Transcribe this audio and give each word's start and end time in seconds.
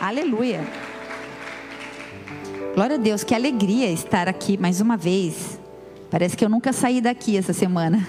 Aleluia. 0.00 0.66
Glória 2.74 2.96
a 2.96 2.98
Deus, 2.98 3.22
que 3.22 3.34
alegria 3.34 3.92
estar 3.92 4.28
aqui 4.28 4.56
mais 4.56 4.80
uma 4.80 4.96
vez. 4.96 5.60
Parece 6.10 6.34
que 6.34 6.42
eu 6.42 6.48
nunca 6.48 6.72
saí 6.72 7.02
daqui 7.02 7.36
essa 7.36 7.52
semana. 7.52 8.08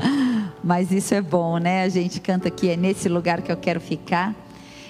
Mas 0.62 0.92
isso 0.92 1.14
é 1.14 1.22
bom, 1.22 1.56
né? 1.56 1.84
A 1.84 1.88
gente 1.88 2.20
canta 2.20 2.48
aqui, 2.48 2.68
é 2.68 2.76
nesse 2.76 3.08
lugar 3.08 3.40
que 3.40 3.50
eu 3.50 3.56
quero 3.56 3.80
ficar. 3.80 4.34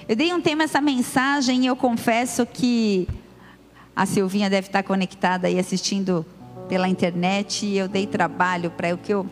Eu 0.09 0.17
dei 0.17 0.35
um 0.35 0.41
tema 0.41 0.65
essa 0.65 0.81
mensagem 0.81 1.63
e 1.63 1.67
eu 1.69 1.77
confesso 1.77 2.45
que 2.45 3.07
a 3.95 4.05
Silvinha 4.05 4.51
deve 4.51 4.67
estar 4.67 4.83
conectada 4.83 5.47
aí 5.47 5.57
assistindo 5.57 6.27
pela 6.69 6.89
internet 6.89 7.65
e 7.65 7.79
eu 7.79 7.87
dei 7.87 8.09
trabalho 8.09 8.73
para 8.73 8.93
o 8.93 8.99
que 8.99 9.15
eu 9.15 9.25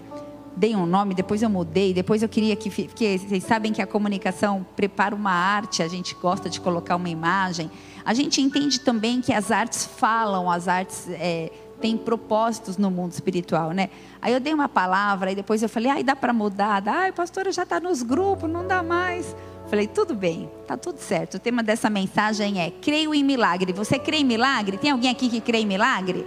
dei 0.56 0.74
um 0.74 0.86
nome, 0.86 1.14
depois 1.14 1.42
eu 1.42 1.50
mudei, 1.50 1.92
depois 1.92 2.22
eu 2.22 2.28
queria 2.28 2.56
que, 2.56 2.70
porque 2.70 3.18
vocês 3.18 3.44
sabem 3.44 3.72
que 3.72 3.82
a 3.82 3.86
comunicação 3.86 4.66
prepara 4.74 5.14
uma 5.14 5.30
arte, 5.30 5.82
a 5.82 5.88
gente 5.88 6.14
gosta 6.14 6.48
de 6.48 6.60
colocar 6.60 6.96
uma 6.96 7.10
imagem. 7.10 7.70
A 8.04 8.14
gente 8.14 8.40
entende 8.40 8.80
também 8.80 9.20
que 9.20 9.32
as 9.32 9.50
artes 9.50 9.84
falam, 9.84 10.50
as 10.50 10.66
artes 10.66 11.08
é, 11.10 11.50
têm 11.80 11.96
propósitos 11.96 12.78
no 12.78 12.90
mundo 12.90 13.12
espiritual, 13.12 13.72
né? 13.72 13.90
Aí 14.22 14.32
eu 14.32 14.40
dei 14.40 14.54
uma 14.54 14.68
palavra, 14.68 15.30
e 15.30 15.34
depois 15.34 15.62
eu 15.62 15.68
falei, 15.68 15.90
ai, 15.90 16.02
dá 16.02 16.16
para 16.16 16.32
mudar? 16.32 16.82
Ai, 16.86 17.12
pastora, 17.12 17.52
já 17.52 17.64
está 17.64 17.78
nos 17.78 18.02
grupos, 18.02 18.48
não 18.48 18.66
dá 18.66 18.82
mais. 18.82 19.36
Falei, 19.68 19.86
tudo 19.86 20.14
bem, 20.14 20.48
tá 20.66 20.76
tudo 20.76 20.98
certo. 20.98 21.34
O 21.34 21.38
tema 21.40 21.62
dessa 21.62 21.90
mensagem 21.90 22.60
é 22.60 22.70
creio 22.70 23.12
em 23.12 23.24
milagre. 23.24 23.72
Você 23.72 23.98
crê 23.98 24.18
em 24.18 24.24
milagre? 24.24 24.78
Tem 24.78 24.90
alguém 24.90 25.10
aqui 25.10 25.28
que 25.28 25.40
crê 25.40 25.58
em 25.58 25.66
milagre? 25.66 26.24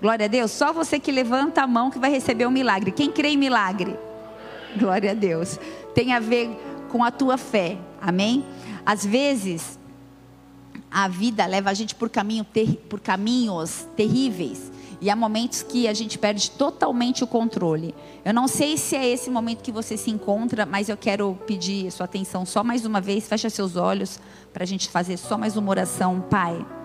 Glória 0.00 0.24
a 0.24 0.28
Deus. 0.28 0.50
Só 0.50 0.72
você 0.72 0.98
que 0.98 1.12
levanta 1.12 1.62
a 1.62 1.66
mão 1.66 1.90
que 1.90 1.98
vai 1.98 2.10
receber 2.10 2.46
o 2.46 2.50
milagre. 2.50 2.90
Quem 2.90 3.10
crê 3.10 3.30
em 3.30 3.36
milagre? 3.36 3.96
Glória 4.76 5.10
a 5.10 5.14
Deus. 5.14 5.58
Tem 5.94 6.12
a 6.12 6.20
ver 6.20 6.48
com 6.88 7.04
a 7.04 7.10
tua 7.10 7.36
fé. 7.36 7.76
Amém? 8.00 8.44
Às 8.84 9.04
vezes, 9.04 9.78
a 10.90 11.06
vida 11.06 11.44
leva 11.44 11.70
a 11.70 11.74
gente 11.74 11.94
por, 11.94 12.08
caminho 12.08 12.44
ter, 12.44 12.76
por 12.88 12.98
caminhos 12.98 13.86
terríveis. 13.94 14.72
E 15.02 15.08
há 15.10 15.16
momentos 15.16 15.62
que 15.62 15.88
a 15.88 15.94
gente 15.94 16.18
perde 16.18 16.50
totalmente 16.50 17.24
o 17.24 17.26
controle. 17.26 17.94
Eu 18.24 18.34
não 18.34 18.46
sei 18.46 18.76
se 18.76 18.96
é 18.96 19.06
esse 19.06 19.30
momento 19.30 19.62
que 19.62 19.72
você 19.72 19.96
se 19.96 20.10
encontra, 20.10 20.66
mas 20.66 20.88
eu 20.88 20.96
quero 20.96 21.38
pedir 21.46 21.90
sua 21.90 22.04
atenção 22.04 22.44
só 22.44 22.62
mais 22.62 22.84
uma 22.84 23.00
vez. 23.00 23.26
Fecha 23.26 23.48
seus 23.48 23.76
olhos 23.76 24.18
para 24.52 24.62
a 24.62 24.66
gente 24.66 24.88
fazer 24.88 25.16
só 25.16 25.38
mais 25.38 25.56
uma 25.56 25.70
oração. 25.70 26.20
Pai. 26.28 26.79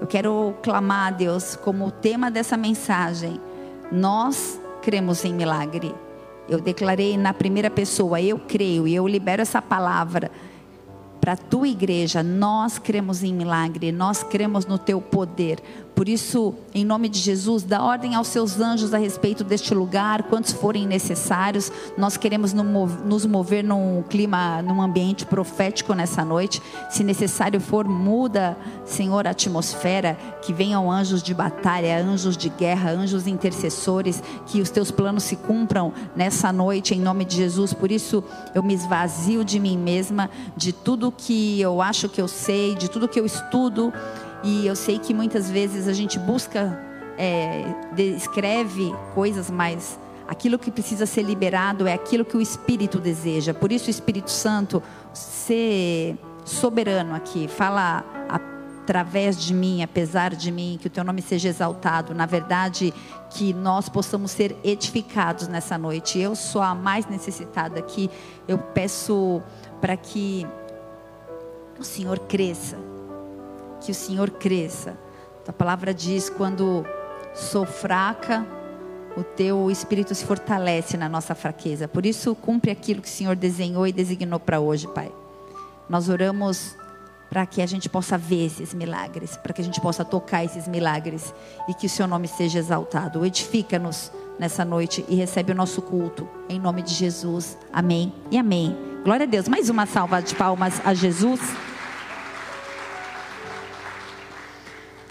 Eu 0.00 0.06
quero 0.06 0.54
clamar 0.62 1.08
a 1.08 1.10
Deus 1.10 1.56
como 1.56 1.86
o 1.86 1.90
tema 1.90 2.30
dessa 2.30 2.56
mensagem. 2.56 3.38
Nós 3.92 4.58
cremos 4.80 5.24
em 5.26 5.34
milagre. 5.34 5.94
Eu 6.48 6.58
declarei 6.58 7.18
na 7.18 7.34
primeira 7.34 7.68
pessoa, 7.68 8.20
eu 8.20 8.38
creio 8.38 8.88
e 8.88 8.94
eu 8.94 9.06
libero 9.06 9.42
essa 9.42 9.60
palavra 9.60 10.30
para 11.20 11.32
a 11.34 11.36
tua 11.36 11.68
igreja. 11.68 12.22
Nós 12.22 12.78
cremos 12.78 13.22
em 13.22 13.34
milagre, 13.34 13.92
nós 13.92 14.22
cremos 14.22 14.64
no 14.64 14.78
teu 14.78 15.02
poder. 15.02 15.60
Por 16.00 16.08
isso, 16.08 16.54
em 16.74 16.82
nome 16.82 17.10
de 17.10 17.18
Jesus, 17.18 17.62
dá 17.62 17.82
ordem 17.82 18.14
aos 18.14 18.28
seus 18.28 18.58
anjos 18.58 18.94
a 18.94 18.96
respeito 18.96 19.44
deste 19.44 19.74
lugar, 19.74 20.22
quantos 20.22 20.50
forem 20.50 20.86
necessários. 20.86 21.70
Nós 21.94 22.16
queremos 22.16 22.54
nos 22.54 23.26
mover 23.26 23.62
num 23.62 24.02
clima, 24.08 24.62
num 24.62 24.80
ambiente 24.80 25.26
profético 25.26 25.92
nessa 25.92 26.24
noite. 26.24 26.62
Se 26.88 27.04
necessário 27.04 27.60
for, 27.60 27.86
muda, 27.86 28.56
Senhor, 28.86 29.26
a 29.26 29.32
atmosfera. 29.32 30.16
Que 30.40 30.54
venham 30.54 30.90
anjos 30.90 31.22
de 31.22 31.34
batalha, 31.34 32.02
anjos 32.02 32.34
de 32.34 32.48
guerra, 32.48 32.92
anjos 32.92 33.26
intercessores. 33.26 34.22
Que 34.46 34.62
os 34.62 34.70
teus 34.70 34.90
planos 34.90 35.24
se 35.24 35.36
cumpram 35.36 35.92
nessa 36.16 36.50
noite, 36.50 36.94
em 36.94 36.98
nome 36.98 37.26
de 37.26 37.36
Jesus. 37.36 37.74
Por 37.74 37.92
isso, 37.92 38.24
eu 38.54 38.62
me 38.62 38.72
esvazio 38.72 39.44
de 39.44 39.60
mim 39.60 39.76
mesma, 39.76 40.30
de 40.56 40.72
tudo 40.72 41.12
que 41.12 41.60
eu 41.60 41.82
acho 41.82 42.08
que 42.08 42.22
eu 42.22 42.26
sei, 42.26 42.74
de 42.74 42.88
tudo 42.88 43.06
que 43.06 43.20
eu 43.20 43.26
estudo 43.26 43.92
e 44.42 44.66
eu 44.66 44.74
sei 44.74 44.98
que 44.98 45.12
muitas 45.12 45.50
vezes 45.50 45.86
a 45.86 45.92
gente 45.92 46.18
busca, 46.18 46.78
é, 47.18 47.64
descreve 47.94 48.92
coisas, 49.14 49.50
mas 49.50 49.98
aquilo 50.26 50.58
que 50.58 50.70
precisa 50.70 51.04
ser 51.04 51.22
liberado 51.22 51.86
é 51.86 51.92
aquilo 51.92 52.24
que 52.24 52.36
o 52.36 52.40
Espírito 52.40 52.98
deseja. 52.98 53.52
Por 53.52 53.70
isso, 53.70 53.88
o 53.88 53.90
Espírito 53.90 54.30
Santo, 54.30 54.82
ser 55.12 56.16
soberano 56.44 57.14
aqui, 57.14 57.48
fala 57.48 58.04
através 58.28 59.38
de 59.38 59.52
mim, 59.52 59.82
apesar 59.82 60.34
de 60.34 60.50
mim, 60.50 60.78
que 60.80 60.86
o 60.86 60.90
teu 60.90 61.04
nome 61.04 61.20
seja 61.20 61.48
exaltado. 61.48 62.14
Na 62.14 62.24
verdade, 62.24 62.94
que 63.28 63.52
nós 63.52 63.88
possamos 63.90 64.30
ser 64.30 64.56
edificados 64.64 65.48
nessa 65.48 65.76
noite. 65.76 66.18
Eu 66.18 66.34
sou 66.34 66.62
a 66.62 66.74
mais 66.74 67.06
necessitada 67.06 67.78
aqui. 67.78 68.10
Eu 68.48 68.56
peço 68.56 69.42
para 69.82 69.96
que 69.96 70.46
o 71.78 71.84
Senhor 71.84 72.18
cresça 72.20 72.89
que 73.80 73.90
o 73.90 73.94
Senhor 73.94 74.30
cresça. 74.30 74.96
A 75.46 75.52
palavra 75.52 75.92
diz: 75.92 76.30
quando 76.30 76.84
sou 77.34 77.66
fraca, 77.66 78.46
o 79.16 79.24
teu 79.24 79.70
espírito 79.70 80.14
se 80.14 80.24
fortalece 80.24 80.96
na 80.96 81.08
nossa 81.08 81.34
fraqueza. 81.34 81.88
Por 81.88 82.06
isso, 82.06 82.34
cumpre 82.34 82.70
aquilo 82.70 83.02
que 83.02 83.08
o 83.08 83.10
Senhor 83.10 83.34
desenhou 83.34 83.86
e 83.86 83.92
designou 83.92 84.38
para 84.38 84.60
hoje, 84.60 84.86
Pai. 84.88 85.10
Nós 85.88 86.08
oramos 86.08 86.76
para 87.28 87.46
que 87.46 87.62
a 87.62 87.66
gente 87.66 87.88
possa 87.88 88.18
ver 88.18 88.46
esses 88.46 88.74
milagres, 88.74 89.36
para 89.36 89.52
que 89.52 89.60
a 89.60 89.64
gente 89.64 89.80
possa 89.80 90.04
tocar 90.04 90.44
esses 90.44 90.66
milagres 90.66 91.32
e 91.68 91.74
que 91.74 91.86
o 91.86 91.90
seu 91.90 92.06
nome 92.06 92.26
seja 92.26 92.58
exaltado. 92.58 93.24
Edifica-nos 93.24 94.10
nessa 94.38 94.64
noite 94.64 95.04
e 95.08 95.14
recebe 95.14 95.52
o 95.52 95.54
nosso 95.54 95.80
culto 95.80 96.28
em 96.48 96.58
nome 96.58 96.82
de 96.82 96.92
Jesus. 96.92 97.56
Amém 97.72 98.12
e 98.30 98.38
amém. 98.38 98.76
Glória 99.04 99.24
a 99.24 99.28
Deus. 99.28 99.46
Mais 99.48 99.70
uma 99.70 99.86
salva 99.86 100.20
de 100.20 100.34
palmas 100.34 100.80
a 100.84 100.92
Jesus. 100.92 101.40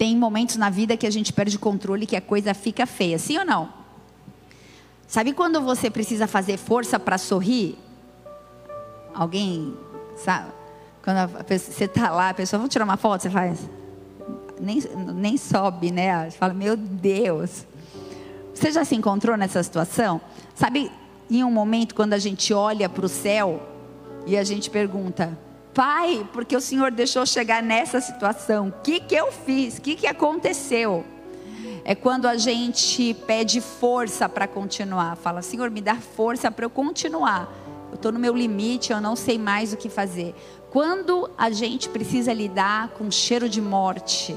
Tem 0.00 0.16
momentos 0.16 0.56
na 0.56 0.70
vida 0.70 0.96
que 0.96 1.06
a 1.06 1.10
gente 1.10 1.30
perde 1.30 1.56
o 1.56 1.60
controle, 1.60 2.06
que 2.06 2.16
a 2.16 2.22
coisa 2.22 2.54
fica 2.54 2.86
feia, 2.86 3.18
sim 3.18 3.36
ou 3.36 3.44
não? 3.44 3.68
Sabe 5.06 5.34
quando 5.34 5.60
você 5.60 5.90
precisa 5.90 6.26
fazer 6.26 6.56
força 6.56 6.98
para 6.98 7.18
sorrir? 7.18 7.76
Alguém, 9.12 9.76
sabe? 10.16 10.52
Quando 11.04 11.44
pessoa, 11.44 11.76
você 11.76 11.84
está 11.84 12.10
lá, 12.10 12.30
a 12.30 12.34
pessoa, 12.34 12.56
vamos 12.56 12.72
tirar 12.72 12.86
uma 12.86 12.96
foto, 12.96 13.20
você 13.20 13.28
faz. 13.28 13.68
Nem, 14.58 14.82
nem 15.14 15.36
sobe, 15.36 15.90
né? 15.90 16.30
Você 16.30 16.38
fala, 16.38 16.54
meu 16.54 16.78
Deus. 16.78 17.66
Você 18.54 18.72
já 18.72 18.86
se 18.86 18.94
encontrou 18.94 19.36
nessa 19.36 19.62
situação? 19.62 20.18
Sabe, 20.54 20.90
em 21.30 21.44
um 21.44 21.52
momento 21.52 21.94
quando 21.94 22.14
a 22.14 22.18
gente 22.18 22.54
olha 22.54 22.88
para 22.88 23.04
o 23.04 23.08
céu 23.08 23.62
e 24.26 24.34
a 24.34 24.44
gente 24.44 24.70
pergunta: 24.70 25.38
Pai, 25.80 26.28
porque 26.34 26.54
o 26.54 26.60
Senhor 26.60 26.90
deixou 26.90 27.24
chegar 27.24 27.62
nessa 27.62 28.02
situação? 28.02 28.68
O 28.68 28.82
que, 28.82 29.00
que 29.00 29.14
eu 29.14 29.32
fiz? 29.32 29.78
O 29.78 29.80
que, 29.80 29.96
que 29.96 30.06
aconteceu? 30.06 31.06
É 31.86 31.94
quando 31.94 32.26
a 32.26 32.36
gente 32.36 33.14
pede 33.26 33.62
força 33.62 34.28
para 34.28 34.46
continuar. 34.46 35.16
Fala, 35.16 35.40
Senhor, 35.40 35.70
me 35.70 35.80
dá 35.80 35.94
força 35.94 36.50
para 36.50 36.66
eu 36.66 36.68
continuar. 36.68 37.50
Eu 37.88 37.94
estou 37.94 38.12
no 38.12 38.18
meu 38.18 38.36
limite, 38.36 38.92
eu 38.92 39.00
não 39.00 39.16
sei 39.16 39.38
mais 39.38 39.72
o 39.72 39.78
que 39.78 39.88
fazer. 39.88 40.34
Quando 40.68 41.30
a 41.38 41.48
gente 41.48 41.88
precisa 41.88 42.30
lidar 42.30 42.88
com 42.88 43.10
cheiro 43.10 43.48
de 43.48 43.62
morte, 43.62 44.36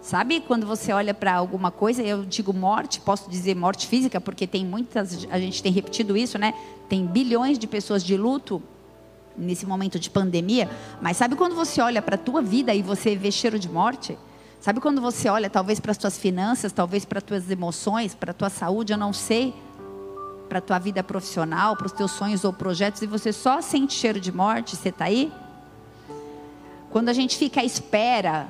Sabe 0.00 0.38
quando 0.38 0.64
você 0.64 0.92
olha 0.92 1.12
para 1.12 1.34
alguma 1.34 1.72
coisa, 1.72 2.00
eu 2.00 2.24
digo 2.24 2.52
morte, 2.52 3.00
posso 3.00 3.28
dizer 3.28 3.56
morte 3.56 3.88
física, 3.88 4.20
porque 4.20 4.46
tem 4.46 4.64
muitas, 4.64 5.26
a 5.28 5.38
gente 5.40 5.60
tem 5.60 5.72
repetido 5.72 6.16
isso, 6.16 6.38
né? 6.38 6.54
Tem 6.88 7.04
bilhões 7.04 7.58
de 7.58 7.66
pessoas 7.66 8.04
de 8.04 8.16
luto 8.16 8.62
nesse 9.36 9.66
momento 9.66 9.98
de 9.98 10.08
pandemia, 10.10 10.70
mas 11.00 11.16
sabe 11.16 11.36
quando 11.36 11.54
você 11.54 11.80
olha 11.80 12.00
para 12.00 12.14
a 12.14 12.18
tua 12.18 12.40
vida 12.42 12.74
e 12.74 12.82
você 12.82 13.14
vê 13.16 13.30
cheiro 13.30 13.58
de 13.58 13.68
morte? 13.68 14.18
Sabe 14.60 14.80
quando 14.80 15.00
você 15.00 15.28
olha 15.28 15.48
talvez 15.48 15.78
para 15.78 15.92
as 15.92 15.98
tuas 15.98 16.18
finanças, 16.18 16.72
talvez 16.72 17.04
para 17.04 17.18
as 17.18 17.24
tuas 17.24 17.50
emoções, 17.50 18.14
para 18.14 18.30
a 18.30 18.34
tua 18.34 18.50
saúde, 18.50 18.92
eu 18.92 18.98
não 18.98 19.12
sei, 19.12 19.54
para 20.48 20.58
a 20.58 20.62
tua 20.62 20.78
vida 20.78 21.02
profissional, 21.02 21.76
para 21.76 21.86
os 21.86 21.92
teus 21.92 22.10
sonhos 22.12 22.44
ou 22.44 22.52
projetos 22.52 23.02
e 23.02 23.06
você 23.06 23.32
só 23.32 23.60
sente 23.60 23.94
cheiro 23.94 24.18
de 24.18 24.32
morte, 24.32 24.76
você 24.76 24.88
está 24.88 25.04
aí? 25.04 25.32
Quando 26.90 27.08
a 27.08 27.12
gente 27.12 27.36
fica 27.36 27.60
à 27.60 27.64
espera 27.64 28.48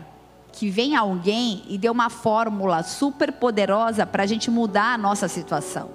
que 0.57 0.71
venha 0.71 1.01
alguém 1.01 1.65
e 1.69 1.77
dê 1.77 1.91
uma 1.91 2.09
fórmula 2.09 2.83
super 2.83 3.31
poderosa 3.33 4.07
para 4.07 4.23
a 4.23 4.27
gente 4.27 4.51
mudar 4.51 4.95
a 4.95 4.99
nossa 4.99 5.29
situação. 5.29 5.91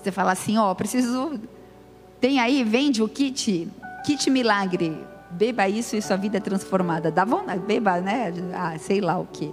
Você 0.00 0.12
fala 0.12 0.30
assim, 0.30 0.56
ó, 0.56 0.70
oh, 0.70 0.74
preciso, 0.76 1.40
tem 2.20 2.38
aí, 2.38 2.62
vende 2.62 3.02
o 3.02 3.08
kit 3.08 3.68
kit 4.06 4.30
milagre. 4.30 5.04
Beba 5.28 5.68
isso 5.68 5.96
e 5.96 6.00
sua 6.00 6.16
vida 6.16 6.36
é 6.36 6.40
transformada. 6.40 7.10
Dá 7.10 7.24
vontade, 7.24 7.58
beba, 7.58 8.00
né? 8.00 8.32
Ah, 8.54 8.78
sei 8.78 9.00
lá 9.00 9.18
o 9.18 9.26
que. 9.26 9.52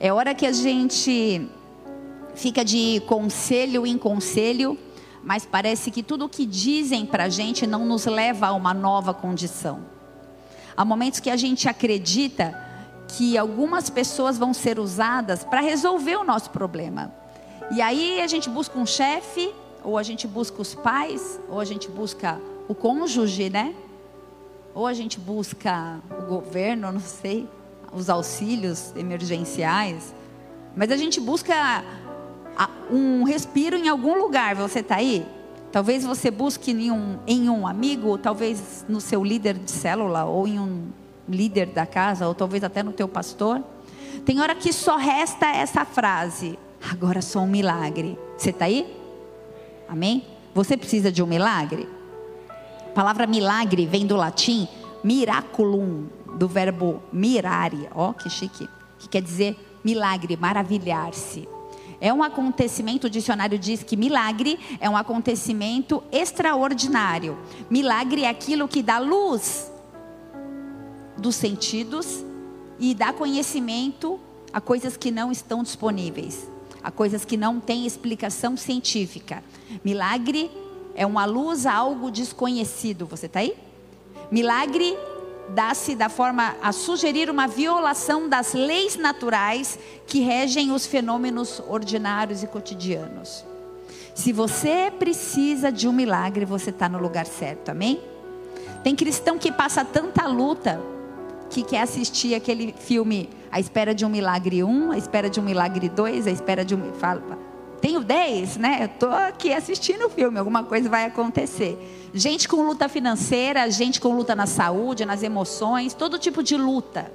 É 0.00 0.10
hora 0.10 0.34
que 0.34 0.46
a 0.46 0.52
gente 0.52 1.46
fica 2.34 2.64
de 2.64 3.02
conselho 3.06 3.86
em 3.86 3.98
conselho, 3.98 4.78
mas 5.22 5.44
parece 5.44 5.90
que 5.90 6.02
tudo 6.02 6.24
o 6.24 6.28
que 6.28 6.46
dizem 6.46 7.04
para 7.04 7.24
a 7.24 7.28
gente 7.28 7.66
não 7.66 7.84
nos 7.84 8.06
leva 8.06 8.46
a 8.46 8.52
uma 8.52 8.72
nova 8.72 9.12
condição. 9.12 9.84
Há 10.74 10.82
momentos 10.84 11.20
que 11.20 11.28
a 11.28 11.36
gente 11.36 11.68
acredita 11.68 12.58
que 13.06 13.36
algumas 13.36 13.90
pessoas 13.90 14.38
vão 14.38 14.54
ser 14.54 14.78
usadas 14.78 15.44
para 15.44 15.60
resolver 15.60 16.16
o 16.16 16.24
nosso 16.24 16.48
problema. 16.48 17.12
E 17.70 17.82
aí 17.82 18.22
a 18.22 18.26
gente 18.26 18.48
busca 18.48 18.78
um 18.78 18.86
chefe, 18.86 19.54
ou 19.84 19.98
a 19.98 20.02
gente 20.02 20.26
busca 20.26 20.60
os 20.62 20.74
pais, 20.74 21.38
ou 21.48 21.60
a 21.60 21.64
gente 21.64 21.88
busca 21.90 22.40
o 22.68 22.74
cônjuge, 22.74 23.50
né? 23.50 23.74
ou 24.74 24.86
a 24.86 24.92
gente 24.92 25.20
busca 25.20 26.00
o 26.18 26.22
governo, 26.22 26.90
não 26.90 27.00
sei, 27.00 27.48
os 27.92 28.10
auxílios 28.10 28.92
emergenciais, 28.96 30.12
mas 30.76 30.90
a 30.90 30.96
gente 30.96 31.20
busca 31.20 31.84
um 32.90 33.22
respiro 33.22 33.76
em 33.76 33.88
algum 33.88 34.18
lugar. 34.18 34.56
Você 34.56 34.80
está 34.80 34.96
aí? 34.96 35.24
Talvez 35.70 36.04
você 36.04 36.30
busque 36.30 36.72
em 36.72 36.90
um, 36.90 37.18
em 37.26 37.48
um 37.48 37.66
amigo, 37.66 38.18
talvez 38.18 38.84
no 38.88 39.00
seu 39.00 39.22
líder 39.22 39.54
de 39.54 39.70
célula, 39.70 40.24
ou 40.24 40.46
em 40.46 40.58
um 40.58 40.88
líder 41.28 41.66
da 41.66 41.86
casa, 41.86 42.26
ou 42.26 42.34
talvez 42.34 42.64
até 42.64 42.82
no 42.82 42.92
teu 42.92 43.06
pastor. 43.06 43.62
Tem 44.24 44.40
hora 44.40 44.54
que 44.54 44.72
só 44.72 44.96
resta 44.96 45.46
essa 45.46 45.84
frase: 45.84 46.58
agora 46.90 47.22
só 47.22 47.40
um 47.40 47.46
milagre. 47.46 48.18
Você 48.36 48.50
está 48.50 48.64
aí? 48.64 48.92
Amém? 49.88 50.24
Você 50.52 50.76
precisa 50.76 51.12
de 51.12 51.22
um 51.22 51.26
milagre? 51.26 51.88
A 52.94 53.02
palavra 53.02 53.26
milagre 53.26 53.86
vem 53.86 54.06
do 54.06 54.14
latim 54.14 54.68
miraculum, 55.02 56.06
do 56.38 56.46
verbo 56.46 57.02
mirare, 57.12 57.88
ó 57.92 58.12
que 58.12 58.30
chique, 58.30 58.68
que 59.00 59.08
quer 59.08 59.20
dizer 59.20 59.56
milagre, 59.82 60.36
maravilhar-se. 60.36 61.48
É 62.00 62.12
um 62.12 62.22
acontecimento, 62.22 63.08
o 63.08 63.10
dicionário 63.10 63.58
diz 63.58 63.82
que 63.82 63.96
milagre 63.96 64.60
é 64.78 64.88
um 64.88 64.96
acontecimento 64.96 66.04
extraordinário. 66.12 67.36
Milagre 67.68 68.22
é 68.22 68.28
aquilo 68.28 68.68
que 68.68 68.80
dá 68.80 69.00
luz 69.00 69.72
dos 71.18 71.34
sentidos 71.34 72.24
e 72.78 72.94
dá 72.94 73.12
conhecimento 73.12 74.20
a 74.52 74.60
coisas 74.60 74.96
que 74.96 75.10
não 75.10 75.32
estão 75.32 75.64
disponíveis, 75.64 76.48
a 76.80 76.92
coisas 76.92 77.24
que 77.24 77.36
não 77.36 77.58
têm 77.58 77.86
explicação 77.86 78.56
científica. 78.56 79.42
Milagre 79.84 80.48
é 80.94 81.04
uma 81.06 81.24
luz 81.24 81.66
a 81.66 81.74
algo 81.74 82.10
desconhecido. 82.10 83.06
Você 83.06 83.26
está 83.26 83.40
aí? 83.40 83.56
Milagre 84.30 84.96
dá-se 85.50 85.94
da 85.94 86.08
forma 86.08 86.56
a 86.62 86.72
sugerir 86.72 87.28
uma 87.28 87.46
violação 87.46 88.28
das 88.28 88.54
leis 88.54 88.96
naturais 88.96 89.78
que 90.06 90.20
regem 90.20 90.72
os 90.72 90.86
fenômenos 90.86 91.62
ordinários 91.68 92.42
e 92.42 92.46
cotidianos. 92.46 93.44
Se 94.14 94.32
você 94.32 94.92
precisa 94.96 95.72
de 95.72 95.88
um 95.88 95.92
milagre, 95.92 96.44
você 96.44 96.70
está 96.70 96.88
no 96.88 96.98
lugar 96.98 97.26
certo, 97.26 97.70
amém? 97.70 98.00
Tem 98.82 98.94
cristão 98.94 99.38
que 99.38 99.50
passa 99.50 99.84
tanta 99.84 100.26
luta 100.26 100.80
que 101.50 101.62
quer 101.62 101.82
assistir 101.82 102.34
aquele 102.34 102.74
filme 102.78 103.28
A 103.50 103.58
Espera 103.58 103.94
de 103.94 104.04
um 104.04 104.08
Milagre 104.08 104.62
1, 104.62 104.92
A 104.92 104.98
Espera 104.98 105.28
de 105.28 105.40
um 105.40 105.42
Milagre 105.42 105.88
2, 105.88 106.26
A 106.26 106.30
Espera 106.30 106.64
de 106.64 106.74
um. 106.74 106.92
Fala, 106.94 107.22
tenho 107.84 108.00
10, 108.00 108.56
né? 108.56 108.90
Estou 108.90 109.10
aqui 109.10 109.52
assistindo 109.52 110.06
o 110.06 110.08
filme, 110.08 110.38
alguma 110.38 110.64
coisa 110.64 110.88
vai 110.88 111.04
acontecer. 111.04 111.76
Gente 112.14 112.48
com 112.48 112.62
luta 112.62 112.88
financeira, 112.88 113.70
gente 113.70 114.00
com 114.00 114.16
luta 114.16 114.34
na 114.34 114.46
saúde, 114.46 115.04
nas 115.04 115.22
emoções, 115.22 115.92
todo 115.92 116.18
tipo 116.18 116.42
de 116.42 116.56
luta. 116.56 117.12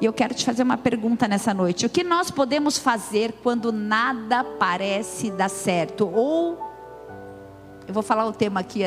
E 0.00 0.04
eu 0.04 0.12
quero 0.12 0.34
te 0.34 0.44
fazer 0.44 0.62
uma 0.62 0.78
pergunta 0.78 1.26
nessa 1.26 1.52
noite. 1.52 1.84
O 1.84 1.90
que 1.90 2.04
nós 2.04 2.30
podemos 2.30 2.78
fazer 2.78 3.34
quando 3.42 3.72
nada 3.72 4.44
parece 4.44 5.32
dar 5.32 5.50
certo? 5.50 6.08
Ou, 6.08 6.56
eu 7.88 7.92
vou 7.92 8.04
falar 8.04 8.24
o 8.24 8.32
tema 8.32 8.60
aqui, 8.60 8.82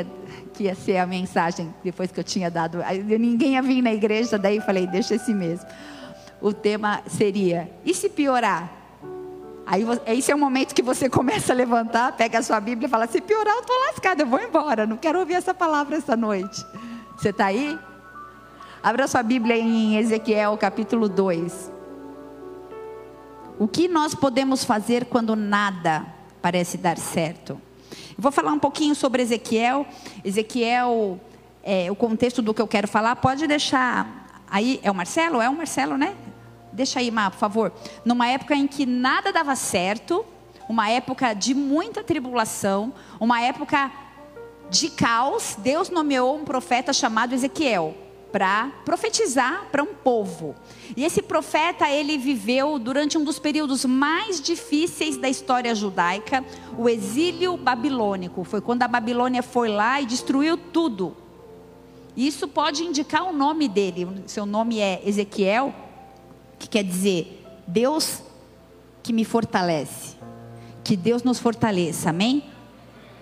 que 0.53 0.63
ia 0.63 0.75
ser 0.75 0.95
a 0.95 1.05
mensagem, 1.05 1.75
depois 1.83 2.09
que 2.09 2.21
eu 2.21 2.23
tinha 2.23 2.49
dado. 2.49 2.77
Ninguém 3.19 3.55
ia 3.55 3.61
vir 3.61 3.81
na 3.81 3.93
igreja, 3.93 4.39
daí 4.39 4.61
falei, 4.61 4.87
deixa 4.87 5.15
esse 5.15 5.33
mesmo. 5.33 5.67
O 6.39 6.53
tema 6.53 7.01
seria: 7.05 7.69
e 7.83 7.93
se 7.93 8.07
piorar? 8.07 8.82
Aí 9.65 9.85
esse 10.07 10.31
é 10.31 10.35
o 10.35 10.37
momento 10.37 10.73
que 10.73 10.81
você 10.81 11.07
começa 11.09 11.53
a 11.53 11.55
levantar, 11.55 12.15
pega 12.17 12.39
a 12.39 12.43
sua 12.43 12.59
Bíblia 12.59 12.87
e 12.87 12.89
fala: 12.89 13.07
se 13.07 13.21
piorar, 13.21 13.55
eu 13.55 13.61
estou 13.61 13.79
lascada, 13.87 14.23
eu 14.23 14.27
vou 14.27 14.39
embora, 14.39 14.85
não 14.85 14.97
quero 14.97 15.19
ouvir 15.19 15.35
essa 15.35 15.53
palavra 15.53 15.97
essa 15.97 16.15
noite. 16.15 16.65
Você 17.17 17.29
está 17.29 17.45
aí? 17.45 17.77
Abra 18.81 19.07
sua 19.07 19.23
Bíblia 19.23 19.57
em 19.57 19.97
Ezequiel 19.97 20.57
capítulo 20.57 21.07
2. 21.07 21.71
O 23.57 23.67
que 23.67 23.87
nós 23.87 24.13
podemos 24.13 24.63
fazer 24.63 25.05
quando 25.05 25.35
nada 25.35 26.05
parece 26.41 26.77
dar 26.77 26.97
certo? 26.97 27.61
Vou 28.17 28.31
falar 28.31 28.51
um 28.51 28.59
pouquinho 28.59 28.95
sobre 28.95 29.21
Ezequiel. 29.21 29.85
Ezequiel, 30.23 31.19
é, 31.63 31.89
o 31.89 31.95
contexto 31.95 32.41
do 32.41 32.53
que 32.53 32.61
eu 32.61 32.67
quero 32.67 32.87
falar, 32.87 33.15
pode 33.15 33.47
deixar 33.47 34.27
aí. 34.49 34.79
É 34.83 34.91
o 34.91 34.95
Marcelo? 34.95 35.41
É 35.41 35.49
o 35.49 35.55
Marcelo, 35.55 35.97
né? 35.97 36.15
Deixa 36.73 36.99
aí, 36.99 37.11
Má, 37.11 37.29
por 37.29 37.37
favor. 37.37 37.71
Numa 38.03 38.27
época 38.27 38.55
em 38.55 38.67
que 38.67 38.85
nada 38.85 39.31
dava 39.31 39.55
certo, 39.55 40.25
uma 40.67 40.89
época 40.89 41.33
de 41.33 41.53
muita 41.53 42.03
tribulação, 42.03 42.93
uma 43.19 43.39
época 43.41 43.91
de 44.69 44.89
caos, 44.89 45.55
Deus 45.59 45.89
nomeou 45.89 46.35
um 46.35 46.43
profeta 46.43 46.91
chamado 46.91 47.33
Ezequiel 47.33 47.95
para 48.31 48.71
profetizar 48.83 49.67
para 49.71 49.83
um 49.83 49.93
povo. 49.93 50.55
E 50.97 51.05
esse 51.05 51.21
profeta, 51.21 51.87
ele 51.87 52.17
viveu 52.17 52.79
durante 52.79 53.15
um 53.15 53.23
dos 53.23 53.37
períodos 53.37 53.85
mais 53.85 54.41
difíceis 54.41 55.15
da 55.17 55.29
história 55.29 55.75
judaica, 55.75 56.43
o 56.75 56.89
exílio 56.89 57.55
babilônico. 57.55 58.43
Foi 58.43 58.59
quando 58.59 58.81
a 58.81 58.87
Babilônia 58.87 59.43
foi 59.43 59.69
lá 59.69 60.01
e 60.01 60.07
destruiu 60.07 60.57
tudo. 60.57 61.15
Isso 62.17 62.47
pode 62.47 62.83
indicar 62.83 63.23
o 63.23 63.31
nome 63.31 63.67
dele. 63.67 64.23
Seu 64.25 64.47
nome 64.47 64.79
é 64.79 65.03
Ezequiel 65.05 65.82
que 66.63 66.69
quer 66.69 66.83
dizer 66.83 67.43
Deus 67.67 68.21
que 69.01 69.11
me 69.11 69.25
fortalece. 69.25 70.15
Que 70.81 70.95
Deus 70.95 71.21
nos 71.21 71.39
fortaleça, 71.39 72.09
amém? 72.09 72.43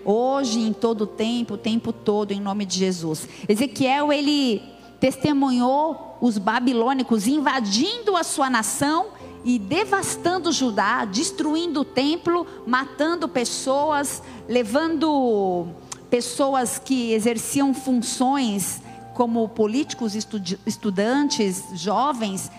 Hoje, 0.04 0.60
em 0.60 0.72
todo 0.72 1.02
o 1.02 1.06
tempo, 1.06 1.54
o 1.54 1.58
tempo 1.58 1.92
todo, 1.92 2.32
em 2.32 2.40
nome 2.40 2.64
de 2.64 2.78
Jesus. 2.78 3.28
Ezequiel, 3.48 4.12
ele 4.12 4.62
testemunhou 5.00 6.18
os 6.20 6.38
babilônicos 6.38 7.26
invadindo 7.26 8.16
a 8.16 8.22
sua 8.22 8.48
nação 8.48 9.08
e 9.44 9.58
devastando 9.58 10.52
Judá, 10.52 11.04
destruindo 11.04 11.80
o 11.80 11.84
templo, 11.84 12.46
matando 12.64 13.28
pessoas, 13.28 14.22
levando 14.48 15.66
pessoas 16.08 16.78
que 16.78 17.12
exerciam 17.12 17.74
funções 17.74 18.80
como 19.14 19.48
políticos, 19.48 20.14
estudantes, 20.14 21.64
jovens, 21.74 22.50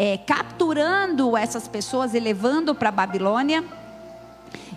é, 0.00 0.16
capturando 0.16 1.36
essas 1.36 1.66
pessoas 1.66 2.14
e 2.14 2.20
levando 2.20 2.72
para 2.72 2.92
Babilônia. 2.92 3.64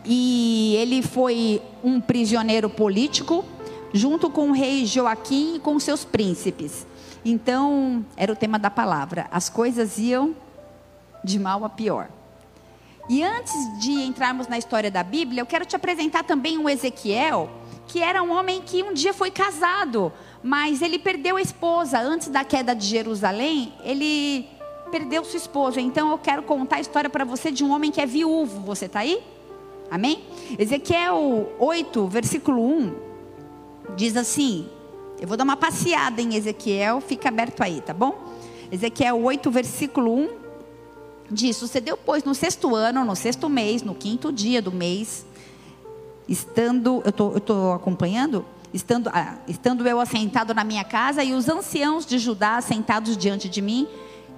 E 0.03 0.75
ele 0.79 1.03
foi 1.03 1.61
um 1.83 2.01
prisioneiro 2.01 2.67
político, 2.67 3.45
junto 3.93 4.31
com 4.31 4.49
o 4.49 4.51
rei 4.51 4.83
Joaquim 4.83 5.57
e 5.57 5.59
com 5.59 5.79
seus 5.79 6.03
príncipes. 6.03 6.87
Então, 7.23 8.03
era 8.17 8.33
o 8.33 8.35
tema 8.35 8.57
da 8.57 8.71
palavra. 8.71 9.27
As 9.31 9.47
coisas 9.47 9.99
iam 9.99 10.35
de 11.23 11.37
mal 11.37 11.63
a 11.63 11.69
pior. 11.69 12.09
E 13.07 13.21
antes 13.21 13.53
de 13.79 13.91
entrarmos 13.91 14.47
na 14.47 14.57
história 14.57 14.89
da 14.89 15.03
Bíblia, 15.03 15.41
eu 15.41 15.45
quero 15.45 15.65
te 15.65 15.75
apresentar 15.75 16.23
também 16.23 16.57
um 16.57 16.67
Ezequiel, 16.67 17.47
que 17.87 18.01
era 18.01 18.23
um 18.23 18.31
homem 18.31 18.59
que 18.59 18.81
um 18.81 18.91
dia 18.91 19.13
foi 19.13 19.29
casado, 19.29 20.11
mas 20.41 20.81
ele 20.81 20.97
perdeu 20.97 21.37
a 21.37 21.41
esposa 21.41 21.99
antes 21.99 22.27
da 22.27 22.43
queda 22.43 22.73
de 22.73 22.87
Jerusalém. 22.87 23.71
Ele 23.83 24.49
perdeu 24.91 25.23
sua 25.23 25.37
esposa. 25.37 25.79
Então 25.79 26.11
eu 26.11 26.17
quero 26.17 26.43
contar 26.43 26.75
a 26.75 26.81
história 26.81 27.09
para 27.09 27.23
você 27.23 27.51
de 27.51 27.63
um 27.63 27.71
homem 27.71 27.89
que 27.91 28.01
é 28.01 28.05
viúvo. 28.05 28.59
Você 28.61 28.85
está 28.85 28.99
aí? 28.99 29.23
Amém? 29.89 30.23
Ezequiel 30.59 31.49
8, 31.59 32.07
versículo 32.07 32.61
1, 32.65 32.93
diz 33.95 34.15
assim: 34.15 34.69
eu 35.21 35.27
vou 35.27 35.37
dar 35.37 35.43
uma 35.43 35.55
passeada 35.55 36.19
em 36.19 36.33
Ezequiel, 36.33 36.99
fica 36.99 37.29
aberto 37.29 37.61
aí, 37.61 37.79
tá 37.79 37.93
bom? 37.93 38.19
Ezequiel 38.71 39.21
8, 39.21 39.51
versículo 39.51 40.15
1 40.15 40.29
diz: 41.29 41.57
Sucedeu, 41.57 41.95
pois, 41.95 42.23
no 42.23 42.33
sexto 42.33 42.75
ano, 42.75 43.05
no 43.05 43.15
sexto 43.15 43.47
mês, 43.47 43.83
no 43.83 43.93
quinto 43.93 44.31
dia 44.31 44.63
do 44.63 44.71
mês, 44.71 45.23
estando, 46.27 47.03
eu 47.05 47.37
estou 47.37 47.73
acompanhando? 47.73 48.43
Estando, 48.73 49.11
ah, 49.13 49.35
estando 49.47 49.87
eu 49.87 49.99
assentado 49.99 50.55
na 50.55 50.63
minha 50.63 50.83
casa 50.83 51.23
e 51.23 51.33
os 51.33 51.47
anciãos 51.47 52.03
de 52.03 52.17
Judá 52.17 52.59
sentados 52.59 53.15
diante 53.15 53.47
de 53.47 53.61
mim, 53.61 53.87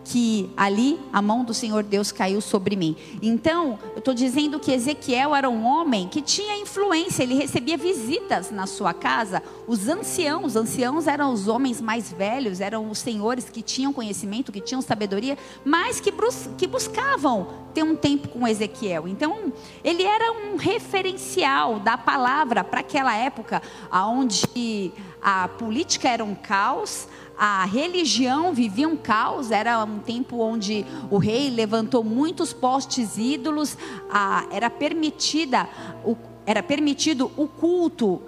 que 0.03 0.49
ali 0.57 0.99
a 1.11 1.21
mão 1.21 1.43
do 1.43 1.53
Senhor 1.53 1.83
Deus 1.83 2.11
caiu 2.11 2.41
sobre 2.41 2.75
mim. 2.75 2.95
Então, 3.21 3.79
eu 3.93 3.99
estou 3.99 4.13
dizendo 4.13 4.59
que 4.59 4.71
Ezequiel 4.71 5.35
era 5.35 5.49
um 5.49 5.65
homem 5.65 6.07
que 6.07 6.21
tinha 6.21 6.57
influência, 6.57 7.23
ele 7.23 7.35
recebia 7.35 7.77
visitas 7.77 8.51
na 8.51 8.67
sua 8.67 8.93
casa. 8.93 9.41
Os 9.67 9.87
anciãos, 9.87 10.47
os 10.47 10.55
anciãos 10.55 11.07
eram 11.07 11.33
os 11.33 11.47
homens 11.47 11.79
mais 11.79 12.11
velhos, 12.11 12.59
eram 12.59 12.89
os 12.89 12.99
senhores 12.99 13.49
que 13.49 13.61
tinham 13.61 13.93
conhecimento, 13.93 14.51
que 14.51 14.61
tinham 14.61 14.81
sabedoria, 14.81 15.37
mas 15.63 15.99
que, 15.99 16.11
bus 16.11 16.49
que 16.57 16.67
buscavam 16.67 17.63
ter 17.73 17.83
um 17.83 17.95
tempo 17.95 18.27
com 18.27 18.47
Ezequiel. 18.47 19.07
Então, 19.07 19.51
ele 19.83 20.03
era 20.03 20.31
um 20.31 20.55
referencial 20.55 21.79
da 21.79 21.97
palavra 21.97 22.63
para 22.63 22.81
aquela 22.81 23.15
época, 23.15 23.61
onde 23.91 24.91
a 25.23 25.47
política 25.47 26.09
era 26.09 26.23
um 26.23 26.35
caos, 26.35 27.07
a 27.37 27.65
religião 27.65 28.53
vivia 28.53 28.87
um 28.87 28.97
caos, 28.97 29.51
era 29.51 29.83
um 29.83 29.99
tempo 29.99 30.37
onde 30.39 30.85
o 31.09 31.17
rei 31.17 31.49
levantou 31.49 32.03
muitos 32.03 32.51
postes 32.51 33.17
ídolos, 33.17 33.77
a, 34.11 34.45
era 34.51 34.69
permitida 34.69 35.67
o, 36.03 36.17
era 36.45 36.61
permitido 36.61 37.31
o 37.37 37.47
culto 37.47 38.21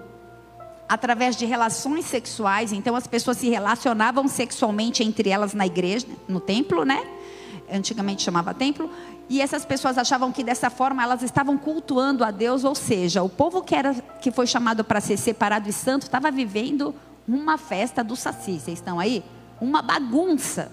através 0.88 1.36
de 1.36 1.46
relações 1.46 2.06
sexuais. 2.06 2.72
Então 2.72 2.96
as 2.96 3.08
pessoas 3.08 3.38
se 3.38 3.50
relacionavam 3.50 4.28
sexualmente 4.28 5.04
entre 5.04 5.30
elas 5.30 5.54
na 5.54 5.66
igreja, 5.66 6.08
no 6.28 6.40
templo, 6.40 6.86
né? 6.86 7.06
Antigamente 7.72 8.24
chamava 8.24 8.54
templo. 8.54 8.90
E 9.28 9.42
essas 9.42 9.66
pessoas 9.66 9.98
achavam 9.98 10.32
que 10.32 10.44
dessa 10.44 10.70
forma 10.70 11.02
elas 11.02 11.24
estavam 11.24 11.58
cultuando 11.58 12.24
a 12.24 12.30
Deus, 12.30 12.64
ou 12.64 12.76
seja, 12.76 13.24
o 13.24 13.30
povo 13.30 13.64
que 13.64 13.74
era 13.74 13.94
que 14.22 14.32
foi 14.32 14.46
chamado 14.46 14.84
para 14.84 15.02
ser 15.02 15.18
separado 15.18 15.68
e 15.68 15.74
santo 15.74 16.04
estava 16.04 16.30
vivendo 16.30 16.94
uma 17.28 17.58
festa 17.58 18.04
do 18.04 18.16
saci. 18.16 18.60
Vocês 18.60 18.80
estão 18.80 19.00
aí? 19.00 19.24
Uma 19.60 19.82
bagunça. 19.82 20.72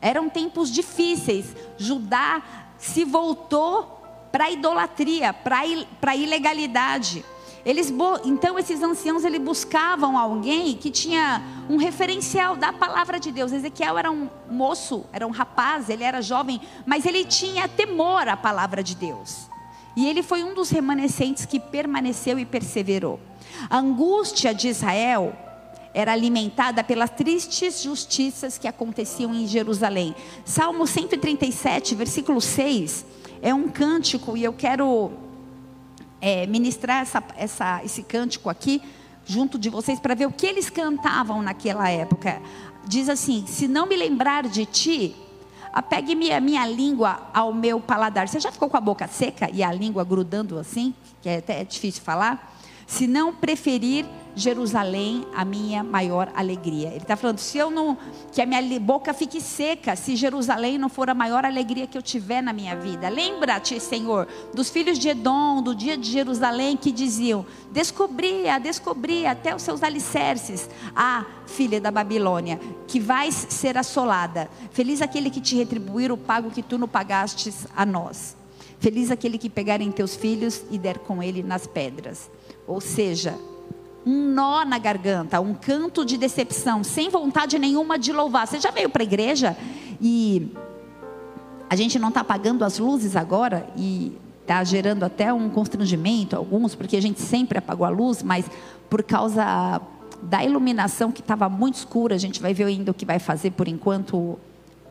Eram 0.00 0.28
tempos 0.28 0.70
difíceis. 0.70 1.56
Judá 1.76 2.40
se 2.78 3.04
voltou 3.04 4.00
para 4.30 4.44
a 4.44 4.50
idolatria, 4.50 5.32
para 5.32 5.62
a 6.02 6.16
ilegalidade. 6.16 7.24
Eles, 7.68 7.92
então 8.24 8.58
esses 8.58 8.82
anciãos 8.82 9.26
eles 9.26 9.42
buscavam 9.42 10.16
alguém 10.16 10.74
que 10.74 10.90
tinha 10.90 11.42
um 11.68 11.76
referencial 11.76 12.56
da 12.56 12.72
palavra 12.72 13.20
de 13.20 13.30
Deus. 13.30 13.52
Ezequiel 13.52 13.98
era 13.98 14.10
um 14.10 14.26
moço, 14.50 15.04
era 15.12 15.26
um 15.26 15.30
rapaz, 15.30 15.90
ele 15.90 16.02
era 16.02 16.22
jovem, 16.22 16.62
mas 16.86 17.04
ele 17.04 17.26
tinha 17.26 17.68
temor 17.68 18.26
à 18.26 18.38
palavra 18.38 18.82
de 18.82 18.94
Deus. 18.96 19.50
E 19.94 20.08
ele 20.08 20.22
foi 20.22 20.42
um 20.42 20.54
dos 20.54 20.70
remanescentes 20.70 21.44
que 21.44 21.60
permaneceu 21.60 22.38
e 22.38 22.46
perseverou. 22.46 23.20
A 23.68 23.76
angústia 23.76 24.54
de 24.54 24.68
Israel 24.68 25.36
era 25.92 26.12
alimentada 26.12 26.82
pelas 26.82 27.10
tristes 27.10 27.82
justiças 27.82 28.56
que 28.56 28.66
aconteciam 28.66 29.34
em 29.34 29.46
Jerusalém. 29.46 30.16
Salmo 30.42 30.86
137, 30.86 31.94
versículo 31.94 32.40
6, 32.40 33.04
é 33.42 33.52
um 33.52 33.68
cântico 33.68 34.38
e 34.38 34.44
eu 34.44 34.54
quero 34.54 35.27
é, 36.20 36.46
ministrar 36.46 37.02
essa, 37.02 37.22
essa, 37.36 37.80
esse 37.84 38.02
cântico 38.02 38.48
aqui 38.48 38.82
junto 39.24 39.58
de 39.58 39.68
vocês 39.68 40.00
para 40.00 40.14
ver 40.14 40.26
o 40.26 40.32
que 40.32 40.46
eles 40.46 40.70
cantavam 40.70 41.42
naquela 41.42 41.88
época. 41.90 42.40
Diz 42.86 43.08
assim: 43.08 43.44
Se 43.46 43.68
não 43.68 43.86
me 43.86 43.96
lembrar 43.96 44.44
de 44.44 44.64
ti, 44.64 45.14
apegue-me 45.72 46.32
a 46.32 46.40
minha 46.40 46.66
língua 46.66 47.28
ao 47.32 47.52
meu 47.52 47.78
paladar. 47.78 48.28
Você 48.28 48.40
já 48.40 48.50
ficou 48.50 48.68
com 48.68 48.76
a 48.76 48.80
boca 48.80 49.06
seca 49.06 49.50
e 49.52 49.62
a 49.62 49.72
língua 49.72 50.04
grudando 50.04 50.58
assim, 50.58 50.94
que 51.22 51.28
é 51.28 51.36
até 51.38 51.62
difícil 51.64 52.02
falar? 52.02 52.56
Se 52.86 53.06
não 53.06 53.34
preferir 53.34 54.06
Jerusalém 54.38 55.26
a 55.34 55.44
minha 55.44 55.82
maior 55.82 56.30
alegria. 56.34 56.88
Ele 56.88 56.98
está 56.98 57.16
falando, 57.16 57.38
se 57.38 57.58
eu 57.58 57.70
não, 57.70 57.96
que 58.32 58.40
a 58.40 58.46
minha 58.46 58.80
boca 58.80 59.12
fique 59.12 59.40
seca, 59.40 59.96
se 59.96 60.16
Jerusalém 60.16 60.78
não 60.78 60.88
for 60.88 61.10
a 61.10 61.14
maior 61.14 61.44
alegria 61.44 61.86
que 61.86 61.98
eu 61.98 62.02
tiver 62.02 62.42
na 62.42 62.52
minha 62.52 62.76
vida. 62.76 63.08
Lembra-te, 63.08 63.78
Senhor, 63.80 64.28
dos 64.54 64.70
filhos 64.70 64.98
de 64.98 65.08
Edom, 65.08 65.62
do 65.62 65.74
dia 65.74 65.96
de 65.96 66.10
Jerusalém, 66.10 66.76
que 66.76 66.92
diziam: 66.92 67.44
descobria, 67.70 68.58
descobria 68.58 69.32
até 69.32 69.54
os 69.54 69.62
seus 69.62 69.82
alicerces, 69.82 70.68
a 70.94 71.24
filha 71.46 71.80
da 71.80 71.90
Babilônia, 71.90 72.60
que 72.86 73.00
vais 73.00 73.34
ser 73.34 73.76
assolada. 73.76 74.48
Feliz 74.70 75.02
aquele 75.02 75.30
que 75.30 75.40
te 75.40 75.56
retribuir 75.56 76.12
o 76.12 76.16
pago 76.16 76.50
que 76.50 76.62
tu 76.62 76.78
não 76.78 76.88
pagastes 76.88 77.66
a 77.76 77.84
nós. 77.84 78.36
Feliz 78.80 79.10
aquele 79.10 79.38
que 79.38 79.50
pegar 79.50 79.80
em 79.80 79.90
teus 79.90 80.14
filhos 80.14 80.62
e 80.70 80.78
der 80.78 80.98
com 80.98 81.22
ele 81.22 81.42
nas 81.42 81.66
pedras. 81.66 82.30
Ou 82.66 82.80
seja, 82.80 83.36
um 84.06 84.32
nó 84.32 84.64
na 84.64 84.78
garganta, 84.78 85.40
um 85.40 85.54
canto 85.54 86.04
de 86.04 86.16
decepção, 86.16 86.82
sem 86.82 87.10
vontade 87.10 87.58
nenhuma 87.58 87.98
de 87.98 88.12
louvar. 88.12 88.46
Você 88.46 88.58
já 88.60 88.70
veio 88.70 88.88
para 88.88 89.02
a 89.02 89.04
igreja 89.04 89.56
e 90.00 90.52
a 91.68 91.76
gente 91.76 91.98
não 91.98 92.08
está 92.08 92.20
apagando 92.20 92.64
as 92.64 92.78
luzes 92.78 93.16
agora 93.16 93.68
e 93.76 94.16
está 94.42 94.64
gerando 94.64 95.04
até 95.04 95.32
um 95.32 95.50
constrangimento, 95.50 96.34
alguns, 96.34 96.74
porque 96.74 96.96
a 96.96 97.02
gente 97.02 97.20
sempre 97.20 97.58
apagou 97.58 97.86
a 97.86 97.90
luz, 97.90 98.22
mas 98.22 98.50
por 98.88 99.02
causa 99.02 99.80
da 100.22 100.42
iluminação 100.42 101.12
que 101.12 101.20
estava 101.20 101.48
muito 101.48 101.74
escura, 101.74 102.14
a 102.14 102.18
gente 102.18 102.40
vai 102.40 102.54
ver 102.54 102.64
ainda 102.64 102.90
o 102.90 102.94
que 102.94 103.04
vai 103.04 103.18
fazer 103.18 103.50
por 103.50 103.68
enquanto 103.68 104.38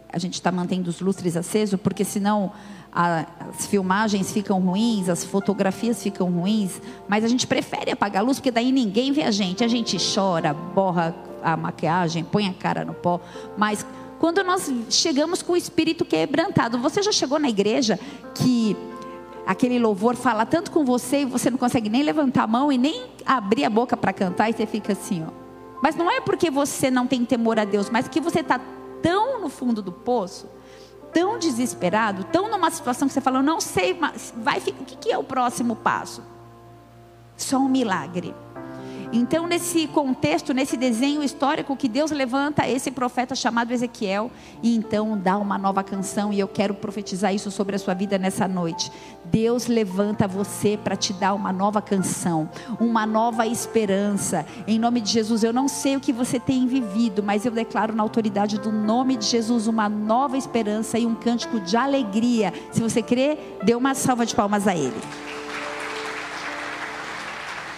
a 0.10 0.20
gente 0.20 0.36
está 0.36 0.52
mantendo 0.52 0.90
os 0.90 1.02
lustres 1.02 1.36
acesos, 1.36 1.80
porque 1.82 2.04
senão 2.04 2.52
as 3.00 3.68
filmagens 3.68 4.32
ficam 4.32 4.60
ruins, 4.60 5.08
as 5.08 5.24
fotografias 5.24 6.02
ficam 6.02 6.32
ruins, 6.32 6.82
mas 7.08 7.24
a 7.24 7.28
gente 7.28 7.46
prefere 7.46 7.92
apagar 7.92 8.24
a 8.24 8.26
luz, 8.26 8.40
porque 8.40 8.50
daí 8.50 8.72
ninguém 8.72 9.12
vê 9.12 9.22
a 9.22 9.30
gente. 9.30 9.64
A 9.64 9.68
gente 9.68 9.98
chora, 10.16 10.52
borra 10.52 11.16
a 11.44 11.56
maquiagem, 11.56 12.24
põe 12.24 12.48
a 12.48 12.54
cara 12.54 12.84
no 12.84 12.96
pó, 12.96 13.22
mas 13.56 13.86
quando 14.18 14.44
nós 14.44 14.74
chegamos 14.90 15.44
com 15.44 15.54
o 15.54 15.56
espírito 15.56 16.04
quebrantado, 16.04 16.80
você 16.80 17.04
já 17.04 17.12
chegou 17.12 17.38
na 17.38 17.48
igreja 17.48 18.00
que 18.34 18.76
aquele 19.46 19.78
louvor 19.78 20.16
fala 20.16 20.44
tanto 20.44 20.72
com 20.72 20.84
você 20.84 21.22
e 21.22 21.26
você 21.26 21.52
não 21.52 21.58
consegue 21.60 21.90
nem 21.90 22.02
levantar 22.02 22.46
a 22.46 22.48
mão 22.48 22.72
e 22.72 22.80
nem 22.80 23.06
abrir 23.24 23.64
a 23.64 23.70
boca 23.70 23.96
para 23.96 24.12
cantar 24.12 24.50
e 24.50 24.54
você 24.54 24.66
fica 24.66 24.94
assim, 24.94 25.24
ó. 25.24 25.30
Mas 25.84 25.96
não 25.96 26.10
é 26.10 26.20
porque 26.20 26.50
você 26.50 26.90
não 26.90 27.06
tem 27.06 27.24
temor 27.24 27.60
a 27.60 27.64
Deus, 27.64 27.92
mas 27.92 28.08
que 28.08 28.20
você 28.20 28.40
está 28.40 28.60
tão 29.04 29.40
no 29.40 29.50
fundo 29.50 29.84
do 29.84 29.92
poço 29.92 30.57
tão 31.14 31.40
desesperado, 31.40 32.24
tão 32.26 32.50
numa 32.50 32.70
situação 32.70 33.08
que 33.08 33.14
você 33.14 33.22
fala, 33.22 33.40
eu 33.40 33.44
não 33.44 33.60
sei, 33.60 33.94
mas 33.94 34.34
vai, 34.38 34.60
o 34.60 34.86
que 34.86 35.12
é 35.12 35.18
o 35.18 35.24
próximo 35.24 35.76
passo? 35.76 36.24
Só 37.36 37.58
um 37.58 37.70
milagre. 37.70 38.34
Então, 39.12 39.48
nesse 39.48 39.88
contexto, 39.88 40.54
nesse 40.54 40.76
desenho 40.76 41.24
histórico 41.24 41.78
que 41.78 41.88
Deus 41.88 42.12
levanta 42.12 42.68
esse 42.68 42.92
profeta 42.92 43.36
chamado 43.36 43.72
Ezequiel, 43.72 44.30
e 44.62 44.76
então 44.76 45.18
dá 45.18 45.38
uma 45.38 45.58
nova 45.58 45.82
canção, 45.82 46.34
e 46.34 46.40
eu 46.40 46.48
quero 46.48 46.74
profetizar 46.74 47.34
isso 47.34 47.50
sobre 47.50 47.76
a 47.76 47.80
sua 47.80 47.94
vida 47.94 48.18
nessa 48.18 48.48
noite. 48.48 48.92
Deus 49.32 49.68
levanta 49.68 50.28
você 50.28 50.78
para 50.82 50.96
te 50.96 51.14
dar 51.14 51.34
uma 51.34 51.52
nova 51.52 51.82
canção, 51.82 52.50
uma 52.80 53.06
nova 53.06 53.46
esperança. 53.46 54.46
Em 54.68 54.80
nome 54.80 55.02
de 55.02 55.12
Jesus, 55.12 55.44
eu 55.44 55.54
não 55.54 55.68
sei 55.68 55.96
o 55.96 56.00
que 56.00 56.14
você 56.14 56.40
tem 56.40 56.68
vivido, 56.68 57.22
mas 57.24 57.46
eu 57.46 57.52
declaro 57.52 57.96
na 57.96 58.04
autoridade 58.04 58.60
do 58.60 58.72
nome 58.72 59.18
de 59.18 59.26
Jesus 59.26 59.68
uma 59.68 59.88
nova 59.90 60.38
esperança 60.38 60.98
e 60.98 61.06
um 61.06 61.16
cântico 61.16 61.60
de 61.60 61.76
alegria. 61.76 62.54
Se 62.72 62.82
você 62.82 63.02
crê, 63.02 63.38
dê 63.64 63.76
uma 63.76 63.94
salva 63.94 64.26
de 64.26 64.36
palmas 64.36 64.68
a 64.68 64.76
Ele. 64.76 65.02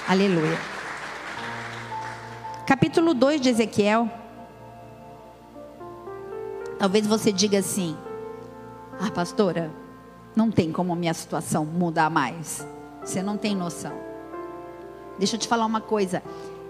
Aleluia 0.08 0.80
capítulo 2.70 3.16
2 3.16 3.42
de 3.42 3.50
Ezequiel. 3.50 4.08
Talvez 6.78 7.08
você 7.08 7.32
diga 7.32 7.58
assim: 7.58 7.98
Ah, 9.00 9.10
pastora, 9.10 9.72
não 10.40 10.50
tem 10.50 10.72
como 10.72 10.96
minha 10.96 11.14
situação 11.14 11.66
mudar 11.66 12.10
mais. 12.10 12.66
Você 13.04 13.22
não 13.22 13.36
tem 13.36 13.54
noção. 13.54 13.92
Deixa 15.18 15.36
eu 15.36 15.40
te 15.40 15.50
falar 15.50 15.66
uma 15.66 15.82
coisa. 15.82 16.24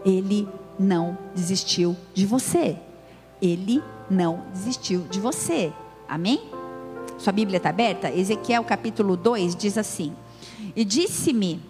Ele 0.03 0.47
não 0.79 1.15
desistiu 1.35 1.95
de 2.11 2.25
você. 2.25 2.75
Ele 3.39 3.83
não 4.09 4.43
desistiu 4.51 5.01
de 5.01 5.19
você. 5.19 5.71
Amém? 6.07 6.49
Sua 7.19 7.31
Bíblia 7.31 7.57
está 7.57 7.69
aberta? 7.69 8.11
Ezequiel 8.11 8.63
capítulo 8.63 9.15
2 9.15 9.55
diz 9.55 9.77
assim: 9.77 10.15
E 10.75 10.83
disse-me 10.83 11.61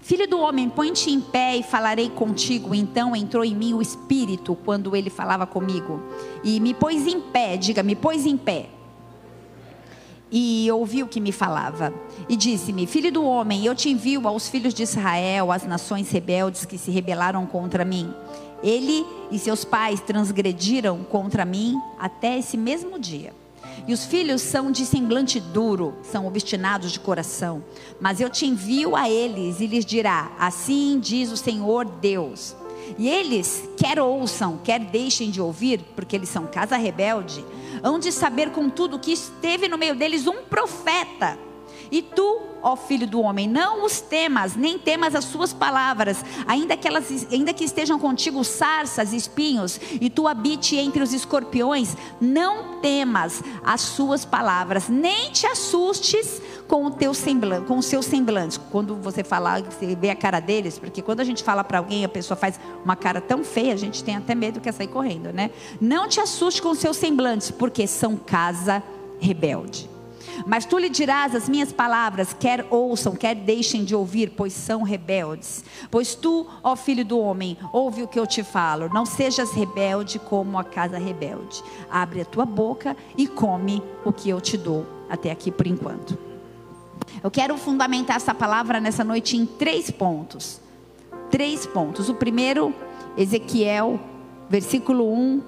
Filho 0.00 0.28
do 0.28 0.38
homem, 0.38 0.70
põe-te 0.70 1.10
em 1.10 1.20
pé 1.20 1.56
e 1.56 1.62
falarei 1.62 2.08
contigo. 2.08 2.72
Então 2.72 3.16
entrou 3.16 3.44
em 3.44 3.54
mim 3.54 3.74
o 3.74 3.82
Espírito 3.82 4.56
quando 4.64 4.94
ele 4.94 5.10
falava 5.10 5.44
comigo. 5.44 6.00
E 6.44 6.60
me 6.60 6.72
pôs 6.72 7.06
em 7.06 7.20
pé, 7.20 7.56
diga, 7.56 7.82
me 7.82 7.96
pôs 7.96 8.24
em 8.24 8.36
pé. 8.36 8.70
E 10.30 10.70
ouviu 10.70 11.06
o 11.06 11.08
que 11.08 11.20
me 11.20 11.32
falava. 11.32 11.92
E 12.28 12.36
disse-me: 12.36 12.86
Filho 12.86 13.10
do 13.10 13.24
homem, 13.24 13.64
eu 13.64 13.74
te 13.74 13.88
envio 13.88 14.26
aos 14.28 14.48
filhos 14.48 14.74
de 14.74 14.82
Israel, 14.82 15.50
às 15.50 15.64
nações 15.64 16.10
rebeldes 16.10 16.64
que 16.64 16.76
se 16.76 16.90
rebelaram 16.90 17.46
contra 17.46 17.84
mim. 17.84 18.12
Ele 18.62 19.06
e 19.30 19.38
seus 19.38 19.64
pais 19.64 20.00
transgrediram 20.00 21.04
contra 21.04 21.44
mim 21.44 21.80
até 21.98 22.38
esse 22.38 22.56
mesmo 22.56 22.98
dia. 22.98 23.32
E 23.86 23.92
os 23.92 24.04
filhos 24.04 24.42
são 24.42 24.70
de 24.70 24.84
semblante 24.84 25.40
duro, 25.40 25.94
são 26.02 26.26
obstinados 26.26 26.92
de 26.92 27.00
coração. 27.00 27.64
Mas 28.00 28.20
eu 28.20 28.28
te 28.28 28.44
envio 28.44 28.94
a 28.94 29.08
eles 29.08 29.60
e 29.60 29.66
lhes 29.66 29.84
dirá: 29.84 30.30
Assim 30.38 30.98
diz 31.00 31.32
o 31.32 31.36
Senhor 31.36 31.84
Deus. 31.84 32.54
E 32.96 33.08
eles, 33.08 33.68
quer 33.76 34.00
ouçam, 34.00 34.58
quer 34.62 34.80
deixem 34.80 35.30
de 35.30 35.40
ouvir, 35.40 35.80
porque 35.94 36.16
eles 36.16 36.28
são 36.28 36.46
casa 36.46 36.76
rebelde, 36.76 37.44
hão 37.82 37.98
de 37.98 38.12
saber, 38.12 38.50
contudo, 38.50 38.98
que 38.98 39.12
esteve 39.12 39.68
no 39.68 39.76
meio 39.76 39.94
deles 39.94 40.26
um 40.26 40.42
profeta. 40.42 41.38
E 41.90 42.02
tu, 42.02 42.40
ó 42.62 42.76
filho 42.76 43.06
do 43.06 43.20
homem, 43.20 43.48
não 43.48 43.84
os 43.84 44.00
temas, 44.00 44.56
nem 44.56 44.78
temas 44.78 45.14
as 45.14 45.24
suas 45.24 45.52
palavras, 45.52 46.24
ainda 46.46 46.76
que, 46.76 46.86
elas, 46.86 47.26
ainda 47.32 47.52
que 47.52 47.64
estejam 47.64 47.98
contigo 47.98 48.42
sarças, 48.44 49.12
espinhos, 49.12 49.80
e 50.00 50.10
tu 50.10 50.26
habite 50.26 50.76
entre 50.76 51.02
os 51.02 51.12
escorpiões, 51.12 51.96
não 52.20 52.80
temas 52.80 53.42
as 53.64 53.80
suas 53.80 54.24
palavras, 54.24 54.88
nem 54.88 55.30
te 55.30 55.46
assustes 55.46 56.40
com 56.66 56.84
o 56.84 56.90
teu 56.90 57.14
semblante, 57.14 57.66
com 57.66 57.78
os 57.78 57.86
seus 57.86 58.04
semblantes. 58.04 58.58
Quando 58.70 58.94
você 58.96 59.24
falar, 59.24 59.62
você 59.62 59.96
vê 59.96 60.10
a 60.10 60.16
cara 60.16 60.38
deles, 60.38 60.78
porque 60.78 61.00
quando 61.00 61.20
a 61.20 61.24
gente 61.24 61.42
fala 61.42 61.64
para 61.64 61.78
alguém, 61.78 62.04
a 62.04 62.08
pessoa 62.08 62.36
faz 62.36 62.60
uma 62.84 62.94
cara 62.94 63.20
tão 63.20 63.42
feia, 63.42 63.72
a 63.72 63.76
gente 63.76 64.04
tem 64.04 64.16
até 64.16 64.34
medo 64.34 64.60
que 64.60 64.68
é 64.68 64.72
sair 64.72 64.88
correndo, 64.88 65.32
né? 65.32 65.50
Não 65.80 66.06
te 66.08 66.20
assuste 66.20 66.60
com 66.60 66.70
os 66.70 66.78
seus 66.78 66.96
semblantes, 66.96 67.50
porque 67.50 67.86
são 67.86 68.16
casa 68.16 68.82
rebelde. 69.18 69.97
Mas 70.46 70.64
tu 70.64 70.78
lhe 70.78 70.88
dirás 70.88 71.34
as 71.34 71.48
minhas 71.48 71.72
palavras, 71.72 72.32
quer 72.32 72.66
ouçam, 72.70 73.14
quer 73.14 73.34
deixem 73.34 73.84
de 73.84 73.94
ouvir, 73.94 74.30
pois 74.36 74.52
são 74.52 74.82
rebeldes. 74.82 75.64
Pois 75.90 76.14
tu, 76.14 76.46
ó 76.62 76.76
filho 76.76 77.04
do 77.04 77.18
homem, 77.18 77.56
ouve 77.72 78.02
o 78.02 78.08
que 78.08 78.18
eu 78.18 78.26
te 78.26 78.42
falo. 78.42 78.88
Não 78.92 79.04
sejas 79.04 79.52
rebelde 79.52 80.18
como 80.18 80.58
a 80.58 80.64
casa 80.64 80.98
rebelde. 80.98 81.62
Abre 81.90 82.20
a 82.20 82.24
tua 82.24 82.44
boca 82.44 82.96
e 83.16 83.26
come 83.26 83.82
o 84.04 84.12
que 84.12 84.28
eu 84.28 84.40
te 84.40 84.56
dou. 84.56 84.86
Até 85.08 85.30
aqui 85.30 85.50
por 85.50 85.66
enquanto. 85.66 86.18
Eu 87.22 87.30
quero 87.30 87.56
fundamentar 87.56 88.16
essa 88.16 88.34
palavra 88.34 88.80
nessa 88.80 89.02
noite 89.02 89.36
em 89.36 89.46
três 89.46 89.90
pontos. 89.90 90.60
Três 91.30 91.66
pontos. 91.66 92.08
O 92.08 92.14
primeiro, 92.14 92.74
Ezequiel, 93.16 93.98
versículo 94.48 95.12
1. 95.12 95.42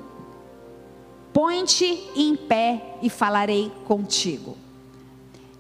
Põe-te 1.32 2.10
em 2.16 2.34
pé 2.34 2.96
e 3.02 3.08
falarei 3.08 3.70
contigo. 3.86 4.56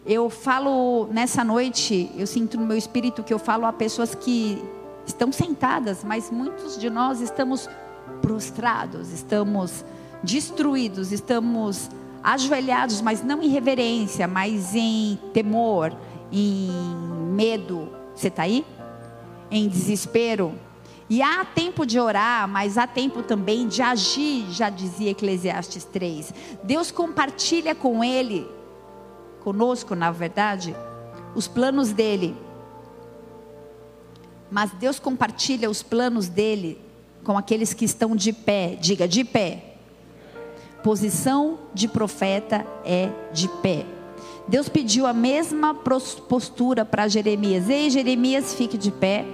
Eu 0.04 0.30
falo 0.30 1.08
nessa 1.12 1.44
noite, 1.44 2.10
eu 2.16 2.26
sinto 2.26 2.58
no 2.58 2.66
meu 2.66 2.76
espírito 2.76 3.22
que 3.22 3.34
eu 3.34 3.38
falo 3.38 3.66
a 3.66 3.72
pessoas 3.72 4.14
que 4.14 4.62
estão 5.06 5.30
sentadas, 5.30 6.02
mas 6.02 6.30
muitos 6.30 6.78
de 6.78 6.88
nós 6.88 7.20
estamos 7.20 7.68
prostrados, 8.22 9.12
estamos 9.12 9.84
destruídos, 10.22 11.12
estamos 11.12 11.90
ajoelhados, 12.22 13.02
mas 13.02 13.22
não 13.22 13.42
em 13.42 13.48
reverência, 13.48 14.26
mas 14.26 14.74
em 14.74 15.18
temor, 15.34 15.94
em 16.32 16.70
medo. 17.34 17.90
Você 18.14 18.28
está 18.28 18.44
aí? 18.44 18.64
Em 19.50 19.68
desespero. 19.68 20.54
E 21.10 21.20
há 21.20 21.44
tempo 21.44 21.84
de 21.84 22.00
orar, 22.00 22.48
mas 22.48 22.78
há 22.78 22.86
tempo 22.86 23.22
também 23.22 23.68
de 23.68 23.82
agir, 23.82 24.46
já 24.50 24.70
dizia 24.70 25.10
Eclesiastes 25.10 25.84
3. 25.84 26.32
Deus 26.62 26.90
compartilha 26.90 27.74
com 27.74 28.02
ele 28.02 28.46
conosco, 29.42 29.94
na 29.94 30.10
verdade, 30.10 30.74
os 31.34 31.48
planos 31.48 31.92
dele. 31.92 32.36
Mas 34.50 34.70
Deus 34.72 34.98
compartilha 34.98 35.70
os 35.70 35.82
planos 35.82 36.28
dele 36.28 36.80
com 37.22 37.38
aqueles 37.38 37.72
que 37.72 37.84
estão 37.84 38.16
de 38.16 38.32
pé. 38.32 38.76
Diga, 38.80 39.06
de 39.06 39.24
pé. 39.24 39.76
Posição 40.82 41.58
de 41.74 41.86
profeta 41.86 42.66
é 42.84 43.10
de 43.32 43.48
pé. 43.62 43.86
Deus 44.48 44.68
pediu 44.68 45.06
a 45.06 45.12
mesma 45.12 45.74
postura 45.74 46.84
para 46.84 47.06
Jeremias. 47.06 47.68
Ei, 47.68 47.90
Jeremias, 47.90 48.54
fique 48.54 48.76
de 48.76 48.90
pé. 48.90 49.24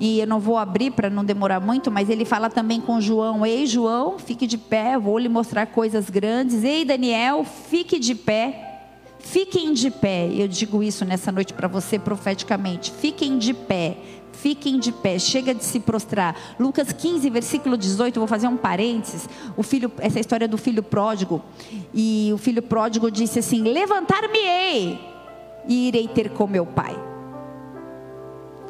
E 0.00 0.20
eu 0.20 0.26
não 0.26 0.38
vou 0.38 0.56
abrir 0.56 0.92
para 0.92 1.10
não 1.10 1.24
demorar 1.24 1.58
muito, 1.58 1.90
mas 1.90 2.08
ele 2.08 2.24
fala 2.24 2.50
também 2.50 2.80
com 2.80 3.00
João: 3.00 3.44
Ei, 3.44 3.66
João, 3.66 4.18
fique 4.18 4.46
de 4.46 4.58
pé, 4.58 4.98
vou 4.98 5.18
lhe 5.18 5.28
mostrar 5.28 5.66
coisas 5.66 6.10
grandes. 6.10 6.62
Ei, 6.62 6.84
Daniel, 6.84 7.44
fique 7.44 7.98
de 7.98 8.14
pé. 8.14 8.67
Fiquem 9.18 9.72
de 9.72 9.90
pé, 9.90 10.28
eu 10.32 10.48
digo 10.48 10.82
isso 10.82 11.04
nessa 11.04 11.30
noite 11.32 11.52
para 11.52 11.68
você 11.68 11.98
profeticamente. 11.98 12.92
Fiquem 12.92 13.38
de 13.38 13.52
pé, 13.52 13.96
fiquem 14.32 14.78
de 14.78 14.92
pé, 14.92 15.18
chega 15.18 15.54
de 15.54 15.64
se 15.64 15.80
prostrar. 15.80 16.36
Lucas 16.58 16.92
15, 16.92 17.28
versículo 17.28 17.76
18, 17.76 18.18
vou 18.18 18.28
fazer 18.28 18.46
um 18.46 18.56
parênteses. 18.56 19.28
O 19.56 19.62
filho, 19.62 19.90
essa 19.98 20.20
história 20.20 20.46
do 20.46 20.56
filho 20.56 20.82
pródigo. 20.82 21.42
E 21.92 22.30
o 22.32 22.38
filho 22.38 22.62
pródigo 22.62 23.10
disse 23.10 23.40
assim: 23.40 23.62
Levantar-me-ei 23.62 24.98
e 25.66 25.88
irei 25.88 26.08
ter 26.08 26.30
com 26.30 26.46
meu 26.46 26.64
pai. 26.64 26.96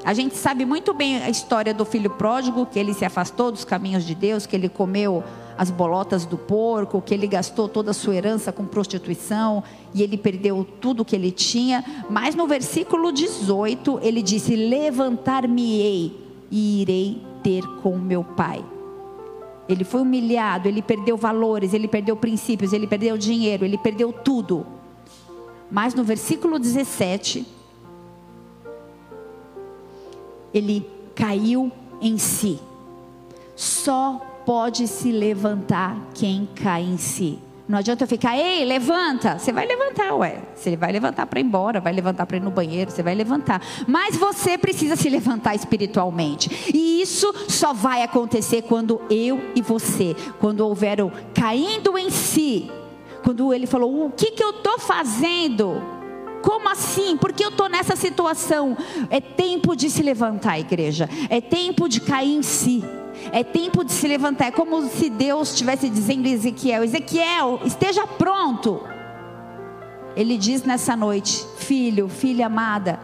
A 0.05 0.15
gente 0.15 0.37
sabe 0.37 0.65
muito 0.65 0.95
bem 0.95 1.19
a 1.19 1.29
história 1.29 1.75
do 1.75 1.85
filho 1.85 2.11
pródigo, 2.11 2.65
que 2.67 2.79
ele 2.79 2.95
se 2.95 3.05
afastou 3.05 3.53
dos 3.53 3.65
caminhos 3.65 4.05
de 4.05 4.15
Deus, 4.15 4.47
que 4.47 4.57
ele 4.57 4.69
comeu 4.69 5.23
as 5.59 5.73
bolotas 5.73 6.25
do 6.25 6.39
porco, 6.39 7.03
que 7.03 7.13
ele 7.13 7.27
gastou 7.27 7.69
toda 7.69 7.91
a 7.91 7.95
sua 7.95 8.15
herança 8.15 8.53
com 8.53 8.65
prostituição 8.65 9.65
e 9.93 10.05
ele 10.05 10.17
perdeu 10.17 10.65
tudo 10.81 11.05
que 11.05 11.17
ele 11.17 11.33
tinha. 11.33 11.85
Mas 12.09 12.37
no 12.37 12.47
versículo 12.47 13.11
18 13.11 13.99
ele 14.01 14.23
disse: 14.23 14.55
Levantar-me-ei 14.55 16.17
e 16.49 16.83
irei 16.83 17.21
ter 17.43 17.67
com 17.83 17.99
meu 17.99 18.23
pai. 18.23 18.65
Ele 19.69 19.83
foi 19.83 20.01
humilhado, 20.01 20.69
ele 20.69 20.81
perdeu 20.81 21.17
valores, 21.17 21.75
ele 21.75 21.89
perdeu 21.89 22.15
princípios, 22.15 22.73
ele 22.73 22.87
perdeu 22.87 23.19
dinheiro, 23.19 23.65
ele 23.65 23.77
perdeu 23.77 24.13
tudo. 24.13 24.65
Mas 25.69 25.93
no 25.93 26.05
versículo 26.05 26.59
17, 26.59 27.45
ele 30.55 30.89
caiu 31.17 31.71
em 32.01 32.17
si. 32.17 32.61
Só 33.57 34.28
pode 34.49 34.89
se 34.89 35.13
levantar 35.13 35.95
quem 36.15 36.49
cai 36.55 36.83
em 36.83 36.97
si. 36.97 37.39
Não 37.69 37.77
adianta 37.77 38.05
eu 38.05 38.09
ficar, 38.09 38.35
ei, 38.35 38.65
levanta. 38.65 39.39
Você 39.39 39.53
vai 39.53 39.67
levantar, 39.67 40.15
ué. 40.15 40.41
Você 40.55 40.75
vai 40.75 40.91
levantar 40.91 41.27
para 41.27 41.39
ir 41.39 41.45
embora, 41.45 41.83
vai 41.83 41.93
levantar 41.93 42.25
para 42.25 42.39
ir 42.39 42.41
no 42.41 42.51
banheiro, 42.51 42.91
você 42.91 43.03
vai 43.03 43.15
levantar. 43.15 43.61
Mas 43.87 44.17
você 44.17 44.57
precisa 44.57 44.97
se 44.97 45.11
levantar 45.11 45.55
espiritualmente. 45.55 46.73
E 46.73 47.03
isso 47.03 47.31
só 47.47 47.75
vai 47.75 48.03
acontecer 48.03 48.63
quando 48.63 49.03
eu 49.11 49.39
e 49.55 49.61
você, 49.61 50.17
quando 50.41 50.61
houveram 50.61 51.13
caindo 51.35 51.99
em 51.99 52.09
si. 52.09 52.71
Quando 53.23 53.53
ele 53.53 53.67
falou, 53.67 54.07
o 54.07 54.11
que, 54.11 54.31
que 54.31 54.43
eu 54.43 54.49
estou 54.49 54.79
fazendo? 54.79 55.98
Como 56.49 56.67
assim? 56.71 57.15
Porque 57.19 57.45
eu 57.45 57.51
estou 57.51 57.69
nessa 57.69 57.95
situação. 57.95 58.75
É 59.11 59.21
tempo 59.21 59.77
de 59.77 59.91
se 59.91 60.03
levantar, 60.03 60.59
igreja. 60.59 61.07
É 61.29 61.43
tempo 61.43 61.87
de 61.87 62.01
cair 62.01 62.37
em 62.37 62.43
si. 62.43 62.83
É 63.31 63.45
tempo 63.45 63.85
de 63.85 63.93
se 63.93 64.09
levantar. 64.09 64.47
É 64.47 64.51
como 64.51 64.89
se 64.89 65.11
Deus 65.11 65.51
estivesse 65.51 65.91
dizendo 65.91 66.27
a 66.27 66.31
Ezequiel: 66.31 66.85
Ezequiel, 66.85 67.61
esteja 67.67 68.07
pronto. 68.07 68.81
Ele 70.17 70.39
diz 70.39 70.63
nessa 70.63 70.97
noite: 70.97 71.45
Filho, 71.59 72.09
filha 72.09 72.47
amada, 72.47 72.99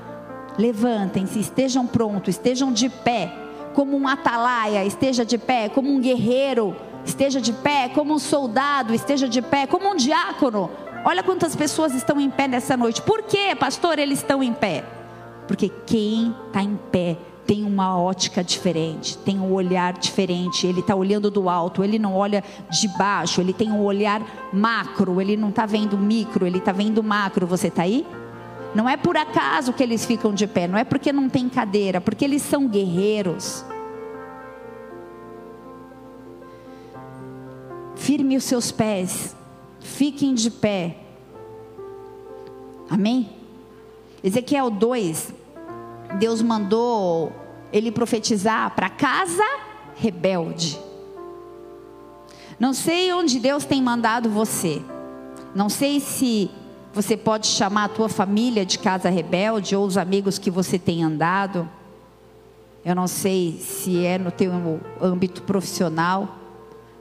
levantem-se, 0.57 1.38
estejam 1.38 1.87
prontos, 1.87 2.37
estejam 2.37 2.72
de 2.72 2.88
pé, 2.88 3.30
como 3.74 3.94
um 3.94 4.09
atalaia, 4.09 4.87
esteja 4.87 5.22
de 5.22 5.37
pé, 5.37 5.68
como 5.68 5.90
um 5.90 6.00
guerreiro, 6.00 6.74
esteja 7.04 7.42
de 7.42 7.52
pé, 7.52 7.90
como 7.90 8.14
um 8.14 8.18
soldado, 8.18 8.94
esteja 8.94 9.28
de 9.28 9.42
pé, 9.42 9.66
como 9.66 9.90
um 9.90 9.96
diácono. 9.96 10.70
Olha 11.04 11.22
quantas 11.22 11.54
pessoas 11.54 11.94
estão 11.94 12.18
em 12.18 12.30
pé 12.30 12.48
nessa 12.48 12.76
noite. 12.76 13.02
Por 13.02 13.22
que, 13.22 13.54
pastor, 13.54 13.98
eles 13.98 14.20
estão 14.20 14.42
em 14.42 14.54
pé? 14.54 14.82
Porque 15.46 15.70
quem 15.86 16.34
está 16.46 16.62
em 16.62 16.76
pé 16.90 17.18
tem 17.46 17.62
uma 17.62 17.98
ótica 17.98 18.42
diferente, 18.42 19.18
tem 19.18 19.38
um 19.38 19.52
olhar 19.52 19.92
diferente. 19.92 20.66
Ele 20.66 20.80
está 20.80 20.94
olhando 20.94 21.30
do 21.30 21.50
alto, 21.50 21.84
ele 21.84 21.98
não 21.98 22.14
olha 22.14 22.42
de 22.70 22.88
baixo, 22.96 23.42
ele 23.42 23.52
tem 23.52 23.70
um 23.70 23.82
olhar 23.82 24.22
macro, 24.50 25.20
ele 25.20 25.36
não 25.36 25.50
está 25.50 25.66
vendo 25.66 25.98
micro, 25.98 26.46
ele 26.46 26.56
está 26.56 26.72
vendo 26.72 27.02
macro. 27.02 27.46
Você 27.46 27.68
está 27.68 27.82
aí? 27.82 28.06
Não 28.74 28.88
é 28.88 28.96
por 28.96 29.16
acaso 29.16 29.74
que 29.74 29.82
eles 29.82 30.06
ficam 30.06 30.32
de 30.32 30.46
pé, 30.46 30.66
não 30.66 30.78
é 30.78 30.84
porque 30.84 31.12
não 31.12 31.28
tem 31.28 31.50
cadeira, 31.50 32.00
porque 32.00 32.24
eles 32.24 32.40
são 32.40 32.66
guerreiros. 32.66 33.62
Firme 37.94 38.36
os 38.36 38.44
seus 38.44 38.72
pés, 38.72 39.36
fiquem 39.84 40.34
de 40.34 40.50
pé. 40.50 40.96
Amém? 42.90 43.30
Ezequiel 44.22 44.70
2, 44.70 45.32
Deus 46.18 46.42
mandou 46.42 47.30
ele 47.72 47.92
profetizar 47.92 48.74
para 48.74 48.88
casa 48.88 49.44
rebelde. 49.94 50.80
Não 52.58 52.72
sei 52.72 53.12
onde 53.12 53.38
Deus 53.38 53.64
tem 53.64 53.82
mandado 53.82 54.30
você. 54.30 54.80
Não 55.54 55.68
sei 55.68 56.00
se 56.00 56.50
você 56.92 57.16
pode 57.16 57.46
chamar 57.48 57.84
a 57.84 57.88
tua 57.88 58.08
família 58.08 58.64
de 58.64 58.78
casa 58.78 59.10
rebelde 59.10 59.76
ou 59.76 59.84
os 59.84 59.98
amigos 59.98 60.38
que 60.38 60.50
você 60.50 60.78
tem 60.78 61.02
andado. 61.04 61.68
Eu 62.84 62.94
não 62.94 63.06
sei 63.06 63.58
se 63.60 64.04
é 64.04 64.16
no 64.16 64.30
teu 64.30 64.52
âmbito 65.00 65.42
profissional, 65.42 66.43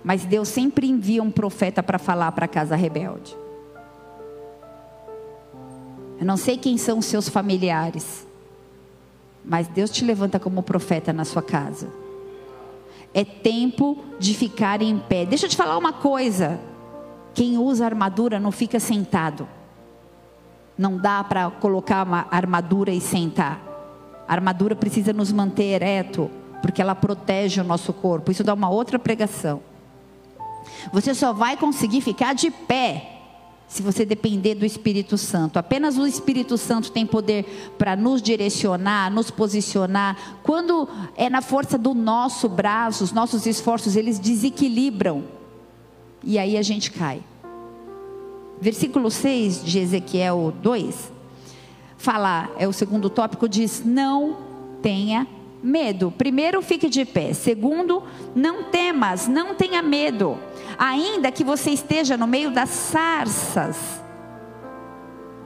mas 0.04 0.26
Deus 0.26 0.50
sempre 0.50 0.90
envia 0.90 1.24
um 1.24 1.32
profeta 1.32 1.82
para 1.82 1.98
falar 1.98 2.32
para 2.34 2.46
a 2.46 2.48
casa 2.48 2.76
rebelde. 2.76 3.36
Eu 6.20 6.26
não 6.26 6.38
sei 6.38 6.58
quem 6.58 6.78
são 6.78 7.00
os 7.00 7.06
seus 7.06 7.30
familiares, 7.30 8.28
mas 9.44 9.68
Deus 9.68 9.90
te 9.90 10.04
levanta 10.04 10.40
como 10.40 10.62
profeta 10.62 11.14
na 11.14 11.26
sua 11.26 11.42
casa. 11.42 11.90
É 13.14 13.24
tempo 13.24 13.98
de 14.20 14.34
ficar 14.34 14.82
em 14.82 14.98
pé. 14.98 15.26
Deixa 15.26 15.46
eu 15.46 15.50
te 15.50 15.56
falar 15.56 15.78
uma 15.78 15.94
coisa. 15.94 16.60
Quem 17.34 17.58
usa 17.58 17.86
armadura 17.86 18.40
não 18.40 18.52
fica 18.52 18.80
sentado. 18.80 19.48
Não 20.78 20.98
dá 20.98 21.24
para 21.24 21.52
colocar 21.52 22.06
uma 22.06 22.28
armadura 22.32 22.92
e 22.92 23.00
sentar. 23.00 23.62
A 24.28 24.34
armadura 24.34 24.76
precisa 24.76 25.14
nos 25.14 25.32
manter 25.32 25.66
ereto, 25.66 26.30
porque 26.62 26.82
ela 26.82 26.96
protege 26.96 27.62
o 27.62 27.64
nosso 27.64 27.94
corpo. 27.94 28.32
Isso 28.32 28.44
dá 28.44 28.54
uma 28.54 28.70
outra 28.70 28.98
pregação. 28.98 29.62
Você 30.92 31.14
só 31.14 31.34
vai 31.34 31.58
conseguir 31.58 32.02
ficar 32.02 32.34
de 32.34 32.50
pé 32.52 33.10
se 33.68 33.82
você 33.82 34.06
depender 34.06 34.54
do 34.54 34.66
Espírito 34.66 35.18
Santo. 35.18 35.58
Apenas 35.58 35.98
o 35.98 36.06
Espírito 36.06 36.60
Santo 36.60 36.92
tem 36.92 37.08
poder 37.08 37.74
para 37.76 37.96
nos 37.96 38.22
direcionar, 38.22 39.12
nos 39.12 39.32
posicionar. 39.32 40.16
Quando 40.44 40.88
é 41.16 41.28
na 41.28 41.42
força 41.42 41.76
do 41.76 41.96
nosso 41.96 42.48
braço, 42.48 43.04
os 43.04 43.12
nossos 43.12 43.48
esforços, 43.48 43.96
eles 43.96 44.20
desequilibram. 44.20 45.24
E 46.24 46.38
aí 46.38 46.56
a 46.56 46.62
gente 46.62 46.92
cai. 46.92 47.24
versículo 48.62 49.10
6 49.10 49.66
de 49.66 49.80
Ezequiel 49.80 50.54
2, 50.62 51.12
fala, 51.98 52.52
é 52.58 52.68
o 52.68 52.74
segundo 52.74 53.10
tópico, 53.10 53.50
diz: 53.50 53.82
Não 53.84 54.38
tenha 54.84 55.28
medo. 55.64 56.14
Primeiro, 56.16 56.62
fique 56.62 56.90
de 56.90 57.06
pé. 57.06 57.34
Segundo, 57.34 58.04
não 58.36 58.66
temas, 58.66 59.28
não 59.28 59.56
tenha 59.56 59.82
medo. 59.82 60.38
Ainda 60.78 61.32
que 61.32 61.44
você 61.44 61.72
esteja 61.72 62.18
no 62.18 62.28
meio 62.28 62.52
das 62.52 62.70
sarças, 62.70 63.78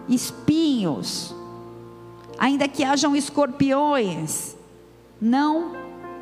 espinhos, 0.08 1.36
ainda 2.38 2.68
que 2.68 2.84
hajam 2.84 3.16
escorpiões, 3.16 4.56
não 5.20 5.72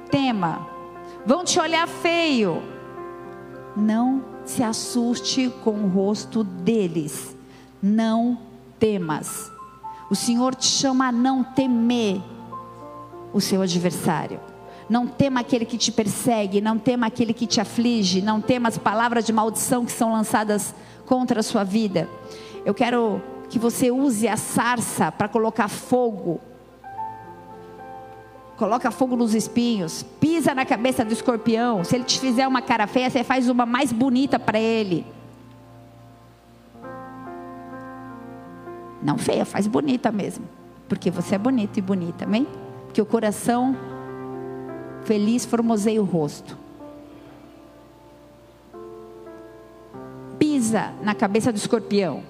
tema. 0.09 0.67
Vão 1.25 1.43
te 1.43 1.59
olhar 1.59 1.87
feio. 1.87 2.61
Não 3.75 4.23
se 4.45 4.63
assuste 4.63 5.51
com 5.63 5.71
o 5.71 5.89
rosto 5.89 6.43
deles. 6.43 7.35
Não 7.81 8.37
temas. 8.79 9.51
O 10.09 10.15
Senhor 10.15 10.55
te 10.55 10.67
chama 10.67 11.07
a 11.07 11.11
não 11.11 11.43
temer 11.43 12.21
o 13.33 13.41
seu 13.41 13.61
adversário. 13.61 14.39
Não 14.87 15.07
tema 15.07 15.39
aquele 15.39 15.65
que 15.65 15.77
te 15.77 15.91
persegue, 15.91 16.61
não 16.61 16.77
tema 16.77 17.07
aquele 17.07 17.33
que 17.33 17.47
te 17.47 17.59
aflige, 17.59 18.21
não 18.21 18.39
tema 18.39 18.69
as 18.69 18.77
palavras 18.77 19.25
de 19.25 19.33
maldição 19.33 19.83
que 19.83 19.91
são 19.91 20.11
lançadas 20.11 20.75
contra 21.05 21.39
a 21.39 21.43
sua 21.43 21.63
vida. 21.63 22.07
Eu 22.63 22.73
quero 22.73 23.21
que 23.49 23.57
você 23.57 23.89
use 23.89 24.27
a 24.27 24.37
sarça 24.37 25.11
para 25.11 25.27
colocar 25.27 25.67
fogo. 25.67 26.39
Coloca 28.57 28.89
fogo 28.91 29.15
nos 29.15 29.33
espinhos, 29.33 30.03
pisa 30.19 30.53
na 30.53 30.65
cabeça 30.65 31.03
do 31.03 31.11
escorpião. 31.11 31.83
Se 31.83 31.95
ele 31.95 32.03
te 32.03 32.19
fizer 32.19 32.47
uma 32.47 32.61
cara 32.61 32.87
feia, 32.87 33.09
você 33.09 33.23
faz 33.23 33.49
uma 33.49 33.65
mais 33.65 33.91
bonita 33.91 34.39
para 34.39 34.59
ele. 34.59 35.05
Não 39.01 39.17
feia, 39.17 39.45
faz 39.45 39.67
bonita 39.67 40.11
mesmo. 40.11 40.47
Porque 40.87 41.11
você 41.11 41.35
é 41.35 41.37
bonito 41.37 41.77
e 41.77 41.81
bonita, 41.81 42.25
amém? 42.25 42.47
Porque 42.85 43.01
o 43.01 43.05
coração 43.05 43.75
feliz 45.05 45.45
formoseia 45.45 46.01
o 46.01 46.05
rosto. 46.05 46.57
Pisa 50.37 50.93
na 51.01 51.15
cabeça 51.15 51.51
do 51.51 51.57
escorpião. 51.57 52.23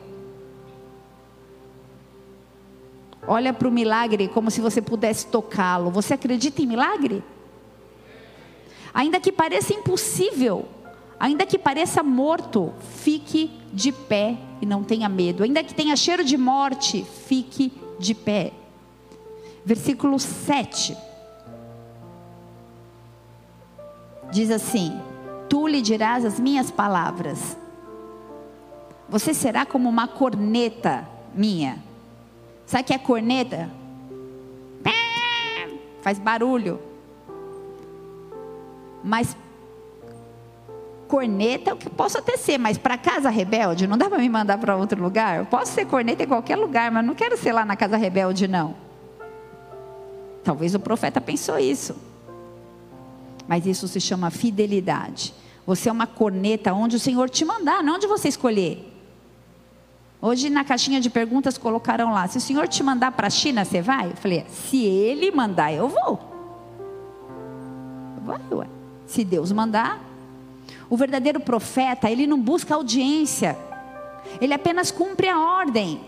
Olha 3.27 3.51
para 3.51 3.67
o 3.67 3.71
milagre 3.71 4.27
como 4.27 4.51
se 4.51 4.61
você 4.61 4.81
pudesse 4.81 5.25
tocá-lo. 5.27 5.89
Você 5.89 6.13
acredita 6.13 6.61
em 6.61 6.67
milagre? 6.67 7.23
Ainda 8.93 9.19
que 9.19 9.31
pareça 9.31 9.73
impossível, 9.73 10.65
ainda 11.19 11.45
que 11.45 11.57
pareça 11.57 12.03
morto, 12.03 12.71
fique 12.79 13.51
de 13.73 13.91
pé 13.91 14.37
e 14.61 14.65
não 14.65 14.83
tenha 14.83 15.09
medo. 15.09 15.43
Ainda 15.43 15.63
que 15.63 15.73
tenha 15.73 15.95
cheiro 15.95 16.23
de 16.23 16.37
morte, 16.37 17.03
fique 17.03 17.73
de 17.97 18.13
pé. 18.13 18.53
Versículo 19.65 20.19
7. 20.19 20.95
Diz 24.35 24.51
assim: 24.51 24.99
Tu 25.47 25.65
lhe 25.65 25.81
dirás 25.81 26.25
as 26.25 26.37
minhas 26.37 26.69
palavras. 26.69 27.57
Você 29.07 29.33
será 29.33 29.65
como 29.65 29.87
uma 29.87 30.09
corneta 30.09 31.07
minha 31.33 31.77
Sabe 32.65 32.83
o 32.83 32.85
que 32.87 32.93
é 32.93 32.97
corneta? 32.97 33.69
Faz 36.01 36.19
barulho. 36.19 36.81
Mas 39.01 39.37
corneta 41.07 41.69
é 41.69 41.73
o 41.73 41.77
que 41.77 41.89
posso 41.89 42.17
até 42.17 42.35
ser, 42.35 42.57
mas 42.57 42.77
para 42.77 42.97
casa 42.97 43.29
rebelde 43.29 43.87
não 43.87 43.97
dá 43.97 44.09
para 44.09 44.17
me 44.17 44.27
mandar 44.27 44.57
para 44.57 44.75
outro 44.75 45.01
lugar. 45.01 45.37
Eu 45.37 45.45
posso 45.45 45.71
ser 45.71 45.85
corneta 45.85 46.23
em 46.23 46.27
qualquer 46.27 46.57
lugar, 46.57 46.91
mas 46.91 47.05
não 47.05 47.15
quero 47.15 47.37
ser 47.37 47.53
lá 47.53 47.63
na 47.63 47.77
casa 47.77 47.95
rebelde 47.95 48.49
não. 48.49 48.75
Talvez 50.43 50.75
o 50.75 50.79
profeta 50.79 51.21
pensou 51.21 51.57
isso. 51.57 51.95
Mas 53.47 53.65
isso 53.65 53.87
se 53.87 53.99
chama 53.99 54.29
fidelidade. 54.29 55.33
Você 55.65 55.89
é 55.89 55.91
uma 55.91 56.07
corneta 56.07 56.73
onde 56.73 56.95
o 56.95 56.99
Senhor 56.99 57.29
te 57.29 57.43
mandar, 57.45 57.83
não 57.83 57.95
onde 57.95 58.07
você 58.07 58.27
escolher. 58.27 58.95
Hoje 60.21 60.49
na 60.49 60.63
caixinha 60.63 60.99
de 60.99 61.09
perguntas 61.09 61.55
colocaram 61.55 62.11
lá: 62.11 62.27
se 62.27 62.39
o 62.39 62.41
senhor 62.41 62.67
te 62.67 62.81
mandar 62.81 63.11
para 63.11 63.27
a 63.27 63.29
China, 63.29 63.63
você 63.63 63.79
vai? 63.79 64.07
Eu 64.07 64.15
falei: 64.15 64.43
se 64.49 64.83
ele 64.83 65.29
mandar, 65.29 65.71
eu 65.71 65.87
vou. 65.87 66.19
Vai, 68.23 68.41
ué. 68.51 68.67
Se 69.05 69.23
Deus 69.23 69.51
mandar. 69.51 70.03
O 70.89 70.97
verdadeiro 70.97 71.39
profeta, 71.39 72.09
ele 72.09 72.25
não 72.25 72.41
busca 72.41 72.73
audiência, 72.73 73.55
ele 74.41 74.51
apenas 74.53 74.89
cumpre 74.89 75.29
a 75.29 75.39
ordem. 75.39 76.01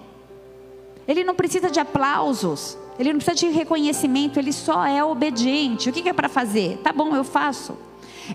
Ele 1.07 1.23
não 1.23 1.35
precisa 1.35 1.69
de 1.69 1.79
aplausos, 1.79 2.75
ele 2.99 3.13
não 3.13 3.19
precisa 3.19 3.35
de 3.35 3.47
reconhecimento, 3.55 4.39
ele 4.39 4.51
só 4.51 4.85
é 4.85 5.03
obediente. 5.03 5.89
O 5.89 5.93
que 5.93 6.07
é 6.07 6.13
para 6.13 6.29
fazer? 6.29 6.77
Tá 6.83 6.91
bom, 6.91 7.15
eu 7.15 7.23
faço. 7.23 7.77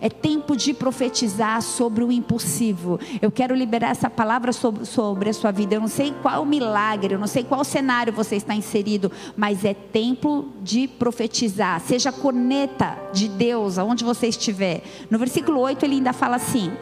É 0.00 0.08
tempo 0.08 0.56
de 0.56 0.72
profetizar 0.72 1.60
sobre 1.60 2.02
o 2.02 2.10
impossível. 2.10 2.98
Eu 3.20 3.30
quero 3.30 3.54
liberar 3.54 3.90
essa 3.90 4.08
palavra 4.08 4.52
sobre, 4.52 4.86
sobre 4.86 5.30
a 5.30 5.34
sua 5.34 5.50
vida. 5.50 5.74
Eu 5.74 5.80
não 5.80 5.88
sei 5.88 6.14
qual 6.22 6.44
milagre, 6.44 7.14
eu 7.14 7.18
não 7.18 7.26
sei 7.26 7.44
qual 7.44 7.62
cenário 7.64 8.12
você 8.12 8.36
está 8.36 8.54
inserido, 8.54 9.12
mas 9.36 9.64
é 9.64 9.74
tempo 9.74 10.46
de 10.62 10.88
profetizar. 10.88 11.80
Seja 11.80 12.10
corneta 12.10 12.96
de 13.12 13.28
Deus, 13.28 13.78
aonde 13.78 14.04
você 14.04 14.28
estiver. 14.28 14.82
No 15.10 15.18
versículo 15.18 15.60
8 15.60 15.84
ele 15.84 15.96
ainda 15.96 16.12
fala 16.12 16.36
assim: 16.36 16.72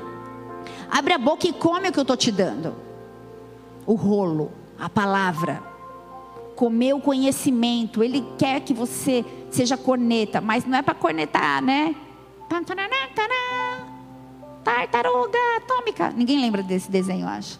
Abre 0.90 1.14
a 1.14 1.18
boca 1.18 1.46
e 1.46 1.52
come 1.52 1.88
o 1.88 1.92
que 1.92 1.98
eu 1.98 2.02
estou 2.02 2.16
te 2.16 2.30
dando. 2.30 2.74
O 3.86 3.94
rolo, 3.94 4.52
a 4.78 4.88
palavra. 4.88 5.69
Comer 6.60 6.92
o 6.92 7.00
conhecimento. 7.00 8.04
Ele 8.04 8.22
quer 8.36 8.60
que 8.60 8.74
você 8.74 9.24
seja 9.50 9.78
corneta, 9.78 10.42
mas 10.42 10.66
não 10.66 10.76
é 10.76 10.82
para 10.82 10.92
cornetar, 10.92 11.62
né? 11.62 11.96
Tartaruga 14.62 15.38
atômica. 15.56 16.10
Ninguém 16.14 16.38
lembra 16.38 16.62
desse 16.62 16.90
desenho, 16.90 17.26
acho. 17.26 17.58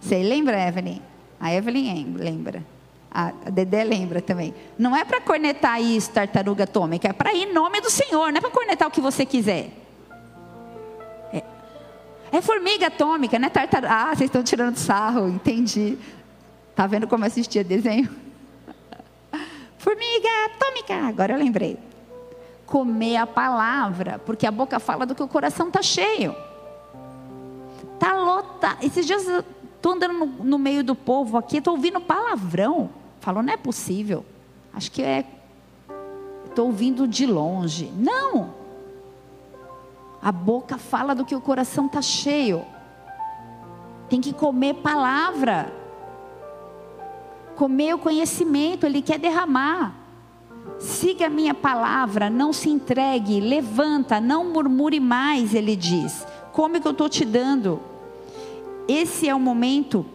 Você 0.00 0.20
lembra, 0.20 0.60
Evelyn? 0.66 1.00
A 1.38 1.54
Evelyn 1.54 2.12
lembra. 2.16 2.66
A 3.08 3.30
Dedé 3.52 3.84
lembra 3.84 4.20
também. 4.20 4.52
Não 4.76 4.96
é 4.96 5.04
para 5.04 5.20
cornetar 5.20 5.80
isso, 5.80 6.10
tartaruga 6.10 6.64
atômica. 6.64 7.06
É 7.06 7.12
para 7.12 7.32
ir 7.32 7.44
em 7.44 7.52
nome 7.52 7.80
do 7.80 7.88
Senhor. 7.88 8.32
Não 8.32 8.38
é 8.38 8.40
para 8.40 8.50
cornetar 8.50 8.88
o 8.88 8.90
que 8.90 9.00
você 9.00 9.24
quiser. 9.24 9.70
É, 11.32 11.44
é 12.32 12.42
formiga 12.42 12.88
atômica, 12.88 13.38
não 13.38 13.46
é 13.46 13.50
tartaruga. 13.50 13.94
Ah, 13.94 14.06
vocês 14.08 14.22
estão 14.22 14.42
tirando 14.42 14.76
sarro. 14.76 15.28
Entendi. 15.28 15.96
Tá 16.74 16.88
vendo 16.88 17.06
como 17.06 17.24
assistia 17.24 17.62
desenho? 17.62 18.28
Formiga 19.80 20.28
atômica. 20.44 20.94
Agora 21.08 21.32
eu 21.32 21.38
lembrei 21.38 21.78
comer 22.66 23.16
a 23.16 23.26
palavra, 23.26 24.20
porque 24.24 24.46
a 24.46 24.50
boca 24.50 24.78
fala 24.78 25.06
do 25.06 25.14
que 25.14 25.22
o 25.22 25.26
coração 25.26 25.68
está 25.68 25.80
cheio. 25.80 26.36
Está 27.94 28.14
lotado. 28.14 28.84
Esses 28.84 29.06
dias 29.06 29.26
estou 29.26 29.92
andando 29.92 30.12
no, 30.12 30.26
no, 30.26 30.58
meio 30.58 30.84
do 30.84 30.94
povo 30.94 31.38
aqui, 31.38 31.56
estou 31.56 31.74
ouvindo 31.74 31.98
palavrão. 31.98 32.90
Falou, 33.20 33.42
não 33.42 33.54
é 33.54 33.56
possível. 33.56 34.22
Acho 34.72 34.92
que 34.92 35.02
é. 35.02 35.24
Estou 36.44 36.66
ouvindo 36.66 37.08
de 37.08 37.24
longe. 37.24 37.90
Não. 37.96 38.52
A 40.20 40.30
boca 40.30 40.76
fala 40.76 41.14
do 41.14 41.24
que 41.24 41.34
o 41.34 41.40
coração 41.40 41.86
está 41.86 42.02
cheio. 42.02 42.66
Tem 44.10 44.20
que 44.20 44.34
comer 44.34 44.74
palavra. 44.74 45.79
Comer 47.60 47.92
o 47.92 47.98
conhecimento, 47.98 48.86
ele 48.86 49.02
quer 49.02 49.18
derramar. 49.18 49.94
Siga 50.78 51.26
a 51.26 51.28
minha 51.28 51.52
palavra, 51.52 52.30
não 52.30 52.54
se 52.54 52.70
entregue, 52.70 53.38
levanta, 53.38 54.18
não 54.18 54.50
murmure 54.50 54.98
mais, 54.98 55.54
ele 55.54 55.76
diz. 55.76 56.26
Come 56.52 56.78
o 56.78 56.80
que 56.80 56.88
eu 56.88 56.92
estou 56.92 57.06
te 57.06 57.22
dando. 57.22 57.78
Esse 58.88 59.28
é 59.28 59.34
o 59.34 59.38
momento 59.38 60.06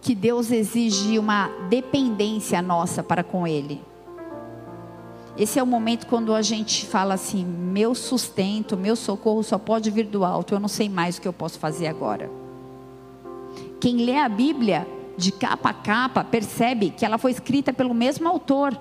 que 0.00 0.16
Deus 0.16 0.50
exige 0.50 1.16
uma 1.16 1.48
dependência 1.68 2.60
nossa 2.60 3.00
para 3.00 3.22
com 3.22 3.46
Ele. 3.46 3.80
Esse 5.38 5.60
é 5.60 5.62
o 5.62 5.66
momento 5.66 6.08
quando 6.08 6.34
a 6.34 6.42
gente 6.42 6.86
fala 6.86 7.14
assim: 7.14 7.44
meu 7.44 7.94
sustento, 7.94 8.76
meu 8.76 8.96
socorro 8.96 9.44
só 9.44 9.58
pode 9.58 9.92
vir 9.92 10.06
do 10.06 10.24
alto, 10.24 10.54
eu 10.54 10.58
não 10.58 10.66
sei 10.66 10.88
mais 10.88 11.18
o 11.18 11.20
que 11.20 11.28
eu 11.28 11.32
posso 11.32 11.56
fazer 11.60 11.86
agora. 11.86 12.28
Quem 13.78 13.98
lê 13.98 14.18
a 14.18 14.28
Bíblia 14.28 15.00
de 15.16 15.32
capa 15.32 15.70
a 15.70 15.74
capa, 15.74 16.24
percebe 16.24 16.90
que 16.90 17.04
ela 17.04 17.18
foi 17.18 17.30
escrita 17.30 17.72
pelo 17.72 17.94
mesmo 17.94 18.28
autor. 18.28 18.78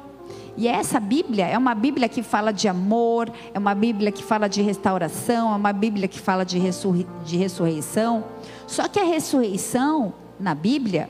E 0.58 0.68
essa 0.68 1.00
Bíblia 1.00 1.48
é 1.48 1.58
uma 1.58 1.74
Bíblia 1.74 2.10
que 2.10 2.22
fala 2.22 2.52
de 2.52 2.68
amor, 2.68 3.32
é 3.54 3.60
uma 3.60 3.74
Bíblia 3.74 4.12
que 4.12 4.24
fala 4.24 4.48
de 4.48 4.62
restauração, 4.62 5.54
é 5.54 5.56
uma 5.56 5.74
Bíblia 5.74 6.08
que 6.08 6.20
fala 6.20 6.44
de, 6.44 6.60
ressurrei 6.60 7.08
de 7.26 7.38
ressurreição. 7.38 8.24
Só 8.68 8.88
que 8.88 9.00
a 9.00 9.04
ressurreição 9.04 10.14
na 10.40 10.54
Bíblia 10.54 11.10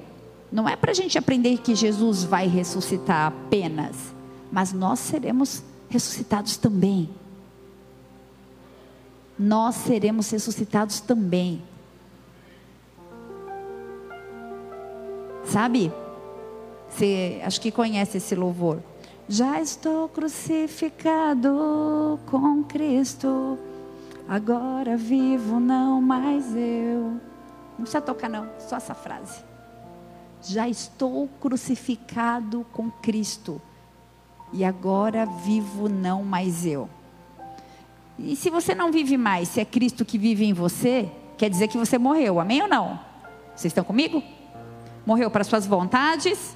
não 0.52 0.68
é 0.68 0.76
para 0.76 0.92
a 0.92 0.94
gente 0.94 1.18
aprender 1.18 1.58
que 1.60 1.74
Jesus 1.74 2.24
vai 2.24 2.48
ressuscitar 2.48 3.28
apenas, 3.28 3.96
mas 4.52 4.74
nós 4.74 5.00
seremos 5.00 5.64
ressuscitados 5.90 6.58
também. 6.58 7.10
Nós 9.40 9.76
seremos 9.76 10.30
ressuscitados 10.30 11.00
também. 11.00 11.64
Sabe? 15.52 15.92
Você 16.88 17.42
acho 17.44 17.60
que 17.60 17.72
conhece 17.72 18.20
esse 18.20 18.34
louvor. 18.36 18.82
Já 19.28 19.60
estou 19.60 20.08
crucificado 20.08 22.18
com 22.26 22.64
Cristo. 22.64 23.60
Agora 24.30 24.96
vivo, 24.96 25.60
não 25.60 26.02
mais 26.02 26.56
eu. 26.56 27.20
Não 27.78 27.82
precisa 27.82 28.00
tocar, 28.00 28.30
não, 28.30 28.50
só 28.60 28.78
essa 28.78 28.94
frase. 28.94 29.44
Já 30.42 30.70
estou 30.70 31.28
crucificado 31.42 32.66
com 32.72 32.90
Cristo. 32.90 33.62
E 34.54 34.64
agora 34.64 35.26
vivo, 35.26 35.90
não 35.90 36.24
mais 36.24 36.66
eu. 36.66 36.88
E 38.18 38.38
se 38.38 38.50
você 38.50 38.74
não 38.74 38.90
vive 38.90 39.18
mais, 39.18 39.50
se 39.50 39.60
é 39.60 39.66
Cristo 39.66 40.06
que 40.06 40.18
vive 40.18 40.46
em 40.46 40.54
você, 40.54 41.12
quer 41.38 41.50
dizer 41.50 41.68
que 41.68 41.78
você 41.78 41.98
morreu, 41.98 42.40
amém 42.40 42.62
ou 42.62 42.70
não? 42.70 42.98
Vocês 43.54 43.72
estão 43.72 43.84
comigo? 43.84 44.24
Morreu 45.06 45.30
para 45.32 45.44
suas 45.44 45.66
vontades, 45.66 46.56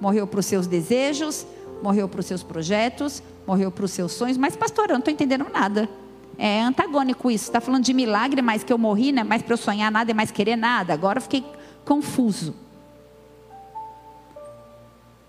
morreu 0.00 0.26
para 0.26 0.40
os 0.40 0.46
seus 0.46 0.66
desejos, 0.66 1.46
morreu 1.82 2.08
para 2.08 2.20
os 2.20 2.26
seus 2.26 2.42
projetos, 2.42 3.22
morreu 3.46 3.70
para 3.70 3.84
os 3.84 3.90
seus 3.90 4.12
sonhos. 4.12 4.36
Mas, 4.36 4.56
pastor, 4.56 4.86
eu 4.86 4.92
não 4.92 4.98
estou 4.98 5.12
entendendo 5.12 5.46
nada. 5.52 5.88
É 6.36 6.62
antagônico 6.62 7.30
isso. 7.30 7.44
Está 7.44 7.60
falando 7.60 7.84
de 7.84 7.92
milagre, 7.92 8.40
mas 8.40 8.64
que 8.64 8.72
eu 8.72 8.78
morri, 8.78 9.12
não 9.12 9.22
é 9.22 9.24
mais 9.24 9.42
para 9.42 9.54
eu 9.54 9.58
sonhar 9.58 9.90
nada, 9.90 10.10
é 10.10 10.14
mais 10.14 10.30
querer 10.30 10.56
nada. 10.56 10.92
Agora 10.92 11.18
eu 11.18 11.22
fiquei 11.22 11.44
confuso. 11.84 12.54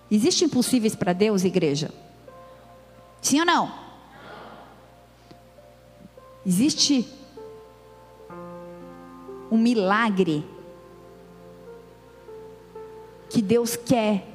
Existem 0.10 0.46
impossíveis 0.46 0.96
para 0.96 1.14
Deus, 1.14 1.44
igreja? 1.44 1.92
Sim 3.22 3.40
ou 3.40 3.46
não? 3.46 3.72
Existe 6.46 7.08
um 9.52 9.58
milagre 9.58 10.46
que 13.32 13.41
Deus 13.41 13.76
quer 13.76 14.28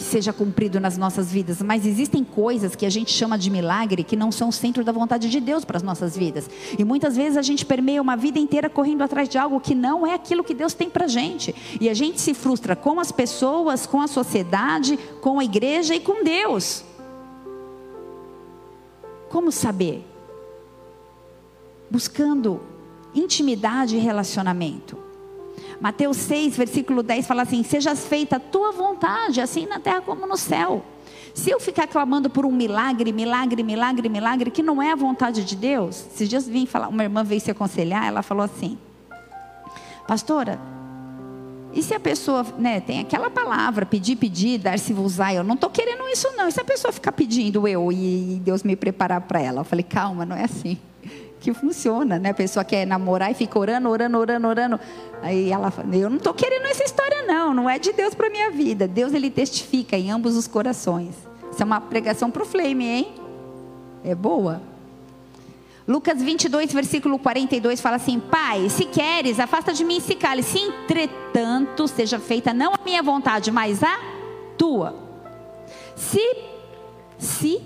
que 0.00 0.04
seja 0.04 0.32
cumprido 0.32 0.80
nas 0.80 0.96
nossas 0.96 1.30
vidas, 1.30 1.60
mas 1.60 1.84
existem 1.84 2.24
coisas 2.24 2.74
que 2.74 2.86
a 2.86 2.90
gente 2.90 3.12
chama 3.12 3.36
de 3.36 3.50
milagre 3.50 4.02
que 4.02 4.16
não 4.16 4.32
são 4.32 4.48
o 4.48 4.52
centro 4.52 4.82
da 4.82 4.92
vontade 4.92 5.28
de 5.28 5.38
Deus 5.38 5.62
para 5.62 5.76
as 5.76 5.82
nossas 5.82 6.16
vidas. 6.16 6.48
E 6.78 6.82
muitas 6.82 7.16
vezes 7.16 7.36
a 7.36 7.42
gente 7.42 7.66
permeia 7.66 8.00
uma 8.00 8.16
vida 8.16 8.38
inteira 8.38 8.70
correndo 8.70 9.02
atrás 9.02 9.28
de 9.28 9.36
algo 9.36 9.60
que 9.60 9.74
não 9.74 10.06
é 10.06 10.14
aquilo 10.14 10.42
que 10.42 10.54
Deus 10.54 10.72
tem 10.72 10.88
para 10.88 11.04
a 11.04 11.08
gente. 11.08 11.54
E 11.78 11.86
a 11.90 11.92
gente 11.92 12.18
se 12.18 12.32
frustra 12.32 12.74
com 12.74 12.98
as 12.98 13.12
pessoas, 13.12 13.84
com 13.84 14.00
a 14.00 14.06
sociedade, 14.06 14.98
com 15.20 15.38
a 15.38 15.44
igreja 15.44 15.94
e 15.94 16.00
com 16.00 16.24
Deus. 16.24 16.82
Como 19.28 19.52
saber? 19.52 20.02
Buscando 21.90 22.62
intimidade 23.14 23.96
e 23.96 24.00
relacionamento. 24.00 25.09
Mateus 25.80 26.18
6, 26.18 26.56
versículo 26.56 27.02
10 27.02 27.26
fala 27.26 27.42
assim: 27.42 27.62
Seja 27.62 27.96
feita 27.96 28.36
a 28.36 28.40
tua 28.40 28.70
vontade, 28.70 29.40
assim 29.40 29.66
na 29.66 29.80
terra 29.80 30.02
como 30.02 30.26
no 30.26 30.36
céu. 30.36 30.84
Se 31.34 31.48
eu 31.48 31.58
ficar 31.58 31.86
clamando 31.86 32.28
por 32.28 32.44
um 32.44 32.52
milagre, 32.52 33.12
milagre, 33.12 33.62
milagre, 33.62 34.08
milagre, 34.08 34.50
que 34.50 34.62
não 34.62 34.82
é 34.82 34.92
a 34.92 34.96
vontade 34.96 35.44
de 35.44 35.56
Deus, 35.56 36.06
esses 36.12 36.28
dias 36.28 36.46
vim 36.46 36.66
falar, 36.66 36.88
uma 36.88 37.02
irmã 37.02 37.24
veio 37.24 37.40
se 37.40 37.50
aconselhar, 37.50 38.04
ela 38.06 38.22
falou 38.22 38.44
assim: 38.44 38.76
Pastora, 40.06 40.60
e 41.72 41.82
se 41.82 41.94
a 41.94 42.00
pessoa, 42.00 42.44
né, 42.58 42.80
tem 42.80 43.00
aquela 43.00 43.30
palavra, 43.30 43.86
pedir, 43.86 44.16
pedir, 44.16 44.58
dar-se 44.58 44.92
vos 44.92 45.18
eu 45.34 45.42
não 45.42 45.54
estou 45.54 45.70
querendo 45.70 46.06
isso 46.08 46.28
não. 46.36 46.48
E 46.48 46.52
se 46.52 46.60
a 46.60 46.64
pessoa 46.64 46.92
ficar 46.92 47.12
pedindo 47.12 47.66
eu 47.66 47.90
e 47.90 48.38
Deus 48.44 48.62
me 48.62 48.76
preparar 48.76 49.22
para 49.22 49.40
ela? 49.40 49.60
Eu 49.60 49.64
falei, 49.64 49.84
calma, 49.84 50.26
não 50.26 50.36
é 50.36 50.44
assim 50.44 50.78
que 51.40 51.54
funciona, 51.54 52.18
né? 52.18 52.30
A 52.30 52.34
pessoa 52.34 52.62
quer 52.64 52.86
namorar 52.86 53.30
e 53.30 53.34
fica 53.34 53.58
orando, 53.58 53.88
orando, 53.88 54.18
orando, 54.18 54.46
orando. 54.46 54.80
Aí 55.22 55.50
ela 55.50 55.70
fala, 55.70 55.96
eu 55.96 56.10
não 56.10 56.18
estou 56.18 56.34
querendo 56.34 56.66
essa 56.66 56.84
história 56.84 57.22
não, 57.26 57.54
não 57.54 57.68
é 57.68 57.78
de 57.78 57.92
Deus 57.92 58.14
para 58.14 58.28
minha 58.28 58.50
vida. 58.50 58.86
Deus 58.86 59.14
ele 59.14 59.30
testifica 59.30 59.96
em 59.96 60.10
ambos 60.10 60.36
os 60.36 60.46
corações. 60.46 61.14
Isso 61.50 61.62
é 61.62 61.64
uma 61.64 61.80
pregação 61.80 62.30
para 62.30 62.42
o 62.42 62.46
Flame, 62.46 62.84
hein? 62.84 63.14
É 64.04 64.14
boa. 64.14 64.62
Lucas 65.88 66.22
22, 66.22 66.72
versículo 66.72 67.18
42 67.18 67.80
fala 67.80 67.96
assim: 67.96 68.20
Pai, 68.20 68.68
se 68.68 68.84
queres, 68.84 69.40
afasta 69.40 69.72
de 69.72 69.82
mim 69.82 69.96
esse 69.96 70.14
cálice. 70.14 70.52
Se 70.52 70.58
entretanto 70.58 71.88
seja 71.88 72.20
feita 72.20 72.54
não 72.54 72.74
a 72.74 72.78
minha 72.84 73.02
vontade, 73.02 73.50
mas 73.50 73.82
a 73.82 73.98
tua. 74.56 74.94
Se, 75.96 76.36
se 77.18 77.60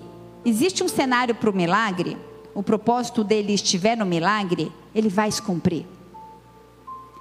existe 0.45 0.83
um 0.83 0.89
cenário 0.89 1.35
para 1.35 1.51
o 1.51 1.53
milagre, 1.53 2.17
o 2.55 2.63
propósito 2.63 3.25
dele 3.25 3.53
estiver 3.53 3.97
no 3.97 4.07
milagre, 4.07 4.71
ele 4.95 5.09
vai 5.09 5.31
se 5.31 5.43
cumprir. 5.43 5.85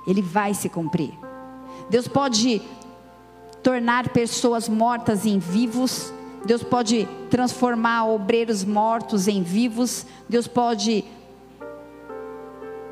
Ele 0.06 0.22
vai 0.22 0.54
se 0.54 0.70
cumprir. 0.70 1.12
Deus 1.90 2.08
pode 2.08 2.62
tornar 3.64 4.10
pessoas 4.10 4.70
mortas 4.70 5.26
em 5.26 5.40
vivos. 5.40 6.14
Deus 6.46 6.62
pode 6.62 7.08
transformar 7.30 8.06
obreiros 8.06 8.64
mortos 8.64 9.28
em 9.28 9.42
vivos. 9.42 10.06
Deus 10.30 10.48
pode 10.48 11.04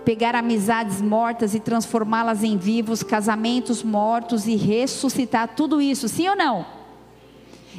pegar 0.04 0.36
amizades 0.36 1.00
mortas 1.00 1.54
e 1.54 1.60
transformá-las 1.60 2.44
em 2.44 2.58
vivos, 2.58 3.04
casamentos 3.04 3.84
mortos 3.84 4.48
e 4.48 4.56
ressuscitar 4.56 5.50
tudo 5.56 5.80
isso, 5.82 6.08
sim 6.08 6.28
ou 6.28 6.36
não? 6.36 6.66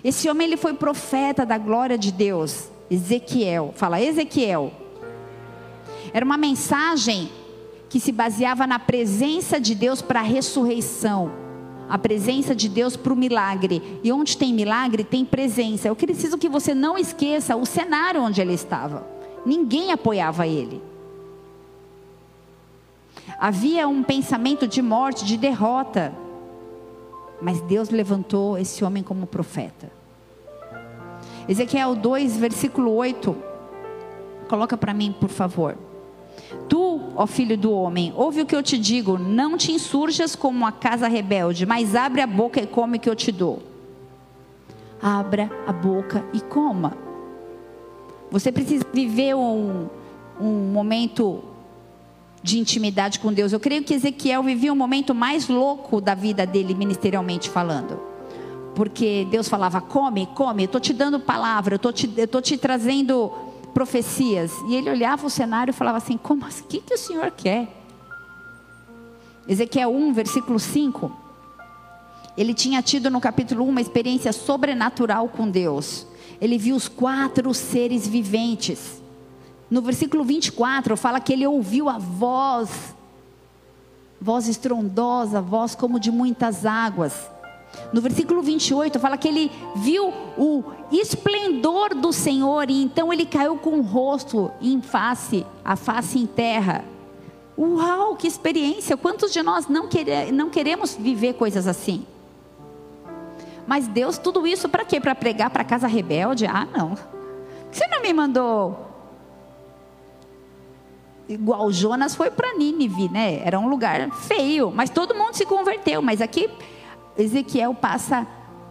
Esse 0.05 0.29
homem 0.31 0.47
ele 0.47 0.57
foi 0.57 0.75
profeta 0.75 1.45
da 1.45 1.59
glória 1.59 1.99
de 1.99 2.13
Deus. 2.13 2.72
Ezequiel. 2.93 3.73
Fala, 3.75 4.01
Ezequiel. 4.01 4.71
Era 6.13 6.25
uma 6.25 6.37
mensagem 6.37 7.31
que 7.89 7.99
se 7.99 8.13
baseava 8.13 8.67
na 8.67 8.79
presença 8.79 9.59
de 9.59 9.75
Deus 9.75 10.03
para 10.03 10.21
a 10.21 10.23
ressurreição. 10.23 11.33
A 11.89 11.97
presença 11.97 12.55
de 12.55 12.69
Deus 12.69 12.95
para 12.95 13.13
o 13.13 13.17
milagre. 13.17 14.01
E 14.05 14.13
onde 14.13 14.37
tem 14.37 14.53
milagre, 14.53 15.05
tem 15.05 15.25
presença. 15.25 15.89
Eu 15.89 15.97
preciso 15.97 16.37
que 16.37 16.51
você 16.51 16.75
não 16.75 16.99
esqueça 16.99 17.57
o 17.57 17.65
cenário 17.65 18.23
onde 18.23 18.41
ele 18.43 18.53
estava. 18.53 19.07
Ninguém 19.45 19.91
apoiava 19.91 20.47
ele. 20.47 20.83
Havia 23.39 23.89
um 23.89 24.03
pensamento 24.03 24.69
de 24.69 24.83
morte, 24.83 25.25
de 25.25 25.39
derrota. 25.39 26.13
Mas 27.41 27.61
Deus 27.63 27.89
levantou 27.89 28.59
esse 28.59 28.85
homem 28.85 29.03
como 29.03 29.27
profeta. 29.27 30.02
Ezequiel 31.49 31.95
2, 31.95 32.37
versículo 32.37 32.93
8. 32.93 33.37
Coloca 34.49 34.77
para 34.77 34.95
mim, 34.95 35.15
por 35.19 35.29
favor. 35.29 35.77
Tu, 36.69 37.01
ó 37.17 37.27
filho 37.27 37.57
do 37.57 37.73
homem, 37.73 38.13
ouve 38.17 38.43
o 38.43 38.47
que 38.47 38.55
eu 38.55 38.63
te 38.63 38.79
digo: 38.79 39.19
não 39.19 39.57
te 39.57 39.73
insurjas 39.73 40.37
como 40.37 40.59
uma 40.59 40.73
casa 40.73 41.09
rebelde, 41.09 41.67
mas 41.67 41.95
abre 41.95 42.21
a 42.21 42.27
boca 42.27 42.61
e 42.61 42.67
come 42.67 42.97
o 42.97 43.01
que 43.01 43.09
eu 43.09 43.17
te 43.17 43.33
dou. 43.33 43.63
Abra 45.01 45.51
a 45.67 45.73
boca 45.73 46.25
e 46.33 46.41
coma. 46.41 46.97
Você 48.31 48.53
precisa 48.53 48.87
viver 48.93 49.35
um, 49.35 49.89
um 50.41 50.71
momento 50.73 51.43
de 52.43 52.59
intimidade 52.59 53.19
com 53.19 53.33
Deus. 53.33 53.53
Eu 53.53 53.61
creio 53.61 53.85
que 53.85 53.95
Ezequiel 53.95 54.43
vivia 54.43 54.73
um 54.73 54.77
momento 54.77 55.15
mais 55.15 55.49
louco 55.49 56.01
da 56.01 56.15
vida 56.15 56.47
dele, 56.47 56.75
ministerialmente 56.75 57.51
falando 57.51 58.12
porque 58.75 59.27
Deus 59.31 59.49
falava: 59.49 59.81
come, 59.81 60.27
come, 60.35 60.63
eu 60.63 60.67
estou 60.67 60.81
te 60.81 60.93
dando 60.93 61.21
palavra, 61.21 61.75
eu 61.75 61.77
estou 62.25 62.41
te, 62.41 62.57
trazendo 62.57 63.33
profecias. 63.75 64.53
E 64.69 64.75
ele 64.75 64.91
olhava 64.91 65.27
o 65.27 65.31
cenário 65.31 65.71
e 65.71 65.75
falava 65.75 65.99
assim: 65.99 66.17
como 66.17 66.45
assim? 66.45 66.63
O 66.65 66.67
que, 66.67 66.81
que 66.81 66.95
o 66.95 66.99
Senhor 66.99 67.31
quer? 67.31 67.69
Ezequiel 69.49 69.93
1, 69.93 70.13
versículo 70.13 70.59
5. 70.59 71.21
Ele 72.37 72.55
tinha 72.55 72.81
tido 72.81 73.11
no 73.11 73.21
capítulo 73.21 73.65
1 73.65 73.69
uma 73.69 73.81
experiência 73.81 74.33
sobrenatural 74.33 75.29
com 75.29 75.51
Deus. 75.51 76.07
Ele 76.41 76.57
viu 76.57 76.75
os 76.75 76.89
quatro 76.89 77.53
seres 77.53 78.07
viventes. 78.07 79.03
No 79.71 79.83
versículo 79.83 80.25
24 80.25 80.97
fala 80.97 81.21
que 81.21 81.33
ele 81.33 81.47
ouviu 81.47 81.89
a 81.89 81.99
voz, 81.99 82.95
voz 84.21 84.49
estrondosa, 84.49 85.41
voz 85.41 85.75
como 85.75 86.01
de 86.01 86.11
muitas 86.11 86.65
águas. 86.65 87.31
No 87.93 88.01
versículo 88.01 88.43
28 88.43 88.99
fala 88.99 89.17
que 89.17 89.29
ele 89.29 89.51
viu 89.77 90.13
o 90.37 90.65
esplendor 90.91 91.95
do 91.95 92.13
Senhor 92.13 92.71
e 92.71 92.83
então 92.83 93.13
ele 93.13 93.27
caiu 93.27 93.57
com 93.57 93.79
o 93.79 93.83
rosto 93.83 94.51
em 94.61 94.81
face, 94.81 95.47
a 95.65 95.77
face 95.77 96.19
em 96.19 96.27
terra. 96.27 96.85
Uau, 97.57 98.17
que 98.17 98.27
experiência! 98.27 98.97
Quantos 98.97 99.33
de 99.33 99.43
nós 99.43 99.69
não, 99.69 99.89
quere, 99.89 100.33
não 100.33 100.49
queremos 100.49 100.95
viver 100.95 101.35
coisas 101.35 101.67
assim? 101.67 102.07
Mas 103.67 103.87
Deus, 103.87 104.19
tudo 104.19 104.47
isso 104.47 104.69
para 104.69 104.85
quê? 104.85 105.01
Para 105.01 105.15
pregar 105.15 105.51
para 105.51 105.65
casa 105.65 105.87
rebelde? 105.87 106.47
Ah, 106.47 106.67
não. 106.67 106.97
Você 107.71 107.87
não 107.89 108.03
me 108.03 108.13
mandou 108.13 108.93
igual 111.29 111.71
Jonas 111.73 112.15
foi 112.15 112.31
para 112.31 112.55
Nínive, 112.55 113.09
né? 113.09 113.41
Era 113.45 113.59
um 113.59 113.69
lugar 113.69 114.11
feio, 114.11 114.71
mas 114.75 114.91
todo 114.91 115.15
mundo 115.15 115.35
se 115.35 115.47
converteu. 115.47 116.03
Mas 116.03 116.21
aqui 116.21 116.51
Ezequiel 117.17 117.75
passa, 117.75 118.27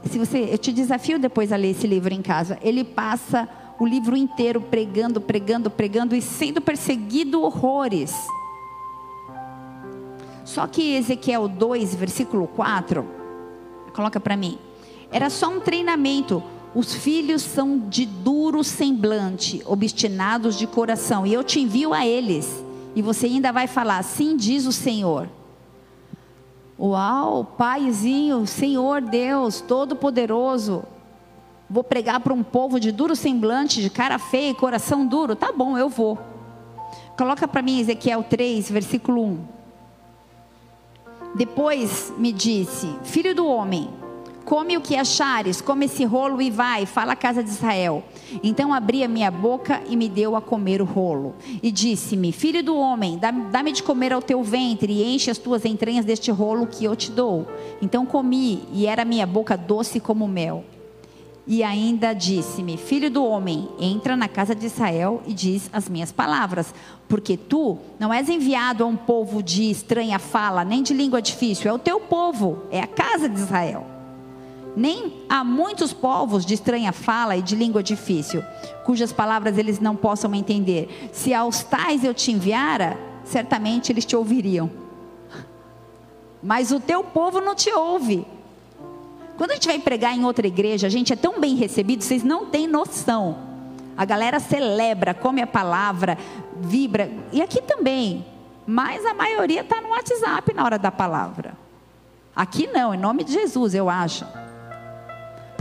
se 0.10 0.18
você, 0.18 0.50
eu 0.52 0.58
te 0.58 0.74
desafio 0.74 1.20
depois 1.20 1.52
a 1.52 1.56
ler 1.56 1.72
esse 1.72 1.88
livro 1.88 2.14
em 2.14 2.22
casa. 2.22 2.58
Ele 2.62 2.84
passa 2.84 3.48
o 3.80 3.86
livro 3.86 4.16
inteiro 4.16 4.62
pregando, 4.62 5.20
pregando, 5.20 5.70
pregando 5.70 6.16
e 6.16 6.22
sendo 6.22 6.62
perseguido 6.62 7.42
horrores. 7.42 8.14
Só 10.44 10.68
que 10.68 10.96
Ezequiel 10.96 11.48
2, 11.48 11.96
versículo 11.96 12.48
4, 12.48 13.22
Coloca 13.94 14.20
para 14.20 14.38
mim. 14.38 14.58
Era 15.12 15.30
só 15.30 15.50
um 15.50 15.60
treinamento. 15.60 16.42
Os 16.74 16.94
filhos 16.94 17.42
são 17.42 17.78
de 17.78 18.06
duro 18.06 18.64
semblante, 18.64 19.62
obstinados 19.66 20.58
de 20.58 20.66
coração, 20.66 21.26
e 21.26 21.34
eu 21.34 21.44
te 21.44 21.60
envio 21.60 21.94
a 21.94 22.06
eles. 22.06 22.64
E 22.96 23.02
você 23.02 23.26
ainda 23.26 23.52
vai 23.52 23.68
falar: 23.68 23.98
Assim 23.98 24.38
diz 24.38 24.66
o 24.66 24.72
Senhor. 24.72 25.28
Uau, 26.82 27.46
Paizinho, 27.46 28.48
Senhor 28.48 29.02
Deus, 29.02 29.62
Todo-Poderoso. 29.62 30.84
Vou 31.70 31.84
pregar 31.84 32.20
para 32.22 32.34
um 32.34 32.42
povo 32.42 32.80
de 32.80 32.92
duro 32.92 33.16
semblante, 33.16 33.84
de 33.84 33.90
cara 33.90 34.18
feia 34.18 34.50
e 34.50 34.56
coração 34.56 35.06
duro. 35.06 35.36
Tá 35.36 35.52
bom, 35.52 35.78
eu 35.78 35.88
vou. 35.88 36.18
Coloca 37.16 37.48
para 37.48 37.62
mim 37.62 37.80
Ezequiel 37.80 38.24
3, 38.24 38.72
versículo 38.72 39.24
1. 39.24 39.40
Depois 41.36 42.12
me 42.18 42.34
disse: 42.34 42.90
Filho 43.04 43.36
do 43.36 43.46
homem, 43.46 43.88
come 44.46 44.78
o 44.78 44.82
que 44.82 44.96
achares, 44.96 45.62
come 45.62 45.86
esse 45.86 46.04
rolo 46.04 46.42
e 46.42 46.50
vai, 46.50 46.86
fala 46.86 47.14
à 47.14 47.16
casa 47.16 47.44
de 47.44 47.50
Israel. 47.50 48.04
Então 48.44 48.74
abri 48.74 49.04
a 49.04 49.08
minha 49.08 49.32
boca 49.32 49.82
e 49.88 49.96
me 49.96 50.10
deu 50.10 50.36
a 50.36 50.42
comer 50.42 50.82
o 50.82 50.86
rolo. 50.86 51.36
E 51.62 51.72
disse-me: 51.72 52.32
Filho 52.32 52.64
do 52.64 52.76
homem, 52.76 53.20
dá-me 53.52 53.72
de 53.72 53.84
comer 53.84 54.14
ao 54.14 54.22
teu 54.22 54.44
ventre 54.44 54.92
e 54.92 55.16
enche 55.16 55.32
as 55.32 55.38
tuas 55.38 55.66
entranhas 55.66 56.06
deste 56.06 56.32
rolo 56.32 56.68
que 56.68 56.86
eu 56.86 56.96
te 56.96 57.12
dou. 57.12 57.48
Então 57.82 58.06
comi 58.06 58.64
e 58.74 58.86
era 58.86 59.06
minha 59.06 59.26
boca 59.26 59.58
doce 59.58 60.00
como 60.00 60.28
mel. 60.28 60.64
E 61.46 61.64
ainda 61.64 62.14
disse-me: 62.14 62.78
Filho 62.78 63.10
do 63.10 63.26
homem, 63.26 63.68
entra 63.80 64.16
na 64.16 64.28
casa 64.28 64.54
de 64.56 64.66
Israel 64.66 65.22
e 65.26 65.34
diz 65.34 65.70
as 65.74 65.90
minhas 65.90 66.12
palavras, 66.12 66.74
porque 67.08 67.36
tu 67.36 67.78
não 68.00 68.14
és 68.14 68.30
enviado 68.30 68.84
a 68.84 68.88
um 68.88 68.96
povo 68.96 69.42
de 69.42 69.70
estranha 69.70 70.20
fala, 70.20 70.64
nem 70.64 70.84
de 70.84 70.94
língua 70.94 71.22
difícil, 71.22 71.70
é 71.70 71.74
o 71.74 71.80
teu 71.80 72.00
povo, 72.00 72.64
é 72.72 72.80
a 72.80 72.88
casa 72.88 73.28
de 73.28 73.40
Israel. 73.40 73.91
Nem 74.76 75.26
há 75.28 75.44
muitos 75.44 75.92
povos 75.92 76.46
de 76.46 76.54
estranha 76.54 76.92
fala 76.94 77.36
e 77.36 77.42
de 77.42 77.56
língua 77.56 77.84
difícil, 77.84 78.44
cujas 78.86 79.12
palavras 79.12 79.58
eles 79.58 79.80
não 79.80 79.96
possam 79.96 80.34
entender. 80.34 81.10
Se 81.12 81.34
aos 81.34 81.64
tais 81.64 82.04
eu 82.04 82.14
te 82.14 82.32
enviara, 82.32 82.98
certamente 83.24 83.92
eles 83.92 84.06
te 84.06 84.16
ouviriam. 84.16 84.70
Mas 86.42 86.72
o 86.72 86.80
teu 86.80 87.04
povo 87.04 87.42
não 87.42 87.54
te 87.54 87.70
ouve. 87.72 88.26
Quando 89.38 89.52
a 89.52 89.54
gente 89.56 89.68
vai 89.68 89.80
pregar 89.80 90.16
em 90.16 90.24
outra 90.24 90.48
igreja, 90.48 90.88
a 90.88 90.90
gente 90.90 91.12
é 91.12 91.16
tão 91.16 91.40
bem 91.40 91.56
recebido, 91.56 92.04
vocês 92.04 92.24
não 92.24 92.46
têm 92.46 92.68
noção. 92.68 93.38
A 93.98 94.06
galera 94.06 94.40
celebra, 94.40 95.14
come 95.14 95.42
a 95.42 95.48
palavra, 95.48 96.18
vibra. 96.60 97.12
E 97.32 97.42
aqui 97.42 97.62
também. 97.62 98.26
Mas 98.66 99.06
a 99.06 99.14
maioria 99.14 99.62
está 99.62 99.82
no 99.82 99.90
WhatsApp 99.90 100.54
na 100.54 100.64
hora 100.64 100.80
da 100.80 100.92
palavra. 100.92 101.58
Aqui 102.34 102.68
não, 102.68 102.94
em 102.94 102.98
nome 102.98 103.24
de 103.24 103.34
Jesus, 103.34 103.76
eu 103.76 103.90
acho 103.90 104.26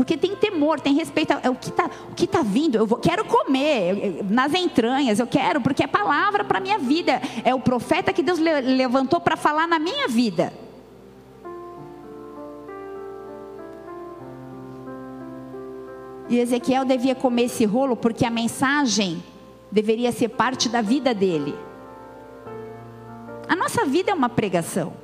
porque 0.00 0.16
tem 0.16 0.34
temor, 0.34 0.80
tem 0.80 0.94
respeito. 0.94 1.34
É 1.42 1.50
o 1.50 1.54
que 1.54 1.68
está 1.68 1.86
tá 1.86 2.42
vindo, 2.42 2.76
eu 2.76 2.86
vou, 2.86 2.98
quero 2.98 3.22
comer 3.22 4.24
nas 4.30 4.54
entranhas, 4.54 5.18
eu 5.18 5.26
quero, 5.26 5.60
porque 5.60 5.84
é 5.84 5.86
palavra 5.86 6.42
para 6.42 6.56
a 6.56 6.60
minha 6.60 6.78
vida. 6.78 7.20
É 7.44 7.54
o 7.54 7.60
profeta 7.60 8.10
que 8.10 8.22
Deus 8.22 8.38
levantou 8.38 9.20
para 9.20 9.36
falar 9.36 9.68
na 9.68 9.78
minha 9.78 10.08
vida. 10.08 10.54
E 16.30 16.38
Ezequiel 16.38 16.86
devia 16.86 17.14
comer 17.14 17.42
esse 17.42 17.66
rolo 17.66 17.94
porque 17.94 18.24
a 18.24 18.30
mensagem 18.30 19.22
deveria 19.70 20.12
ser 20.12 20.30
parte 20.30 20.70
da 20.70 20.80
vida 20.80 21.12
dele. 21.12 21.54
A 23.46 23.54
nossa 23.54 23.84
vida 23.84 24.12
é 24.12 24.14
uma 24.14 24.30
pregação. 24.30 24.94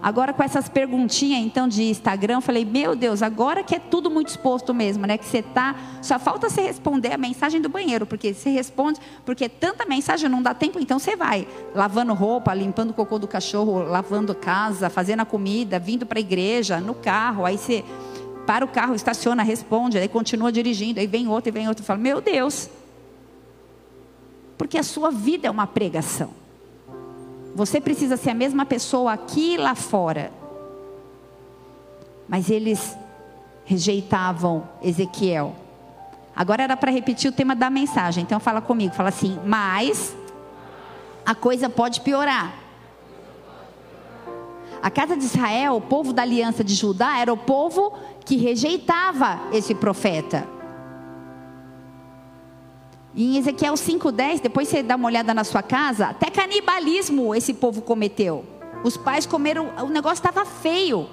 Agora 0.00 0.32
com 0.32 0.42
essas 0.44 0.68
perguntinhas 0.68 1.44
então 1.44 1.66
de 1.66 1.82
Instagram, 1.82 2.40
falei, 2.40 2.64
meu 2.64 2.94
Deus, 2.94 3.20
agora 3.20 3.64
que 3.64 3.74
é 3.74 3.80
tudo 3.80 4.08
muito 4.08 4.28
exposto 4.28 4.72
mesmo, 4.72 5.06
né? 5.06 5.18
Que 5.18 5.24
você 5.24 5.42
tá, 5.42 5.74
só 6.00 6.20
falta 6.20 6.48
você 6.48 6.62
responder 6.62 7.12
a 7.12 7.18
mensagem 7.18 7.60
do 7.60 7.68
banheiro, 7.68 8.06
porque 8.06 8.32
você 8.32 8.48
responde, 8.50 9.00
porque 9.24 9.48
tanta 9.48 9.84
mensagem 9.84 10.28
não 10.28 10.40
dá 10.40 10.54
tempo, 10.54 10.78
então 10.78 11.00
você 11.00 11.16
vai 11.16 11.48
lavando 11.74 12.14
roupa, 12.14 12.54
limpando 12.54 12.90
o 12.90 12.94
cocô 12.94 13.18
do 13.18 13.26
cachorro, 13.26 13.82
lavando 13.82 14.34
casa, 14.36 14.88
fazendo 14.88 15.20
a 15.20 15.24
comida, 15.24 15.80
vindo 15.80 16.06
para 16.06 16.18
a 16.18 16.20
igreja, 16.20 16.80
no 16.80 16.94
carro, 16.94 17.44
aí 17.44 17.58
você 17.58 17.84
para 18.46 18.64
o 18.64 18.68
carro, 18.68 18.94
estaciona, 18.94 19.42
responde, 19.42 19.98
aí 19.98 20.08
continua 20.08 20.50
dirigindo, 20.52 21.00
aí 21.00 21.06
vem 21.06 21.28
outro 21.28 21.50
e 21.50 21.52
vem 21.52 21.68
outro, 21.68 21.84
fala, 21.84 21.98
meu 21.98 22.20
Deus. 22.20 22.70
Porque 24.56 24.78
a 24.78 24.82
sua 24.82 25.10
vida 25.10 25.48
é 25.48 25.50
uma 25.50 25.66
pregação. 25.66 26.37
Você 27.58 27.80
precisa 27.80 28.16
ser 28.16 28.30
a 28.30 28.34
mesma 28.34 28.64
pessoa 28.64 29.12
aqui 29.12 29.54
e 29.54 29.56
lá 29.56 29.74
fora. 29.74 30.30
Mas 32.28 32.50
eles 32.50 32.96
rejeitavam 33.64 34.62
Ezequiel. 34.80 35.56
Agora 36.36 36.62
era 36.62 36.76
para 36.76 36.92
repetir 36.92 37.28
o 37.28 37.34
tema 37.34 37.56
da 37.56 37.68
mensagem. 37.68 38.22
Então 38.22 38.38
fala 38.38 38.60
comigo, 38.60 38.94
fala 38.94 39.08
assim: 39.08 39.40
"Mas 39.44 40.16
a 41.26 41.34
coisa 41.34 41.68
pode 41.68 42.00
piorar". 42.02 42.54
A 44.80 44.88
casa 44.88 45.16
de 45.16 45.24
Israel, 45.24 45.74
o 45.74 45.80
povo 45.80 46.12
da 46.12 46.22
aliança 46.22 46.62
de 46.62 46.76
Judá, 46.76 47.18
era 47.18 47.32
o 47.32 47.36
povo 47.36 47.92
que 48.24 48.36
rejeitava 48.36 49.40
esse 49.52 49.74
profeta. 49.74 50.46
Em 53.20 53.36
Ezequiel 53.36 53.74
5,10, 53.74 54.40
depois 54.40 54.68
você 54.68 54.80
dá 54.80 54.94
uma 54.94 55.08
olhada 55.08 55.34
na 55.34 55.42
sua 55.42 55.60
casa, 55.60 56.06
até 56.06 56.30
canibalismo 56.30 57.34
esse 57.34 57.52
povo 57.52 57.82
cometeu. 57.82 58.44
Os 58.84 58.96
pais 58.96 59.26
comeram, 59.26 59.72
o 59.82 59.88
negócio 59.88 60.24
estava 60.24 60.44
feio. 60.44 61.08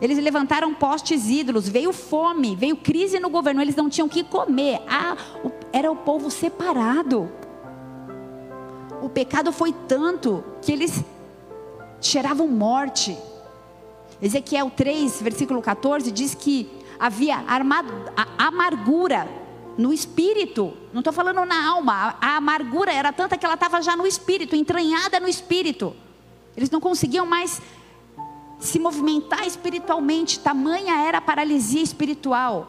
Eles 0.00 0.16
levantaram 0.16 0.72
postes 0.72 1.28
ídolos, 1.28 1.68
veio 1.68 1.92
fome, 1.92 2.56
veio 2.56 2.74
crise 2.74 3.20
no 3.20 3.28
governo, 3.28 3.60
eles 3.60 3.76
não 3.76 3.90
tinham 3.90 4.06
o 4.06 4.10
que 4.10 4.24
comer. 4.24 4.80
Ah, 4.88 5.14
era 5.74 5.92
o 5.92 5.96
povo 5.96 6.30
separado. 6.30 7.30
O 9.02 9.10
pecado 9.10 9.52
foi 9.52 9.74
tanto 9.86 10.42
que 10.62 10.72
eles 10.72 11.04
cheiravam 12.00 12.48
morte. 12.48 13.14
Ezequiel 14.22 14.70
3, 14.74 15.20
versículo 15.20 15.60
14, 15.60 16.10
diz 16.10 16.34
que 16.34 16.66
havia 16.98 17.44
amargura 18.38 19.43
no 19.76 19.92
espírito, 19.92 20.72
não 20.92 21.00
estou 21.00 21.12
falando 21.12 21.44
na 21.44 21.68
alma, 21.68 22.16
a 22.20 22.36
amargura 22.36 22.92
era 22.92 23.12
tanta 23.12 23.36
que 23.36 23.44
ela 23.44 23.54
estava 23.54 23.82
já 23.82 23.96
no 23.96 24.06
espírito, 24.06 24.54
entranhada 24.54 25.18
no 25.18 25.28
espírito. 25.28 25.94
Eles 26.56 26.70
não 26.70 26.80
conseguiam 26.80 27.26
mais 27.26 27.60
se 28.58 28.78
movimentar 28.78 29.46
espiritualmente, 29.46 30.38
tamanha 30.38 30.94
era 31.06 31.18
a 31.18 31.20
paralisia 31.20 31.82
espiritual. 31.82 32.68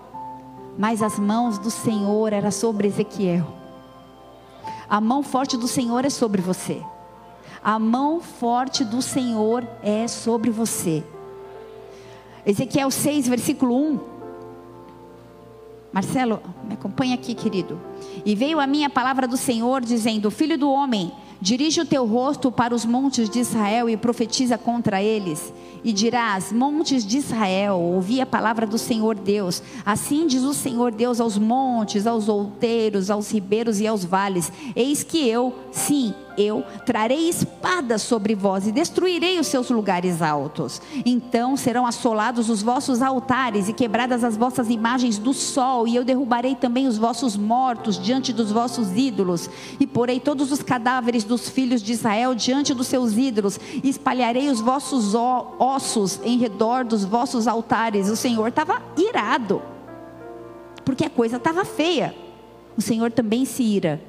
Mas 0.77 1.01
as 1.01 1.17
mãos 1.17 1.57
do 1.57 1.71
Senhor 1.71 2.33
era 2.33 2.51
sobre 2.51 2.87
Ezequiel. 2.87 3.47
A 4.89 4.99
mão 4.99 5.23
forte 5.23 5.55
do 5.55 5.67
Senhor 5.67 6.03
é 6.03 6.09
sobre 6.09 6.41
você. 6.41 6.81
A 7.63 7.79
mão 7.79 8.19
forte 8.19 8.83
do 8.83 9.01
Senhor 9.01 9.65
é 9.81 10.07
sobre 10.07 10.51
você. 10.51 11.03
Ezequiel 12.45 12.91
6, 12.91 13.27
versículo 13.27 13.75
1 13.75 14.14
Marcelo, 15.95 16.41
me 16.67 16.73
acompanha 16.73 17.15
aqui, 17.15 17.33
querido. 17.33 17.79
E 18.25 18.35
veio 18.35 18.59
a 18.59 18.67
minha 18.67 18.89
palavra 18.89 19.25
do 19.25 19.37
Senhor 19.37 19.79
dizendo: 19.79 20.29
Filho 20.29 20.57
do 20.57 20.69
homem, 20.69 21.09
dirige 21.39 21.79
o 21.79 21.85
teu 21.85 22.05
rosto 22.05 22.51
para 22.51 22.75
os 22.75 22.83
montes 22.83 23.29
de 23.29 23.39
Israel 23.39 23.89
e 23.89 23.95
profetiza 23.95 24.57
contra 24.57 25.01
eles. 25.01 25.53
E 25.85 25.93
dirás: 25.93 26.51
Montes 26.51 27.05
de 27.05 27.19
Israel, 27.19 27.79
ouvi 27.79 28.19
a 28.19 28.25
palavra 28.25 28.65
do 28.65 28.75
Senhor 28.75 29.13
Deus. 29.13 29.61
Assim 29.85 30.25
diz 30.25 30.41
o 30.41 30.51
Senhor 30.51 30.91
Deus 30.91 31.21
aos 31.21 31.37
montes, 31.37 32.07
aos 32.07 32.27
outeiros, 32.27 33.11
aos 33.11 33.29
ribeiros 33.29 33.79
e 33.79 33.85
aos 33.85 34.03
vales: 34.03 34.51
Eis 34.75 35.03
que 35.03 35.29
eu, 35.29 35.53
sim, 35.71 36.11
eu 36.37 36.63
trarei 36.85 37.29
espada 37.29 37.97
sobre 37.97 38.35
vós 38.35 38.67
e 38.67 38.71
destruirei 38.71 39.39
os 39.39 39.47
seus 39.47 39.69
lugares 39.69 40.21
altos. 40.21 40.81
Então 41.05 41.55
serão 41.55 41.85
assolados 41.85 42.49
os 42.49 42.61
vossos 42.61 43.01
altares 43.01 43.69
e 43.69 43.73
quebradas 43.73 44.23
as 44.23 44.35
vossas 44.35 44.69
imagens 44.69 45.17
do 45.17 45.33
sol, 45.33 45.87
e 45.87 45.95
eu 45.95 46.03
derrubarei 46.03 46.55
também 46.55 46.87
os 46.87 46.97
vossos 46.97 47.37
mortos 47.37 48.01
diante 48.01 48.33
dos 48.33 48.51
vossos 48.51 48.95
ídolos, 48.95 49.49
e 49.79 49.87
porei 49.87 50.19
todos 50.19 50.51
os 50.51 50.61
cadáveres 50.61 51.23
dos 51.23 51.49
filhos 51.49 51.81
de 51.81 51.93
Israel 51.93 52.35
diante 52.35 52.73
dos 52.73 52.87
seus 52.87 53.17
ídolos, 53.17 53.59
e 53.83 53.89
espalharei 53.89 54.49
os 54.49 54.61
vossos 54.61 55.15
em 56.23 56.37
redor 56.37 56.83
dos 56.83 57.03
vossos 57.03 57.47
altares. 57.47 58.09
O 58.09 58.15
Senhor 58.15 58.47
estava 58.47 58.81
irado, 58.97 59.61
porque 60.83 61.05
a 61.05 61.09
coisa 61.09 61.37
estava 61.37 61.65
feia. 61.65 62.15
O 62.77 62.81
Senhor 62.81 63.11
também 63.11 63.45
se 63.45 63.63
ira 63.63 64.01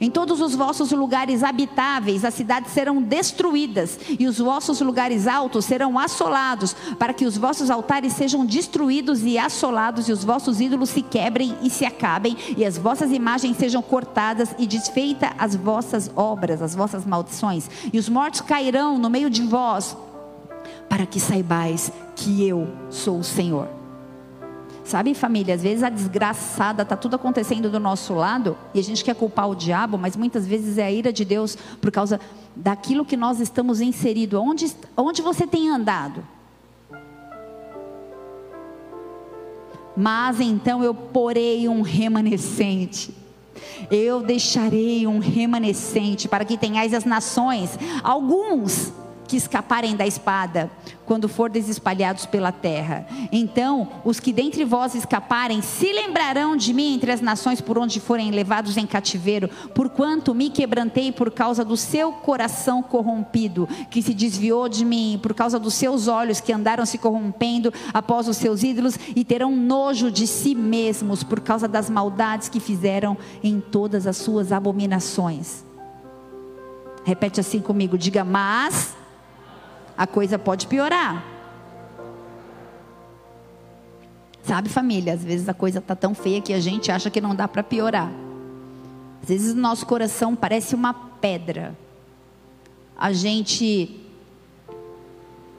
em 0.00 0.10
todos 0.10 0.40
os 0.40 0.54
vossos 0.54 0.92
lugares 0.92 1.42
habitáveis, 1.42 2.24
as 2.24 2.34
cidades 2.34 2.72
serão 2.72 3.02
destruídas, 3.02 3.98
e 4.18 4.26
os 4.26 4.38
vossos 4.38 4.80
lugares 4.80 5.26
altos 5.26 5.64
serão 5.64 5.98
assolados, 5.98 6.74
para 6.98 7.12
que 7.12 7.24
os 7.24 7.36
vossos 7.36 7.70
altares 7.70 8.12
sejam 8.12 8.46
destruídos 8.46 9.22
e 9.22 9.38
assolados, 9.38 10.08
e 10.08 10.12
os 10.12 10.24
vossos 10.24 10.60
ídolos 10.60 10.90
se 10.90 11.02
quebrem 11.02 11.56
e 11.62 11.70
se 11.70 11.84
acabem, 11.84 12.36
e 12.56 12.64
as 12.64 12.78
vossas 12.78 13.10
imagens 13.10 13.56
sejam 13.56 13.82
cortadas, 13.82 14.54
e 14.58 14.66
desfeitas 14.66 15.30
as 15.38 15.56
vossas 15.56 16.10
obras, 16.14 16.62
as 16.62 16.74
vossas 16.74 17.04
maldições, 17.04 17.68
e 17.92 17.98
os 17.98 18.08
mortos 18.08 18.40
cairão 18.40 18.98
no 18.98 19.10
meio 19.10 19.28
de 19.28 19.42
vós 19.42 19.96
para 20.92 21.06
que 21.06 21.18
saibais 21.18 21.90
que 22.14 22.46
eu 22.46 22.68
sou 22.90 23.18
o 23.18 23.24
Senhor. 23.24 23.66
Sabe, 24.84 25.14
família, 25.14 25.54
às 25.54 25.62
vezes 25.62 25.82
a 25.82 25.88
desgraçada 25.88 26.82
está 26.82 26.94
tudo 26.94 27.16
acontecendo 27.16 27.70
do 27.70 27.80
nosso 27.80 28.12
lado 28.12 28.58
e 28.74 28.78
a 28.78 28.82
gente 28.82 29.02
quer 29.02 29.14
culpar 29.14 29.48
o 29.48 29.54
diabo, 29.54 29.96
mas 29.96 30.18
muitas 30.18 30.46
vezes 30.46 30.76
é 30.76 30.84
a 30.84 30.92
ira 30.92 31.10
de 31.10 31.24
Deus 31.24 31.56
por 31.80 31.90
causa 31.90 32.20
daquilo 32.54 33.06
que 33.06 33.16
nós 33.16 33.40
estamos 33.40 33.80
inseridos. 33.80 34.38
Onde, 34.38 34.70
onde 34.94 35.22
você 35.22 35.46
tem 35.46 35.70
andado? 35.70 36.22
Mas 39.96 40.40
então 40.40 40.84
eu 40.84 40.92
porei 40.92 41.70
um 41.70 41.80
remanescente. 41.80 43.14
Eu 43.90 44.20
deixarei 44.20 45.06
um 45.06 45.20
remanescente 45.20 46.28
para 46.28 46.44
que 46.44 46.58
tenhais 46.58 46.92
as 46.92 47.06
nações, 47.06 47.78
alguns 48.04 48.92
que 49.32 49.36
escaparem 49.38 49.96
da 49.96 50.06
espada, 50.06 50.70
quando 51.06 51.26
fordes 51.26 51.66
espalhados 51.66 52.26
pela 52.26 52.52
terra. 52.52 53.06
Então, 53.32 53.88
os 54.04 54.20
que 54.20 54.30
dentre 54.30 54.62
vós 54.62 54.94
escaparem 54.94 55.62
se 55.62 55.90
lembrarão 55.90 56.54
de 56.54 56.74
mim 56.74 56.96
entre 56.96 57.10
as 57.10 57.22
nações 57.22 57.58
por 57.58 57.78
onde 57.78 57.98
forem 57.98 58.30
levados 58.30 58.76
em 58.76 58.86
cativeiro, 58.86 59.48
porquanto 59.74 60.34
me 60.34 60.50
quebrantei 60.50 61.10
por 61.10 61.30
causa 61.30 61.64
do 61.64 61.78
seu 61.78 62.12
coração 62.12 62.82
corrompido, 62.82 63.66
que 63.90 64.02
se 64.02 64.12
desviou 64.12 64.68
de 64.68 64.84
mim, 64.84 65.18
por 65.22 65.32
causa 65.32 65.58
dos 65.58 65.72
seus 65.72 66.08
olhos 66.08 66.38
que 66.38 66.52
andaram 66.52 66.84
se 66.84 66.98
corrompendo 66.98 67.72
após 67.94 68.28
os 68.28 68.36
seus 68.36 68.62
ídolos 68.62 68.98
e 69.16 69.24
terão 69.24 69.56
nojo 69.56 70.10
de 70.10 70.26
si 70.26 70.54
mesmos 70.54 71.22
por 71.22 71.40
causa 71.40 71.66
das 71.66 71.88
maldades 71.88 72.50
que 72.50 72.60
fizeram 72.60 73.16
em 73.42 73.60
todas 73.60 74.06
as 74.06 74.18
suas 74.18 74.52
abominações. 74.52 75.64
Repete 77.02 77.40
assim 77.40 77.60
comigo, 77.60 77.96
diga: 77.96 78.24
Mas 78.24 79.00
a 79.96 80.06
coisa 80.06 80.38
pode 80.38 80.66
piorar. 80.66 81.24
Sabe, 84.42 84.68
família, 84.68 85.14
às 85.14 85.22
vezes 85.22 85.48
a 85.48 85.54
coisa 85.54 85.78
está 85.78 85.94
tão 85.94 86.14
feia 86.14 86.40
que 86.40 86.52
a 86.52 86.60
gente 86.60 86.90
acha 86.90 87.08
que 87.10 87.20
não 87.20 87.34
dá 87.34 87.46
para 87.46 87.62
piorar. 87.62 88.10
Às 89.22 89.28
vezes 89.28 89.52
o 89.52 89.56
nosso 89.56 89.86
coração 89.86 90.34
parece 90.34 90.74
uma 90.74 90.92
pedra. 90.92 91.76
A 92.96 93.12
gente 93.12 94.00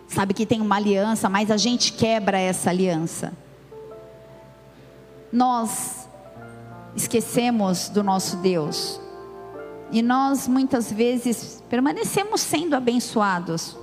sabe 0.07 0.33
que 0.33 0.45
tem 0.45 0.59
uma 0.59 0.75
aliança, 0.75 1.29
mas 1.29 1.49
a 1.49 1.57
gente 1.57 1.93
quebra 1.93 2.37
essa 2.37 2.69
aliança. 2.69 3.33
Nós 5.31 6.07
esquecemos 6.95 7.87
do 7.89 8.03
nosso 8.03 8.37
Deus. 8.37 8.99
E 9.91 10.01
nós 10.01 10.47
muitas 10.47 10.91
vezes 10.91 11.63
permanecemos 11.69 12.41
sendo 12.41 12.75
abençoados 12.75 13.77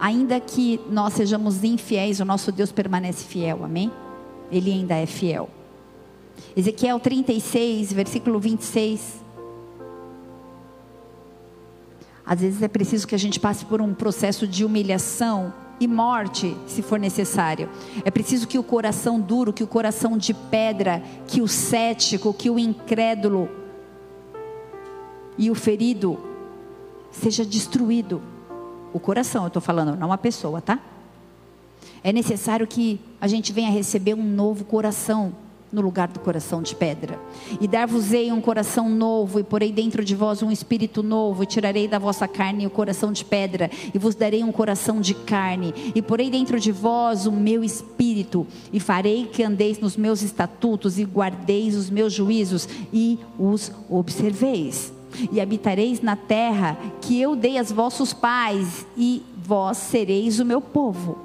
ainda 0.00 0.40
que 0.40 0.80
nós 0.90 1.12
sejamos 1.12 1.62
infiéis, 1.62 2.20
o 2.20 2.24
nosso 2.24 2.50
Deus 2.50 2.72
permanece 2.72 3.24
fiel, 3.24 3.62
amém? 3.62 3.92
Ele 4.50 4.72
ainda 4.72 4.94
é 4.94 5.04
fiel. 5.04 5.50
Ezequiel 6.56 6.98
36, 6.98 7.92
versículo 7.92 8.40
26. 8.40 9.20
Às 12.24 12.40
vezes 12.40 12.62
é 12.62 12.68
preciso 12.68 13.06
que 13.06 13.14
a 13.14 13.18
gente 13.18 13.38
passe 13.38 13.64
por 13.66 13.82
um 13.82 13.92
processo 13.92 14.46
de 14.46 14.64
humilhação 14.64 15.52
e 15.78 15.86
morte, 15.86 16.56
se 16.66 16.80
for 16.80 16.98
necessário. 16.98 17.68
É 18.04 18.10
preciso 18.10 18.48
que 18.48 18.58
o 18.58 18.62
coração 18.62 19.20
duro, 19.20 19.52
que 19.52 19.64
o 19.64 19.66
coração 19.66 20.16
de 20.16 20.32
pedra, 20.32 21.02
que 21.26 21.42
o 21.42 21.48
cético, 21.48 22.32
que 22.32 22.48
o 22.48 22.58
incrédulo 22.58 23.48
e 25.36 25.50
o 25.50 25.54
ferido 25.54 26.18
seja 27.10 27.44
destruído 27.44 28.29
o 28.92 29.00
coração, 29.00 29.44
eu 29.44 29.48
estou 29.48 29.62
falando, 29.62 29.96
não 29.96 30.12
a 30.12 30.18
pessoa, 30.18 30.60
tá? 30.60 30.78
É 32.02 32.12
necessário 32.12 32.66
que 32.66 33.00
a 33.20 33.26
gente 33.26 33.52
venha 33.52 33.70
receber 33.70 34.14
um 34.14 34.22
novo 34.22 34.64
coração 34.64 35.32
no 35.72 35.80
lugar 35.80 36.08
do 36.08 36.18
coração 36.18 36.62
de 36.62 36.74
pedra. 36.74 37.18
E 37.60 37.68
dar-vos-ei 37.68 38.32
um 38.32 38.40
coração 38.40 38.88
novo, 38.88 39.38
e 39.38 39.44
porei 39.44 39.70
dentro 39.70 40.04
de 40.04 40.16
vós 40.16 40.42
um 40.42 40.50
espírito 40.50 41.02
novo, 41.02 41.42
e 41.42 41.46
tirarei 41.46 41.86
da 41.86 41.98
vossa 41.98 42.26
carne 42.26 42.66
o 42.66 42.70
coração 42.70 43.12
de 43.12 43.24
pedra, 43.24 43.70
e 43.94 43.98
vos 43.98 44.14
darei 44.14 44.42
um 44.42 44.50
coração 44.50 45.00
de 45.00 45.14
carne, 45.14 45.72
e 45.94 46.02
porei 46.02 46.30
dentro 46.30 46.58
de 46.58 46.72
vós 46.72 47.26
o 47.26 47.32
meu 47.32 47.62
espírito, 47.62 48.46
e 48.72 48.80
farei 48.80 49.26
que 49.26 49.44
andeis 49.44 49.78
nos 49.78 49.96
meus 49.96 50.22
estatutos, 50.22 50.98
e 50.98 51.04
guardeis 51.04 51.76
os 51.76 51.88
meus 51.88 52.12
juízos, 52.12 52.68
e 52.92 53.18
os 53.38 53.70
observeis 53.88 54.92
e 55.30 55.40
habitareis 55.40 56.00
na 56.00 56.16
terra 56.16 56.78
que 57.00 57.20
eu 57.20 57.34
dei 57.34 57.58
aos 57.58 57.72
vossos 57.72 58.12
pais, 58.12 58.86
e 58.96 59.22
vós 59.44 59.76
sereis 59.78 60.38
o 60.38 60.44
meu 60.44 60.60
povo, 60.60 61.18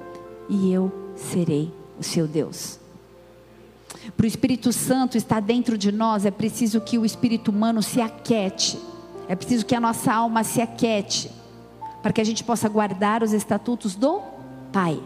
e 0.48 0.72
eu 0.72 0.92
serei 1.14 1.72
o 1.98 2.02
seu 2.02 2.26
Deus. 2.26 2.78
Para 4.16 4.24
o 4.24 4.26
Espírito 4.26 4.72
Santo 4.72 5.16
estar 5.16 5.40
dentro 5.40 5.76
de 5.76 5.90
nós, 5.90 6.24
é 6.24 6.30
preciso 6.30 6.80
que 6.80 6.98
o 6.98 7.04
espírito 7.04 7.50
humano 7.50 7.82
se 7.82 8.00
aquete, 8.00 8.78
é 9.28 9.34
preciso 9.34 9.66
que 9.66 9.74
a 9.74 9.80
nossa 9.80 10.12
alma 10.12 10.44
se 10.44 10.60
aquete, 10.60 11.30
para 12.02 12.12
que 12.12 12.20
a 12.20 12.24
gente 12.24 12.44
possa 12.44 12.68
guardar 12.68 13.22
os 13.22 13.32
estatutos 13.32 13.94
do 13.94 14.20
Pai. 14.72 15.00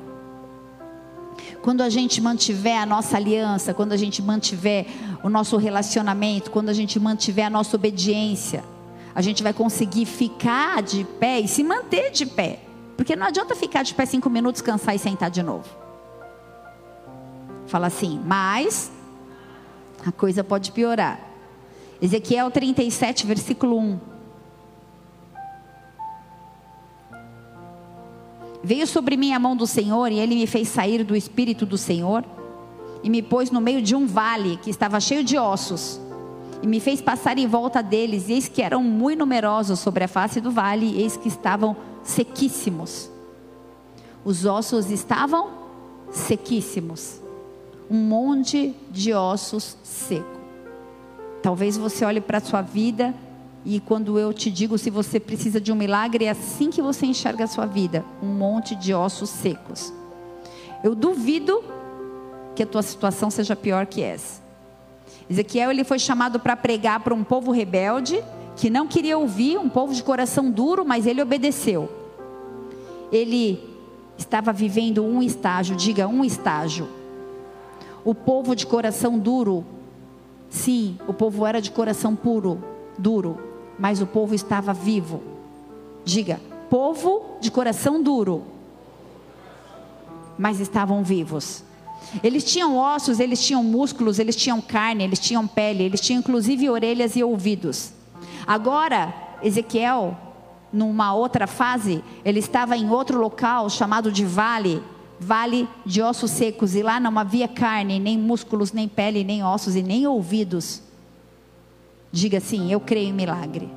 Quando 1.63 1.83
a 1.83 1.89
gente 1.89 2.21
mantiver 2.21 2.79
a 2.79 2.87
nossa 2.87 3.17
aliança, 3.17 3.73
quando 3.73 3.93
a 3.93 3.97
gente 3.97 4.21
mantiver 4.21 4.87
o 5.23 5.29
nosso 5.29 5.57
relacionamento, 5.57 6.51
quando 6.51 6.69
a 6.69 6.73
gente 6.73 6.99
mantiver 6.99 7.47
a 7.47 7.51
nossa 7.51 7.77
obediência, 7.77 8.65
a 9.15 9.23
gente 9.23 9.43
vai 9.43 9.53
conseguir 9.53 10.07
ficar 10.07 10.83
de 10.83 11.05
pé 11.19 11.41
e 11.41 11.49
se 11.49 11.63
manter 11.63 12.11
de 12.11 12.27
pé. 12.27 12.61
Porque 12.97 13.17
não 13.17 13.27
adianta 13.27 13.57
ficar 13.57 13.83
de 13.83 13.95
pé 13.95 14.07
cinco 14.07 14.31
minutos, 14.31 14.61
cansar 14.61 14.95
e 14.95 14.99
sentar 14.99 15.31
de 15.31 15.43
novo. 15.43 15.69
Fala 17.67 17.87
assim, 17.87 18.21
mas 18.25 18.91
a 20.07 20.13
coisa 20.13 20.45
pode 20.45 20.73
piorar. 20.73 21.21
Ezequiel 22.01 22.51
37, 22.51 23.27
versículo 23.27 23.79
1. 23.79 24.01
Veio 28.63 28.87
sobre 28.87 29.17
mim 29.17 29.33
a 29.33 29.39
mão 29.39 29.57
do 29.57 29.67
Senhor 29.67 30.13
e 30.13 30.19
ele 30.19 30.35
me 30.35 30.47
fez 30.47 30.69
sair 30.69 31.03
do 31.03 31.17
espírito 31.17 31.65
do 31.65 31.79
Senhor 31.79 32.25
e 33.03 33.09
me 33.09 33.23
pôs 33.23 33.51
no 33.51 33.61
meio 33.61 33.81
de 33.81 33.95
um 33.95 34.07
vale 34.07 34.59
que 34.59 34.69
estava 34.69 35.01
cheio 35.01 35.25
de 35.25 35.39
ossos 35.39 35.99
e 36.63 36.67
me 36.67 36.81
fez 36.81 37.01
passar 37.01 37.39
em 37.39 37.47
volta 37.47 37.83
deles, 37.83 38.29
e 38.29 38.33
eis 38.33 38.49
que 38.49 38.63
eram 38.63 38.83
muito 38.83 39.21
numerosos 39.21 39.79
sobre 39.79 40.05
a 40.05 40.09
face 40.09 40.41
do 40.41 40.51
vale, 40.51 40.87
e 40.87 41.03
eis 41.03 41.17
que 41.17 41.29
estavam 41.29 41.77
sequíssimos. 42.03 43.11
Os 44.25 44.45
ossos 44.45 44.91
estavam 44.91 45.51
sequíssimos. 46.11 47.21
Um 47.91 47.97
monte 47.97 48.75
de 48.91 49.13
ossos 49.13 49.77
seco. 49.83 50.41
Talvez 51.43 51.77
você 51.77 52.05
olhe 52.05 52.21
para 52.21 52.39
a 52.39 52.41
sua 52.41 52.61
vida 52.61 53.15
e 53.65 53.81
quando 53.81 54.19
eu 54.19 54.33
te 54.33 54.51
digo 54.51 54.79
se 54.79 54.91
você 54.91 55.21
precisa 55.21 55.61
de 55.61 55.73
um 55.73 55.75
milagre, 55.75 56.25
é 56.25 56.31
assim 56.31 56.71
que 56.71 56.81
você 56.81 57.07
enxerga 57.07 57.45
a 57.45 57.47
sua 57.47 57.67
vida, 57.67 58.05
um 58.23 58.27
monte 58.27 58.75
de 58.75 58.95
ossos 58.95 59.29
secos. 59.29 59.93
Eu 60.83 60.95
duvido 60.95 61.63
que 62.55 62.63
a 62.63 62.67
tua 62.67 62.83
situação 62.83 63.31
seja 63.31 63.55
pior 63.55 63.87
que 63.87 64.03
essa. 64.03 64.50
Ezequiel 65.31 65.71
ele 65.71 65.85
foi 65.85 66.01
chamado 66.01 66.41
para 66.41 66.57
pregar 66.57 66.99
para 66.99 67.15
um 67.15 67.23
povo 67.23 67.53
rebelde 67.53 68.21
que 68.57 68.69
não 68.69 68.89
queria 68.89 69.17
ouvir, 69.17 69.59
um 69.59 69.69
povo 69.69 69.95
de 69.95 70.03
coração 70.03 70.51
duro, 70.51 70.85
mas 70.85 71.07
ele 71.07 71.23
obedeceu. 71.23 71.89
Ele 73.13 73.63
estava 74.19 74.53
vivendo 74.53 75.05
um 75.05 75.23
estágio, 75.23 75.77
diga 75.77 76.09
um 76.09 76.25
estágio. 76.25 76.89
O 78.05 78.13
povo 78.13 78.57
de 78.57 78.67
coração 78.67 79.17
duro, 79.17 79.65
sim, 80.49 80.99
o 81.07 81.15
povo 81.15 81.47
era 81.47 81.61
de 81.61 81.71
coração 81.71 82.17
puro, 82.17 82.63
duro, 82.99 83.39
mas 83.79 84.03
o 84.03 84.07
povo 84.07 84.35
estava 84.35 84.73
vivo. 84.75 85.23
Diga, 86.05 86.41
povo 86.69 87.37
de 87.41 87.53
coração 87.53 88.03
duro, 88.03 88.43
mas 90.37 90.59
estavam 90.59 91.05
vivos. 91.05 91.63
Eles 92.23 92.45
tinham 92.45 92.77
ossos, 92.77 93.21
eles 93.21 93.45
tinham 93.45 93.63
músculos, 93.63 94.19
eles 94.19 94.37
tinham 94.37 94.61
carne, 94.61 95.05
eles 95.05 95.19
tinham 95.19 95.47
pele, 95.47 95.85
eles 95.85 96.01
tinham 96.01 96.21
inclusive 96.21 96.69
orelhas 96.69 97.17
e 97.17 97.23
ouvidos. 97.23 97.93
Agora, 98.47 99.15
Ezequiel, 99.43 100.17
numa 100.73 101.15
outra 101.15 101.47
fase, 101.47 102.03
ele 102.25 102.39
estava 102.39 102.77
em 102.77 102.91
outro 102.91 103.19
local 103.19 103.69
chamado 103.71 104.11
de 104.11 104.25
vale, 104.25 104.83
vale 105.19 105.69
de 105.85 106.03
ossos 106.03 106.31
secos, 106.31 106.75
e 106.75 106.83
lá 106.83 106.99
não 106.99 107.19
havia 107.19 107.47
carne, 107.47 107.99
nem 107.99 108.19
músculos, 108.19 108.73
nem 108.73 108.89
pele, 108.89 109.23
nem 109.23 109.45
ossos 109.45 109.77
e 109.77 109.83
nem 109.83 110.07
ouvidos. 110.07 110.83
Diga 112.13 112.39
assim: 112.39 112.73
Eu 112.73 112.81
creio 112.81 113.09
em 113.09 113.13
milagre. 113.13 113.69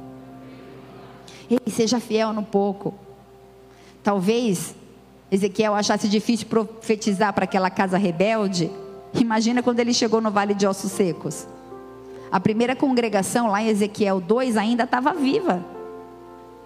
E 1.49 1.69
seja 1.69 1.99
fiel 1.99 2.34
no 2.34 2.43
pouco. 2.43 2.93
Talvez 4.01 4.76
Ezequiel 5.34 5.73
achasse 5.73 6.07
difícil 6.07 6.45
profetizar 6.45 7.34
para 7.34 7.45
aquela 7.45 7.71
casa 7.71 7.97
rebelde, 7.97 8.69
imagina 9.15 9.63
quando 9.63 9.79
ele 9.79 9.91
chegou 9.91 10.21
no 10.21 10.29
vale 10.29 10.53
de 10.53 10.67
ossos 10.67 10.91
secos. 10.91 11.47
A 12.31 12.39
primeira 12.39 12.75
congregação 12.75 13.47
lá 13.47 13.59
em 13.59 13.67
Ezequiel 13.67 14.21
2 14.21 14.55
ainda 14.57 14.84
estava 14.84 15.11
viva. 15.11 15.65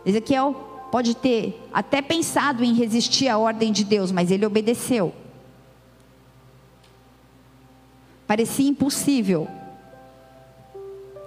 Ezequiel 0.05 0.53
pode 0.91 1.15
ter 1.15 1.65
até 1.73 2.01
pensado 2.01 2.61
em 2.61 2.73
resistir 2.73 3.29
à 3.29 3.37
ordem 3.37 3.71
de 3.71 3.85
Deus, 3.85 4.11
mas 4.11 4.31
ele 4.31 4.45
obedeceu. 4.45 5.13
Parecia 8.27 8.67
impossível. 8.67 9.47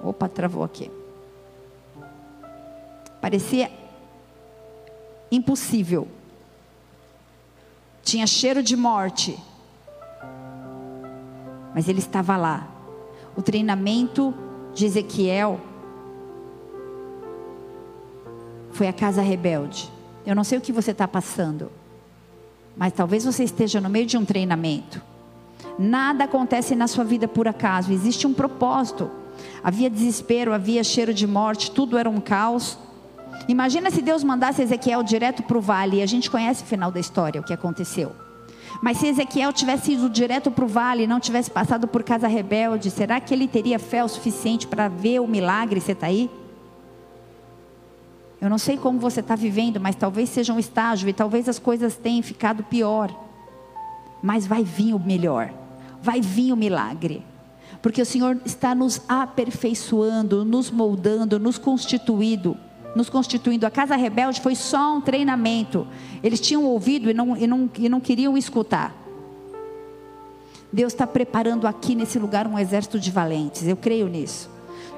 Opa, 0.04 0.28
travou 0.28 0.62
aqui. 0.62 0.90
Parecia 3.18 3.70
impossível. 5.32 6.06
Tinha 8.02 8.26
cheiro 8.26 8.62
de 8.62 8.76
morte. 8.76 9.38
Mas 11.74 11.88
ele 11.88 11.98
estava 11.98 12.36
lá. 12.36 12.68
O 13.36 13.42
treinamento 13.42 14.34
de 14.74 14.86
Ezequiel 14.86 15.60
foi 18.72 18.88
a 18.88 18.92
casa 18.92 19.22
rebelde. 19.22 19.90
Eu 20.24 20.34
não 20.34 20.44
sei 20.44 20.58
o 20.58 20.60
que 20.60 20.72
você 20.72 20.90
está 20.90 21.08
passando, 21.08 21.70
mas 22.76 22.92
talvez 22.92 23.24
você 23.24 23.44
esteja 23.44 23.80
no 23.80 23.88
meio 23.88 24.06
de 24.06 24.16
um 24.16 24.24
treinamento. 24.24 25.02
Nada 25.78 26.24
acontece 26.24 26.74
na 26.74 26.86
sua 26.86 27.04
vida 27.04 27.26
por 27.26 27.48
acaso, 27.48 27.92
existe 27.92 28.26
um 28.26 28.34
propósito. 28.34 29.10
Havia 29.62 29.90
desespero, 29.90 30.52
havia 30.52 30.84
cheiro 30.84 31.12
de 31.12 31.26
morte, 31.26 31.70
tudo 31.70 31.96
era 31.96 32.08
um 32.08 32.20
caos. 32.20 32.78
Imagina 33.48 33.90
se 33.90 34.02
Deus 34.02 34.22
mandasse 34.22 34.62
Ezequiel 34.62 35.02
direto 35.02 35.42
para 35.42 35.58
o 35.58 35.60
vale, 35.60 35.98
e 35.98 36.02
a 36.02 36.06
gente 36.06 36.30
conhece 36.30 36.62
o 36.62 36.66
final 36.66 36.90
da 36.90 37.00
história, 37.00 37.40
o 37.40 37.44
que 37.44 37.52
aconteceu. 37.52 38.12
Mas 38.82 38.98
se 38.98 39.08
Ezequiel 39.08 39.52
tivesse 39.52 39.92
ido 39.92 40.08
direto 40.08 40.50
para 40.50 40.64
o 40.64 40.68
vale, 40.68 41.06
não 41.06 41.20
tivesse 41.20 41.50
passado 41.50 41.88
por 41.88 42.02
casa 42.02 42.28
rebelde, 42.28 42.90
será 42.90 43.20
que 43.20 43.34
ele 43.34 43.48
teria 43.48 43.78
fé 43.78 44.02
o 44.04 44.08
suficiente 44.08 44.66
para 44.66 44.88
ver 44.88 45.20
o 45.20 45.26
milagre? 45.26 45.80
Você 45.80 45.92
está 45.92 46.06
aí? 46.06 46.30
Eu 48.40 48.48
não 48.48 48.56
sei 48.56 48.78
como 48.78 48.98
você 48.98 49.20
está 49.20 49.36
vivendo, 49.36 49.78
mas 49.78 49.96
talvez 49.96 50.30
seja 50.30 50.52
um 50.52 50.58
estágio 50.58 51.08
e 51.08 51.12
talvez 51.12 51.48
as 51.48 51.58
coisas 51.58 51.96
tenham 51.96 52.22
ficado 52.22 52.64
pior. 52.64 53.14
Mas 54.22 54.46
vai 54.46 54.62
vir 54.62 54.94
o 54.94 54.98
melhor, 54.98 55.52
vai 56.00 56.20
vir 56.20 56.52
o 56.52 56.56
milagre. 56.56 57.22
Porque 57.82 58.00
o 58.00 58.06
Senhor 58.06 58.38
está 58.44 58.74
nos 58.74 59.02
aperfeiçoando, 59.08 60.44
nos 60.44 60.70
moldando, 60.70 61.38
nos 61.38 61.58
constituindo 61.58 62.56
nos 62.94 63.08
constituindo. 63.08 63.66
A 63.66 63.70
casa 63.70 63.96
rebelde 63.96 64.40
foi 64.40 64.54
só 64.54 64.96
um 64.96 65.00
treinamento. 65.00 65.86
Eles 66.22 66.40
tinham 66.40 66.64
ouvido 66.64 67.10
e 67.10 67.14
não, 67.14 67.36
e 67.36 67.46
não, 67.46 67.70
e 67.78 67.88
não 67.88 68.00
queriam 68.00 68.36
escutar. 68.36 68.94
Deus 70.72 70.92
está 70.92 71.06
preparando 71.06 71.66
aqui 71.66 71.94
nesse 71.94 72.18
lugar 72.18 72.46
um 72.46 72.58
exército 72.58 72.98
de 72.98 73.10
valentes. 73.10 73.66
Eu 73.66 73.76
creio 73.76 74.08
nisso. 74.08 74.48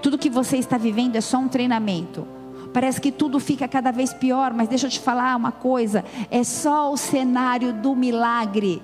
Tudo 0.02 0.18
que 0.18 0.28
você 0.28 0.56
está 0.56 0.76
vivendo 0.76 1.16
é 1.16 1.20
só 1.20 1.38
um 1.38 1.48
treinamento. 1.48 2.26
Parece 2.72 3.00
que 3.00 3.12
tudo 3.12 3.38
fica 3.38 3.68
cada 3.68 3.90
vez 3.90 4.12
pior, 4.12 4.52
mas 4.52 4.68
deixa 4.68 4.86
eu 4.86 4.90
te 4.90 4.98
falar 4.98 5.36
uma 5.36 5.52
coisa: 5.52 6.04
é 6.30 6.42
só 6.42 6.92
o 6.92 6.96
cenário 6.96 7.72
do 7.72 7.94
milagre. 7.94 8.82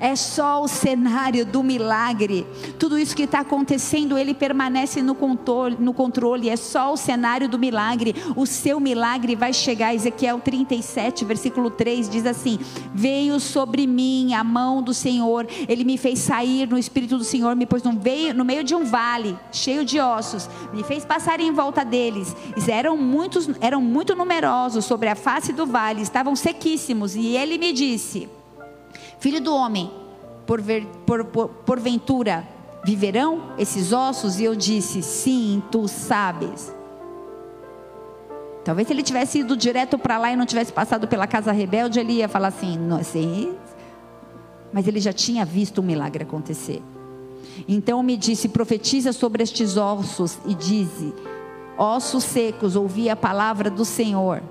É 0.00 0.16
só 0.16 0.62
o 0.62 0.68
cenário 0.68 1.44
do 1.44 1.62
milagre. 1.62 2.46
Tudo 2.78 2.98
isso 2.98 3.14
que 3.14 3.24
está 3.24 3.40
acontecendo, 3.40 4.18
ele 4.18 4.34
permanece 4.34 5.02
no 5.02 5.14
controle, 5.14 5.76
no 5.78 5.92
controle. 5.92 6.48
É 6.48 6.56
só 6.56 6.92
o 6.92 6.96
cenário 6.96 7.48
do 7.48 7.58
milagre. 7.58 8.14
O 8.36 8.46
seu 8.46 8.80
milagre 8.80 9.36
vai 9.36 9.52
chegar. 9.52 9.94
Ezequiel 9.94 10.40
37, 10.40 11.24
versículo 11.24 11.70
3 11.70 12.08
diz 12.08 12.26
assim: 12.26 12.58
Veio 12.94 13.38
sobre 13.40 13.86
mim 13.86 14.34
a 14.34 14.44
mão 14.44 14.82
do 14.82 14.92
Senhor. 14.92 15.46
Ele 15.68 15.84
me 15.84 15.96
fez 15.96 16.18
sair 16.18 16.68
no 16.68 16.78
espírito 16.78 17.18
do 17.18 17.24
Senhor, 17.24 17.54
me 17.56 17.66
pôs 17.66 17.82
no 17.82 17.92
meio, 17.92 18.34
no 18.34 18.44
meio 18.44 18.64
de 18.64 18.74
um 18.74 18.84
vale 18.84 19.36
cheio 19.52 19.84
de 19.84 20.00
ossos. 20.00 20.48
Me 20.72 20.82
fez 20.82 21.04
passar 21.04 21.40
em 21.40 21.52
volta 21.52 21.84
deles. 21.84 22.34
Eram 22.68 22.96
muitos, 22.96 23.48
eram 23.60 23.80
muito 23.80 24.14
numerosos 24.14 24.84
sobre 24.84 25.08
a 25.08 25.14
face 25.14 25.52
do 25.52 25.66
vale. 25.66 26.02
Estavam 26.02 26.34
sequíssimos. 26.34 27.14
E 27.14 27.36
ele 27.36 27.58
me 27.58 27.72
disse: 27.72 28.28
Filho 29.24 29.40
do 29.40 29.54
homem, 29.54 29.90
por, 30.46 30.60
ver, 30.60 30.84
por, 31.06 31.24
por, 31.24 31.48
porventura 31.48 32.46
viverão 32.84 33.54
esses 33.56 33.90
ossos? 33.90 34.38
E 34.38 34.44
eu 34.44 34.54
disse: 34.54 35.00
Sim, 35.00 35.62
tu 35.70 35.88
sabes. 35.88 36.70
Talvez 38.62 38.86
se 38.86 38.92
ele 38.92 39.02
tivesse 39.02 39.38
ido 39.38 39.56
direto 39.56 39.96
para 39.98 40.18
lá 40.18 40.30
e 40.30 40.36
não 40.36 40.44
tivesse 40.44 40.70
passado 40.70 41.08
pela 41.08 41.26
casa 41.26 41.52
rebelde, 41.52 41.98
ele 41.98 42.12
ia 42.12 42.28
falar 42.28 42.48
assim: 42.48 42.76
não 42.76 43.02
sei. 43.02 43.56
Mas 44.70 44.86
ele 44.86 45.00
já 45.00 45.14
tinha 45.14 45.42
visto 45.42 45.78
o 45.78 45.80
um 45.80 45.84
milagre 45.86 46.24
acontecer. 46.24 46.82
Então 47.66 48.02
me 48.02 48.18
disse: 48.18 48.46
profetiza 48.46 49.10
sobre 49.10 49.42
estes 49.42 49.78
ossos 49.78 50.36
e 50.44 50.54
dize: 50.54 51.14
ossos 51.78 52.24
secos, 52.24 52.76
ouvi 52.76 53.08
a 53.08 53.16
palavra 53.16 53.70
do 53.70 53.86
Senhor. 53.86 54.42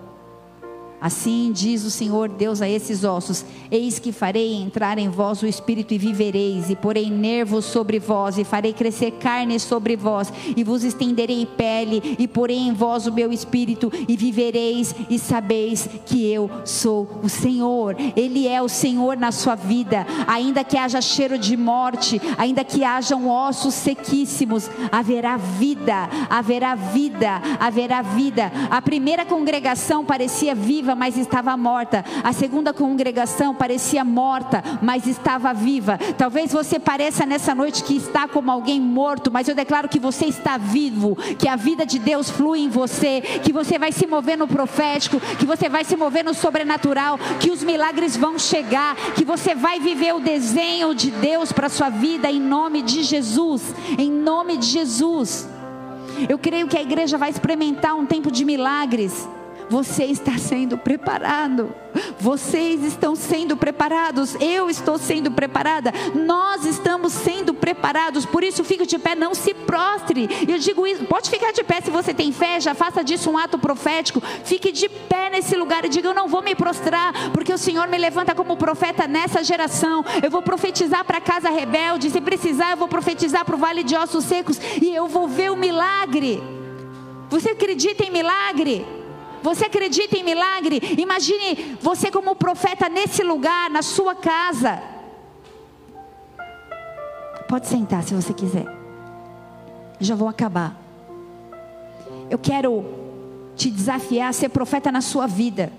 Assim 1.04 1.52
diz 1.54 1.84
o 1.84 1.92
Senhor 1.92 2.30
Deus 2.30 2.62
a 2.62 2.70
esses 2.70 3.04
ossos: 3.04 3.44
Eis 3.70 4.00
que 4.00 4.14
farei 4.14 4.54
entrar 4.54 4.98
em 4.98 5.10
vós 5.10 5.42
o 5.42 5.46
espírito 5.46 5.94
e 5.94 5.98
vivereis, 5.98 6.70
e 6.70 6.78
porei 6.78 7.10
nervos 7.10 7.66
sobre 7.66 8.00
vós, 8.00 8.38
e 8.38 8.46
farei 8.46 8.72
crescer 8.72 9.12
carne 9.20 9.60
sobre 9.60 9.98
vós, 9.98 10.32
e 10.56 10.64
vos 10.64 10.82
estenderei 10.82 11.46
pele, 11.46 12.16
e 12.18 12.26
porei 12.26 12.58
em 12.58 12.72
vós 12.72 13.06
o 13.06 13.12
meu 13.12 13.34
espírito, 13.34 13.92
e 14.08 14.16
vivereis, 14.16 14.96
e 15.10 15.20
sabeis 15.20 15.90
que 16.06 16.26
eu 16.26 16.50
sou 16.64 17.20
o 17.22 17.28
Senhor. 17.28 17.98
Ele 18.16 18.48
é 18.48 18.62
o 18.62 18.70
Senhor 18.70 19.18
na 19.18 19.34
sua 19.34 19.56
vida, 19.56 20.08
ainda 20.26 20.64
que 20.64 20.78
haja 20.78 21.02
cheiro 21.02 21.38
de 21.38 21.58
morte, 21.58 22.22
ainda 22.38 22.64
que 22.64 22.82
hajam 22.82 23.28
ossos 23.28 23.74
sequíssimos, 23.74 24.70
haverá 24.90 25.36
vida, 25.36 26.08
haverá 26.30 26.76
vida, 26.76 27.42
haverá 27.60 28.02
vida. 28.02 28.50
A 28.70 28.82
primeira 28.82 29.26
congregação 29.26 30.06
parecia 30.06 30.56
viva 30.56 30.93
viva, 30.94 30.96
mas 30.96 31.18
estava 31.18 31.58
morta. 31.58 32.06
A 32.24 32.32
segunda 32.32 32.74
congregação 32.74 33.54
parecia 33.54 34.04
morta, 34.04 34.64
mas 34.82 35.08
estava 35.08 35.54
viva. 35.54 35.98
Talvez 36.18 36.52
você 36.52 36.80
pareça 36.80 37.26
nessa 37.26 37.54
noite 37.54 37.84
que 37.84 37.98
está 37.98 38.28
como 38.28 38.52
alguém 38.52 38.80
morto, 38.80 39.32
mas 39.32 39.48
eu 39.48 39.56
declaro 39.56 39.90
que 39.90 40.00
você 40.00 40.26
está 40.26 40.58
vivo, 40.58 41.16
que 41.38 41.48
a 41.48 41.56
vida 41.56 41.86
de 41.86 42.00
Deus 42.00 42.30
flui 42.30 42.62
em 42.62 42.70
você, 42.70 43.22
que 43.44 43.52
você 43.52 43.78
vai 43.78 43.92
se 43.92 44.08
mover 44.08 44.38
no 44.38 44.48
profético, 44.48 45.20
que 45.38 45.46
você 45.46 45.68
vai 45.68 45.84
se 45.84 45.96
mover 45.96 46.24
no 46.24 46.34
sobrenatural, 46.34 47.18
que 47.40 47.52
os 47.52 47.64
milagres 47.64 48.16
vão 48.16 48.38
chegar, 48.38 48.96
que 49.16 49.26
você 49.26 49.56
vai 49.56 49.80
viver 49.80 50.14
o 50.14 50.20
desenho 50.20 50.94
de 50.94 51.12
Deus 51.12 51.52
para 51.52 51.70
sua 51.70 51.90
vida 51.90 52.30
em 52.30 52.40
nome 52.40 52.82
de 52.82 53.04
Jesus. 53.04 53.74
Em 53.98 54.12
nome 54.12 54.58
de 54.58 54.68
Jesus. 54.68 55.48
Eu 56.30 56.38
creio 56.38 56.68
que 56.68 56.78
a 56.78 56.82
igreja 56.82 57.18
vai 57.18 57.30
experimentar 57.30 57.96
um 57.96 58.06
tempo 58.06 58.32
de 58.32 58.46
milagres. 58.46 59.28
Você 59.70 60.06
está 60.06 60.38
sendo 60.38 60.78
preparado. 60.78 61.74
Vocês 62.20 62.84
estão 62.84 63.16
sendo 63.16 63.56
preparados. 63.56 64.36
Eu 64.40 64.70
estou 64.70 64.98
sendo 64.98 65.32
preparada. 65.32 65.92
Nós 66.14 66.66
estamos 66.66 67.14
sendo 67.14 67.54
preparados. 67.54 68.26
Por 68.26 68.44
isso, 68.44 68.64
fique 68.64 68.86
de 68.86 68.98
pé, 68.98 69.16
não 69.16 69.34
se 69.34 69.54
prostre. 69.54 70.28
Eu 70.48 70.58
digo 70.58 70.86
isso. 70.88 71.06
Pode 71.06 71.30
ficar 71.30 71.52
de 71.52 71.64
pé 71.64 71.82
se 71.82 71.92
você 71.92 72.14
tem 72.14 72.32
fé. 72.32 72.60
Já 72.60 72.74
faça 72.74 73.04
disso 73.04 73.30
um 73.30 73.38
ato 73.38 73.58
profético. 73.58 74.22
Fique 74.44 74.72
de 74.72 74.90
pé 74.90 75.30
nesse 75.30 75.56
lugar 75.56 75.86
e 75.86 75.90
diga: 75.90 76.10
Eu 76.10 76.14
não 76.14 76.28
vou 76.28 76.42
me 76.42 76.56
prostrar, 76.56 77.32
porque 77.32 77.54
o 77.54 77.58
Senhor 77.58 77.88
me 77.88 77.98
levanta 77.98 78.36
como 78.36 78.58
profeta 78.58 79.08
nessa 79.08 79.44
geração. 79.44 80.04
Eu 80.22 80.32
vou 80.32 80.42
profetizar 80.42 81.04
para 81.06 81.18
a 81.18 81.22
casa 81.22 81.50
rebelde. 81.50 82.10
Se 82.10 82.22
precisar, 82.22 82.72
eu 82.72 82.78
vou 82.78 82.88
profetizar 82.88 83.46
para 83.46 83.56
o 83.56 83.60
vale 83.60 83.84
de 83.84 83.96
ossos 83.96 84.26
secos 84.26 84.60
e 84.82 84.94
eu 84.94 85.08
vou 85.08 85.28
ver 85.28 85.52
o 85.52 85.56
milagre. 85.56 86.42
Você 87.30 87.50
acredita 87.50 88.06
em 88.06 88.12
milagre? 88.12 89.03
Você 89.44 89.66
acredita 89.66 90.18
em 90.18 90.24
milagre? 90.24 90.82
Imagine 90.98 91.78
você 91.82 92.10
como 92.10 92.34
profeta 92.34 92.88
nesse 92.88 93.22
lugar, 93.22 93.70
na 93.70 93.82
sua 93.82 94.16
casa. 94.16 94.82
Pode 97.48 97.68
sentar 97.68 98.04
se 98.04 98.16
você 98.16 98.34
quiser. 98.34 98.66
Já 100.00 100.16
vou 100.16 100.30
acabar. 100.30 100.76
Eu 102.30 102.40
quero 102.40 102.86
te 103.56 103.70
desafiar 103.70 104.30
a 104.30 104.34
ser 104.34 104.50
profeta 104.50 104.92
na 104.92 105.02
sua 105.02 105.28
vida. 105.28 105.72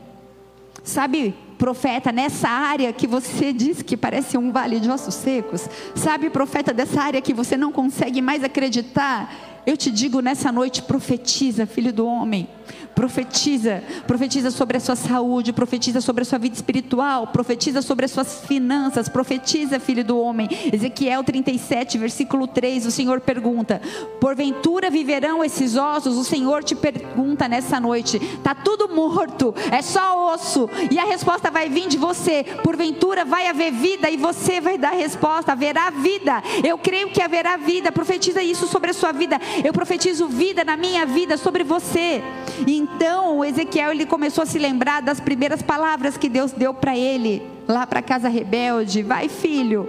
Sabe, 0.82 1.34
profeta, 1.56 2.12
nessa 2.12 2.48
área 2.48 2.92
que 2.92 3.06
você 3.06 3.50
diz 3.50 3.80
que 3.80 3.96
parece 3.96 4.36
um 4.36 4.52
vale 4.52 4.78
de 4.78 4.90
ossos 4.90 5.14
secos. 5.14 5.66
Sabe, 5.94 6.28
profeta, 6.28 6.72
dessa 6.72 7.00
área 7.00 7.22
que 7.22 7.32
você 7.32 7.56
não 7.56 7.72
consegue 7.72 8.20
mais 8.20 8.44
acreditar. 8.44 9.34
Eu 9.66 9.78
te 9.78 9.90
digo 9.90 10.20
nessa 10.20 10.52
noite, 10.52 10.82
profetiza, 10.82 11.64
filho 11.64 11.90
do 11.92 12.06
homem. 12.06 12.46
Profetiza, 12.94 13.82
profetiza 14.06 14.50
sobre 14.50 14.76
a 14.76 14.80
sua 14.80 14.94
saúde, 14.94 15.52
profetiza 15.52 16.00
sobre 16.00 16.22
a 16.22 16.24
sua 16.24 16.38
vida 16.38 16.54
espiritual, 16.54 17.26
profetiza 17.26 17.82
sobre 17.82 18.04
as 18.04 18.12
suas 18.12 18.44
finanças, 18.46 19.08
profetiza, 19.08 19.80
filho 19.80 20.04
do 20.04 20.18
homem. 20.18 20.48
Ezequiel 20.72 21.24
37, 21.24 21.98
versículo 21.98 22.46
3, 22.46 22.86
o 22.86 22.90
Senhor 22.90 23.20
pergunta: 23.20 23.82
Porventura 24.20 24.90
viverão 24.90 25.44
esses 25.44 25.76
ossos? 25.76 26.16
O 26.16 26.24
Senhor 26.24 26.62
te 26.62 26.76
pergunta 26.76 27.48
nessa 27.48 27.80
noite: 27.80 28.20
Tá 28.42 28.54
tudo 28.54 28.88
morto, 28.94 29.52
é 29.72 29.82
só 29.82 30.32
osso. 30.32 30.70
E 30.90 30.98
a 30.98 31.04
resposta 31.04 31.50
vai 31.50 31.68
vir 31.68 31.88
de 31.88 31.98
você: 31.98 32.44
Porventura 32.62 33.24
vai 33.24 33.48
haver 33.48 33.72
vida 33.72 34.08
e 34.08 34.16
você 34.16 34.60
vai 34.60 34.78
dar 34.78 34.92
a 34.92 34.96
resposta: 34.96 35.52
haverá 35.52 35.90
vida. 35.90 36.42
Eu 36.62 36.78
creio 36.78 37.10
que 37.10 37.20
haverá 37.20 37.56
vida. 37.56 37.90
Profetiza 37.90 38.42
isso 38.42 38.68
sobre 38.68 38.90
a 38.90 38.94
sua 38.94 39.10
vida. 39.10 39.40
Eu 39.64 39.72
profetizo 39.72 40.28
vida 40.28 40.62
na 40.64 40.76
minha 40.76 41.04
vida 41.04 41.36
sobre 41.36 41.64
você. 41.64 42.22
E 42.66 42.83
Então, 42.84 43.42
Ezequiel 43.42 43.92
ele 43.92 44.04
começou 44.04 44.42
a 44.42 44.46
se 44.46 44.58
lembrar 44.58 45.00
das 45.00 45.18
primeiras 45.18 45.62
palavras 45.62 46.18
que 46.18 46.28
Deus 46.28 46.52
deu 46.52 46.74
para 46.74 46.94
ele, 46.94 47.42
lá 47.66 47.86
para 47.86 48.00
a 48.00 48.02
casa 48.02 48.28
rebelde: 48.28 49.02
Vai, 49.02 49.26
filho, 49.26 49.88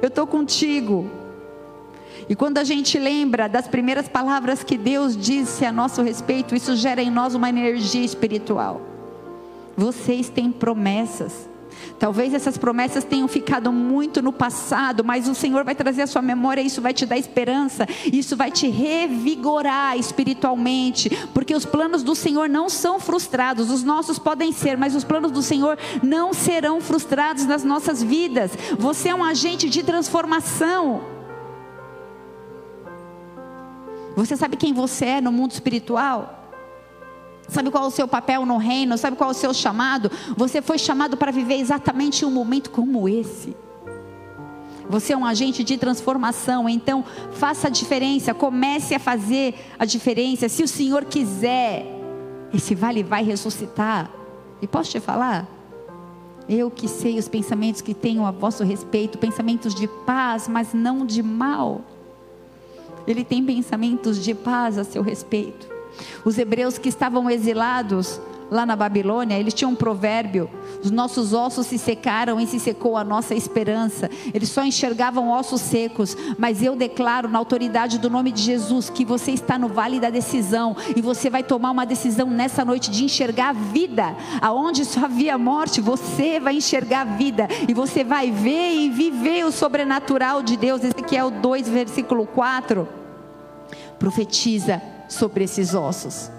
eu 0.00 0.08
estou 0.08 0.26
contigo. 0.26 1.10
E 2.26 2.34
quando 2.34 2.56
a 2.56 2.64
gente 2.64 2.98
lembra 2.98 3.50
das 3.50 3.68
primeiras 3.68 4.08
palavras 4.08 4.64
que 4.64 4.78
Deus 4.78 5.14
disse 5.14 5.66
a 5.66 5.70
nosso 5.70 6.00
respeito, 6.00 6.54
isso 6.54 6.74
gera 6.74 7.02
em 7.02 7.10
nós 7.10 7.34
uma 7.34 7.50
energia 7.50 8.04
espiritual. 8.04 8.80
Vocês 9.76 10.30
têm 10.30 10.50
promessas. 10.50 11.49
Talvez 11.98 12.32
essas 12.34 12.56
promessas 12.56 13.04
tenham 13.04 13.28
ficado 13.28 13.72
muito 13.72 14.22
no 14.22 14.32
passado, 14.32 15.04
mas 15.04 15.28
o 15.28 15.34
Senhor 15.34 15.64
vai 15.64 15.74
trazer 15.74 16.02
a 16.02 16.06
sua 16.06 16.22
memória, 16.22 16.60
isso 16.60 16.80
vai 16.80 16.94
te 16.94 17.04
dar 17.04 17.18
esperança, 17.18 17.86
isso 18.12 18.36
vai 18.36 18.50
te 18.50 18.68
revigorar 18.68 19.98
espiritualmente, 19.98 21.10
porque 21.34 21.54
os 21.54 21.64
planos 21.64 22.02
do 22.02 22.14
Senhor 22.14 22.48
não 22.48 22.68
são 22.68 22.98
frustrados, 22.98 23.70
os 23.70 23.82
nossos 23.82 24.18
podem 24.18 24.52
ser, 24.52 24.76
mas 24.76 24.94
os 24.94 25.04
planos 25.04 25.30
do 25.30 25.42
Senhor 25.42 25.78
não 26.02 26.32
serão 26.32 26.80
frustrados 26.80 27.44
nas 27.44 27.64
nossas 27.64 28.02
vidas. 28.02 28.52
Você 28.78 29.10
é 29.10 29.14
um 29.14 29.24
agente 29.24 29.68
de 29.68 29.82
transformação. 29.82 31.02
Você 34.16 34.36
sabe 34.36 34.56
quem 34.56 34.72
você 34.72 35.06
é 35.06 35.20
no 35.20 35.32
mundo 35.32 35.52
espiritual? 35.52 36.39
Sabe 37.50 37.70
qual 37.70 37.84
é 37.84 37.86
o 37.88 37.90
seu 37.90 38.06
papel 38.06 38.46
no 38.46 38.56
reino? 38.56 38.96
Sabe 38.96 39.16
qual 39.16 39.30
é 39.30 39.32
o 39.32 39.36
seu 39.36 39.52
chamado? 39.52 40.10
Você 40.36 40.62
foi 40.62 40.78
chamado 40.78 41.16
para 41.16 41.32
viver 41.32 41.56
exatamente 41.56 42.24
um 42.24 42.30
momento 42.30 42.70
como 42.70 43.08
esse. 43.08 43.56
Você 44.88 45.12
é 45.12 45.16
um 45.16 45.24
agente 45.24 45.62
de 45.62 45.76
transformação, 45.76 46.68
então 46.68 47.04
faça 47.32 47.68
a 47.68 47.70
diferença, 47.70 48.34
comece 48.34 48.94
a 48.94 48.98
fazer 48.98 49.54
a 49.78 49.84
diferença. 49.84 50.48
Se 50.48 50.62
o 50.62 50.68
Senhor 50.68 51.04
quiser, 51.04 51.86
esse 52.52 52.74
vale 52.74 53.02
vai 53.02 53.22
ressuscitar. 53.22 54.10
E 54.60 54.66
posso 54.66 54.90
te 54.90 55.00
falar? 55.00 55.46
Eu 56.48 56.70
que 56.70 56.88
sei 56.88 57.18
os 57.18 57.28
pensamentos 57.28 57.80
que 57.80 57.94
tenho 57.94 58.24
a 58.24 58.32
vosso 58.32 58.64
respeito, 58.64 59.18
pensamentos 59.18 59.74
de 59.74 59.86
paz, 59.86 60.48
mas 60.48 60.74
não 60.74 61.06
de 61.06 61.22
mal. 61.22 61.82
Ele 63.06 63.24
tem 63.24 63.44
pensamentos 63.44 64.22
de 64.22 64.34
paz 64.34 64.76
a 64.76 64.82
seu 64.82 65.02
respeito. 65.02 65.69
Os 66.24 66.38
hebreus 66.38 66.78
que 66.78 66.88
estavam 66.88 67.30
exilados 67.30 68.20
lá 68.50 68.66
na 68.66 68.74
Babilônia, 68.74 69.38
eles 69.38 69.54
tinham 69.54 69.70
um 69.70 69.76
provérbio: 69.76 70.50
os 70.82 70.90
nossos 70.90 71.32
ossos 71.32 71.66
se 71.66 71.78
secaram 71.78 72.40
e 72.40 72.46
se 72.46 72.58
secou 72.58 72.96
a 72.96 73.04
nossa 73.04 73.34
esperança. 73.34 74.10
Eles 74.34 74.48
só 74.48 74.64
enxergavam 74.64 75.30
ossos 75.30 75.60
secos, 75.60 76.16
mas 76.36 76.62
eu 76.62 76.74
declaro 76.74 77.28
na 77.28 77.38
autoridade 77.38 77.98
do 77.98 78.10
nome 78.10 78.32
de 78.32 78.42
Jesus 78.42 78.90
que 78.90 79.04
você 79.04 79.30
está 79.30 79.58
no 79.58 79.68
vale 79.68 80.00
da 80.00 80.10
decisão 80.10 80.76
e 80.96 81.00
você 81.00 81.30
vai 81.30 81.42
tomar 81.42 81.70
uma 81.70 81.86
decisão 81.86 82.28
nessa 82.28 82.64
noite 82.64 82.90
de 82.90 83.04
enxergar 83.04 83.50
a 83.50 83.52
vida. 83.52 84.16
Aonde 84.40 84.84
só 84.84 85.04
havia 85.04 85.38
morte, 85.38 85.80
você 85.80 86.40
vai 86.40 86.56
enxergar 86.56 87.02
a 87.02 87.04
vida 87.04 87.46
e 87.68 87.72
você 87.72 88.02
vai 88.02 88.30
ver 88.30 88.72
e 88.74 88.90
viver 88.90 89.44
o 89.44 89.52
sobrenatural 89.52 90.42
de 90.42 90.56
Deus. 90.56 90.82
Ezequiel 90.82 91.30
2, 91.30 91.68
versículo 91.68 92.26
4 92.26 93.00
profetiza 93.98 94.80
sobre 95.10 95.44
esses 95.44 95.74
ossos. 95.74 96.30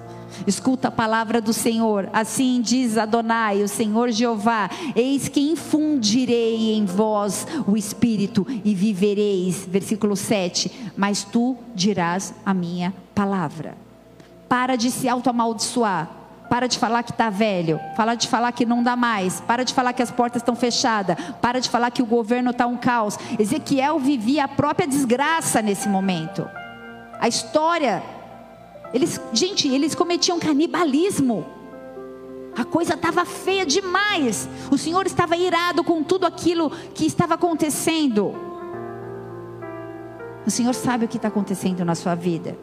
Escuta 0.48 0.88
a 0.88 0.92
palavra 0.92 1.42
do 1.42 1.54
Senhor. 1.54 2.10
Assim 2.14 2.62
diz 2.62 2.98
Adonai, 2.98 3.62
o 3.62 3.68
Senhor 3.68 4.12
Jeová: 4.12 4.70
Eis 4.96 5.28
que 5.28 5.52
infundirei 5.52 6.74
em 6.74 6.86
vós 6.86 7.46
o 7.68 7.78
espírito 7.78 8.46
e 8.64 8.74
vivereis. 8.74 9.66
Versículo 9.68 10.16
7. 10.16 10.92
Mas 10.98 11.24
tu 11.24 11.58
dirás 11.76 12.34
a 12.46 12.54
minha 12.54 12.94
palavra. 13.14 13.78
Para 14.48 14.76
de 14.76 14.90
se 14.90 15.08
auto-amaldiçoar. 15.08 16.10
Para 16.50 16.68
de 16.68 16.78
falar 16.78 17.04
que 17.04 17.12
está 17.12 17.30
velho. 17.30 17.80
Para 17.96 18.16
de 18.16 18.28
falar 18.28 18.52
que 18.52 18.66
não 18.66 18.84
dá 18.84 18.96
mais. 18.96 19.40
Para 19.40 19.64
de 19.64 19.74
falar 19.74 19.94
que 19.94 20.02
as 20.02 20.12
portas 20.12 20.42
estão 20.42 20.56
fechadas. 20.56 21.16
Para 21.42 21.62
de 21.62 21.70
falar 21.70 21.92
que 21.92 22.02
o 22.02 22.06
governo 22.06 22.52
está 22.52 22.68
um 22.68 22.76
caos. 22.76 23.18
Ezequiel 23.40 24.00
vivia 24.00 24.44
a 24.44 24.50
própria 24.50 24.88
desgraça 24.88 25.62
nesse 25.62 25.88
momento. 25.88 26.46
A 27.22 27.28
história 27.30 28.04
eles, 28.94 29.20
gente, 29.34 29.68
eles 29.68 29.96
cometiam 29.96 30.40
canibalismo. 30.40 31.46
A 32.56 32.66
coisa 32.66 32.96
estava 32.96 33.24
feia 33.26 33.66
demais. 33.66 34.48
O 34.70 34.78
Senhor 34.78 35.06
estava 35.06 35.38
irado 35.38 35.84
com 35.84 36.04
tudo 36.04 36.26
aquilo 36.26 36.70
que 36.94 37.06
estava 37.06 37.36
acontecendo. 37.36 38.36
O 40.46 40.52
Senhor 40.52 40.74
sabe 40.74 41.06
o 41.06 41.08
que 41.08 41.18
está 41.18 41.30
acontecendo 41.30 41.86
na 41.86 41.96
sua 41.96 42.16
vida. 42.16 42.58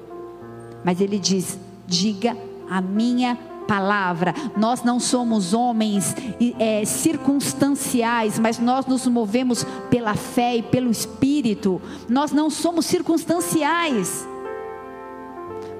Mas 0.84 1.00
Ele 1.00 1.18
diz: 1.18 1.58
diga 1.86 2.36
a 2.68 2.80
minha 2.80 3.38
palavra. 3.66 4.34
Nós 4.56 4.82
não 4.82 4.98
somos 4.98 5.54
homens 5.54 6.14
é, 6.58 6.84
circunstanciais, 6.84 8.38
mas 8.38 8.58
nós 8.58 8.86
nos 8.86 9.06
movemos 9.06 9.64
pela 9.90 10.14
fé 10.14 10.56
e 10.56 10.62
pelo 10.62 10.90
Espírito. 10.90 11.80
Nós 12.08 12.32
não 12.32 12.50
somos 12.50 12.86
circunstanciais. 12.86 14.26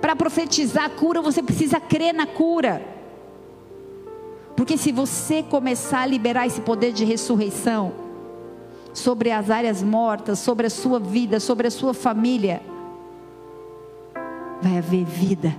Para 0.01 0.15
profetizar 0.15 0.85
a 0.85 0.91
cura, 0.91 1.21
você 1.21 1.43
precisa 1.43 1.81
crer 1.81 2.15
na 2.15 2.27
cura. 2.27 2.83
Porque 4.57 4.77
se 4.77 4.91
você 4.91 5.43
começar 5.43 6.01
a 6.01 6.07
liberar 6.07 6.47
esse 6.47 6.61
poder 6.61 6.93
de 6.93 7.05
ressurreição 7.05 7.93
sobre 8.93 9.31
as 9.31 9.51
áreas 9.51 9.83
mortas, 9.83 10.39
sobre 10.41 10.67
a 10.67 10.71
sua 10.71 10.99
vida, 10.99 11.39
sobre 11.39 11.69
a 11.69 11.71
sua 11.71 11.95
família, 11.95 12.61
vai 14.61 14.79
haver 14.79 15.05
vida, 15.05 15.55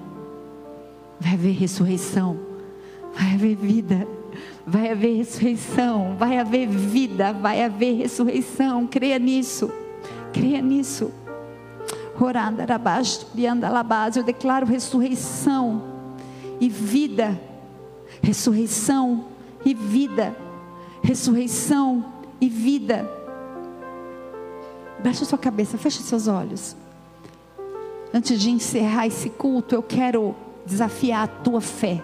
vai 1.20 1.34
haver 1.34 1.54
ressurreição, 1.54 2.40
vai 3.14 3.34
haver 3.34 3.56
vida, 3.56 4.08
vai 4.66 4.92
haver 4.92 5.16
ressurreição, 5.18 6.16
vai 6.18 6.38
haver 6.38 6.68
vida, 6.68 7.34
vai 7.34 7.64
haver 7.64 7.96
ressurreição. 7.96 8.86
Creia 8.86 9.18
nisso, 9.18 9.72
creia 10.34 10.62
nisso. 10.62 11.12
Eu 14.18 14.24
declaro 14.24 14.66
ressurreição 14.66 15.82
e 16.60 16.68
vida. 16.68 17.40
Ressurreição 18.22 19.24
e 19.64 19.74
vida. 19.74 20.36
Ressurreição 21.02 22.04
e 22.42 22.50
vida. 22.50 23.10
Baixa 25.02 25.24
sua 25.24 25.38
cabeça, 25.38 25.78
feche 25.78 26.04
seus 26.04 26.28
olhos. 26.28 26.76
Antes 28.14 28.38
de 28.38 28.50
encerrar 28.50 29.08
esse 29.08 29.30
culto, 29.30 29.74
eu 29.74 29.82
quero 29.82 30.36
desafiar 30.66 31.24
a 31.24 31.28
tua 31.28 31.62
fé. 31.62 32.04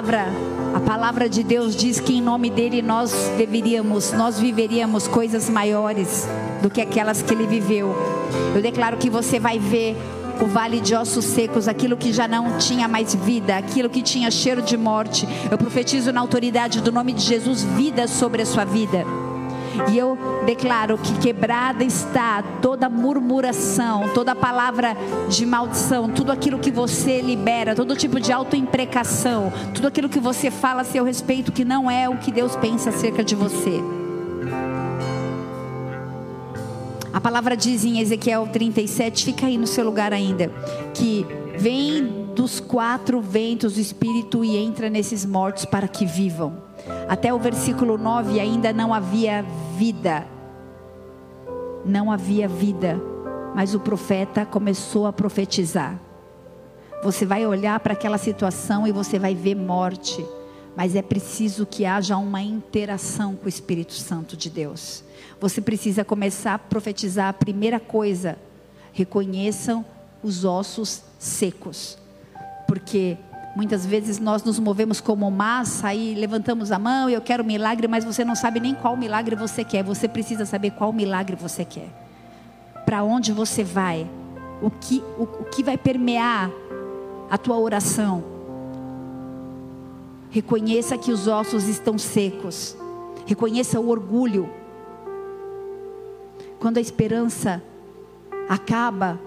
Palavra, 0.00 0.32
a 0.74 0.80
palavra 0.80 1.28
de 1.28 1.42
Deus 1.42 1.76
diz 1.76 2.00
que 2.00 2.16
em 2.16 2.22
nome 2.22 2.48
dele 2.48 2.80
nós 2.80 3.12
deveríamos, 3.36 4.12
nós 4.12 4.40
viveríamos 4.40 5.06
coisas 5.06 5.50
maiores 5.50 6.26
do 6.62 6.70
que 6.70 6.80
aquelas 6.80 7.20
que 7.20 7.34
ele 7.34 7.46
viveu. 7.46 7.94
Eu 8.54 8.62
declaro 8.62 8.96
que 8.96 9.10
você 9.10 9.38
vai 9.38 9.58
ver 9.58 9.94
o 10.40 10.46
vale 10.46 10.80
de 10.80 10.94
ossos 10.94 11.26
secos, 11.26 11.68
aquilo 11.68 11.98
que 11.98 12.14
já 12.14 12.26
não 12.26 12.56
tinha 12.56 12.88
mais 12.88 13.14
vida, 13.14 13.58
aquilo 13.58 13.90
que 13.90 14.00
tinha 14.00 14.30
cheiro 14.30 14.62
de 14.62 14.74
morte. 14.74 15.28
Eu 15.50 15.58
profetizo 15.58 16.10
na 16.14 16.20
autoridade 16.22 16.80
do 16.80 16.90
nome 16.90 17.12
de 17.12 17.22
Jesus 17.22 17.62
vida 17.62 18.08
sobre 18.08 18.40
a 18.40 18.46
sua 18.46 18.64
vida. 18.64 19.04
E 19.88 19.98
eu 19.98 20.18
declaro 20.44 20.98
que 20.98 21.18
quebrada 21.18 21.82
está 21.82 22.42
toda 22.60 22.88
murmuração, 22.88 24.08
toda 24.14 24.34
palavra 24.34 24.96
de 25.28 25.46
maldição, 25.46 26.08
tudo 26.08 26.30
aquilo 26.32 26.58
que 26.58 26.70
você 26.70 27.20
libera, 27.20 27.74
todo 27.74 27.96
tipo 27.96 28.20
de 28.20 28.32
autoimprecação, 28.32 29.52
tudo 29.74 29.88
aquilo 29.88 30.08
que 30.08 30.20
você 30.20 30.50
fala 30.50 30.82
a 30.82 30.84
seu 30.84 31.04
respeito 31.04 31.52
que 31.52 31.64
não 31.64 31.90
é 31.90 32.08
o 32.08 32.16
que 32.18 32.30
Deus 32.30 32.56
pensa 32.56 32.90
acerca 32.90 33.24
de 33.24 33.34
você. 33.34 33.80
A 37.12 37.20
palavra 37.20 37.56
diz 37.56 37.84
em 37.84 37.98
Ezequiel 38.00 38.48
37, 38.52 39.24
fica 39.24 39.46
aí 39.46 39.58
no 39.58 39.66
seu 39.66 39.84
lugar 39.84 40.12
ainda, 40.12 40.50
que 40.94 41.26
vem 41.58 42.30
dos 42.34 42.60
quatro 42.60 43.20
ventos 43.20 43.74
do 43.74 43.80
Espírito 43.80 44.44
e 44.44 44.56
entra 44.56 44.88
nesses 44.88 45.26
mortos 45.26 45.64
para 45.64 45.88
que 45.88 46.06
vivam. 46.06 46.69
Até 47.08 47.32
o 47.32 47.38
versículo 47.38 47.98
9 47.98 48.38
ainda 48.40 48.72
não 48.72 48.92
havia 48.92 49.44
vida. 49.76 50.26
Não 51.84 52.10
havia 52.10 52.46
vida, 52.46 53.00
mas 53.54 53.74
o 53.74 53.80
profeta 53.80 54.44
começou 54.44 55.06
a 55.06 55.12
profetizar. 55.12 55.98
Você 57.02 57.24
vai 57.24 57.46
olhar 57.46 57.80
para 57.80 57.94
aquela 57.94 58.18
situação 58.18 58.86
e 58.86 58.92
você 58.92 59.18
vai 59.18 59.34
ver 59.34 59.54
morte, 59.54 60.24
mas 60.76 60.94
é 60.94 61.00
preciso 61.00 61.64
que 61.64 61.86
haja 61.86 62.16
uma 62.16 62.42
interação 62.42 63.34
com 63.34 63.46
o 63.46 63.48
Espírito 63.48 63.94
Santo 63.94 64.36
de 64.36 64.50
Deus 64.50 65.02
você 65.40 65.60
precisa 65.62 66.04
começar 66.04 66.54
a 66.54 66.58
profetizar 66.58 67.28
a 67.28 67.32
primeira 67.32 67.80
coisa: 67.80 68.36
reconheçam 68.92 69.84
os 70.22 70.44
ossos 70.44 71.02
secos. 71.18 71.96
Porque 72.68 73.16
muitas 73.54 73.84
vezes 73.84 74.18
nós 74.18 74.42
nos 74.44 74.58
movemos 74.58 75.00
como 75.00 75.30
massa 75.30 75.94
e 75.94 76.14
levantamos 76.14 76.70
a 76.70 76.78
mão 76.78 77.10
e 77.10 77.14
eu 77.14 77.20
quero 77.20 77.44
milagre, 77.44 77.88
mas 77.88 78.04
você 78.04 78.24
não 78.24 78.34
sabe 78.34 78.60
nem 78.60 78.74
qual 78.74 78.96
milagre 78.96 79.34
você 79.36 79.64
quer. 79.64 79.82
Você 79.82 80.08
precisa 80.08 80.46
saber 80.46 80.70
qual 80.72 80.92
milagre 80.92 81.36
você 81.36 81.64
quer. 81.64 81.88
Para 82.84 83.02
onde 83.02 83.32
você 83.32 83.62
vai? 83.62 84.08
O 84.62 84.70
que, 84.70 85.02
o, 85.18 85.22
o 85.22 85.44
que 85.44 85.62
vai 85.62 85.76
permear 85.76 86.50
a 87.30 87.38
tua 87.38 87.58
oração? 87.58 88.22
Reconheça 90.30 90.96
que 90.96 91.10
os 91.10 91.26
ossos 91.26 91.66
estão 91.66 91.98
secos. 91.98 92.76
Reconheça 93.26 93.80
o 93.80 93.88
orgulho 93.88 94.48
quando 96.60 96.76
a 96.76 96.80
esperança 96.80 97.62
acaba, 98.48 99.18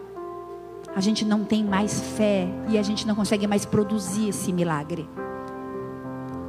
a 0.96 1.02
gente 1.02 1.26
não 1.26 1.44
tem 1.44 1.64
mais 1.64 2.00
fé 2.00 2.48
e 2.70 2.78
a 2.78 2.84
gente 2.84 3.08
não 3.08 3.16
consegue 3.16 3.48
mais 3.48 3.66
produzir 3.66 4.30
esse 4.30 4.54
milagre. 4.54 5.10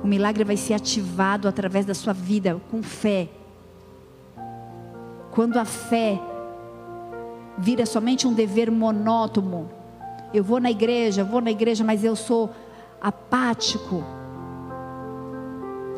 O 0.02 0.06
milagre 0.06 0.44
vai 0.44 0.56
ser 0.56 0.74
ativado 0.74 1.48
através 1.48 1.86
da 1.86 1.94
sua 1.94 2.12
vida 2.12 2.60
com 2.70 2.82
fé. 2.82 3.28
Quando 5.30 5.56
a 5.56 5.64
fé 5.64 6.20
vira 7.56 7.86
somente 7.86 8.26
um 8.26 8.34
dever 8.34 8.70
monótono, 8.70 9.70
eu 10.32 10.44
vou 10.44 10.60
na 10.60 10.70
igreja, 10.70 11.24
vou 11.24 11.40
na 11.40 11.50
igreja, 11.50 11.82
mas 11.82 12.04
eu 12.04 12.14
sou 12.14 12.50
apático, 13.00 14.04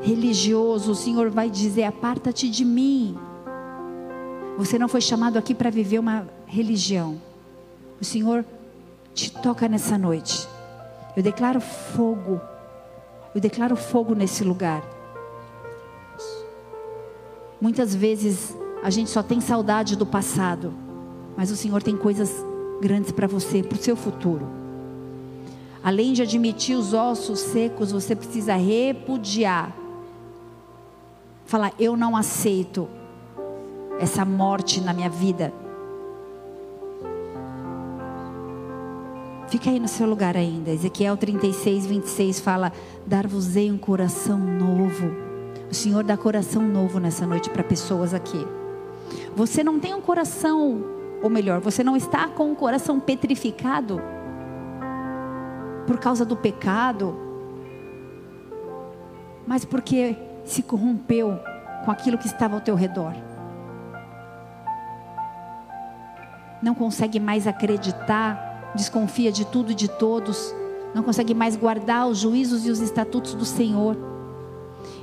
religioso, 0.02 0.92
o 0.92 0.94
Senhor 0.94 1.30
vai 1.30 1.50
dizer: 1.50 1.82
aparta-te 1.82 2.48
de 2.48 2.64
mim. 2.64 3.18
Você 4.56 4.78
não 4.78 4.88
foi 4.88 5.00
chamado 5.00 5.36
aqui 5.36 5.54
para 5.54 5.68
viver 5.68 5.98
uma 5.98 6.28
religião. 6.46 7.20
O 8.00 8.04
Senhor 8.04 8.44
te 9.14 9.30
toca 9.32 9.68
nessa 9.68 9.96
noite. 9.96 10.46
Eu 11.16 11.22
declaro 11.22 11.60
fogo. 11.60 12.40
Eu 13.34 13.40
declaro 13.40 13.76
fogo 13.76 14.14
nesse 14.14 14.44
lugar. 14.44 14.82
Muitas 17.60 17.94
vezes 17.94 18.54
a 18.82 18.90
gente 18.90 19.10
só 19.10 19.22
tem 19.22 19.40
saudade 19.40 19.96
do 19.96 20.04
passado, 20.04 20.74
mas 21.36 21.50
o 21.50 21.56
Senhor 21.56 21.82
tem 21.82 21.96
coisas 21.96 22.30
grandes 22.80 23.10
para 23.10 23.26
você, 23.26 23.62
para 23.62 23.76
o 23.76 23.82
seu 23.82 23.96
futuro. 23.96 24.46
Além 25.82 26.12
de 26.12 26.22
admitir 26.22 26.76
os 26.76 26.92
ossos 26.92 27.38
secos, 27.38 27.92
você 27.92 28.14
precisa 28.14 28.54
repudiar. 28.56 29.74
Falar, 31.46 31.72
eu 31.78 31.96
não 31.96 32.16
aceito 32.16 32.88
essa 33.98 34.24
morte 34.24 34.80
na 34.80 34.92
minha 34.92 35.08
vida. 35.08 35.52
Fica 39.48 39.70
aí 39.70 39.78
no 39.78 39.88
seu 39.88 40.06
lugar 40.06 40.36
ainda. 40.36 40.70
Ezequiel 40.70 41.16
36, 41.16 41.86
26 41.86 42.40
fala: 42.40 42.72
Dar-vos-ei 43.06 43.70
um 43.70 43.78
coração 43.78 44.38
novo. 44.38 45.14
O 45.70 45.74
Senhor 45.74 46.04
dá 46.04 46.16
coração 46.16 46.62
novo 46.62 46.98
nessa 46.98 47.26
noite 47.26 47.50
para 47.50 47.62
pessoas 47.62 48.12
aqui. 48.14 48.46
Você 49.34 49.62
não 49.62 49.78
tem 49.78 49.94
um 49.94 50.00
coração, 50.00 50.84
ou 51.22 51.30
melhor, 51.30 51.60
você 51.60 51.84
não 51.84 51.96
está 51.96 52.28
com 52.28 52.44
o 52.44 52.52
um 52.52 52.54
coração 52.54 52.98
petrificado 52.98 54.00
por 55.86 55.98
causa 55.98 56.24
do 56.24 56.36
pecado, 56.36 57.16
mas 59.46 59.64
porque 59.64 60.16
se 60.44 60.62
corrompeu 60.62 61.38
com 61.84 61.90
aquilo 61.90 62.18
que 62.18 62.26
estava 62.26 62.54
ao 62.56 62.60
teu 62.60 62.74
redor. 62.74 63.14
não 66.62 66.74
consegue 66.74 67.20
mais 67.20 67.46
acreditar, 67.46 68.45
desconfia 68.76 69.32
de 69.32 69.44
tudo 69.44 69.72
e 69.72 69.74
de 69.74 69.88
todos, 69.88 70.54
não 70.94 71.02
consegue 71.02 71.34
mais 71.34 71.56
guardar 71.56 72.06
os 72.06 72.18
juízos 72.18 72.66
e 72.66 72.70
os 72.70 72.80
estatutos 72.80 73.34
do 73.34 73.44
Senhor. 73.44 73.96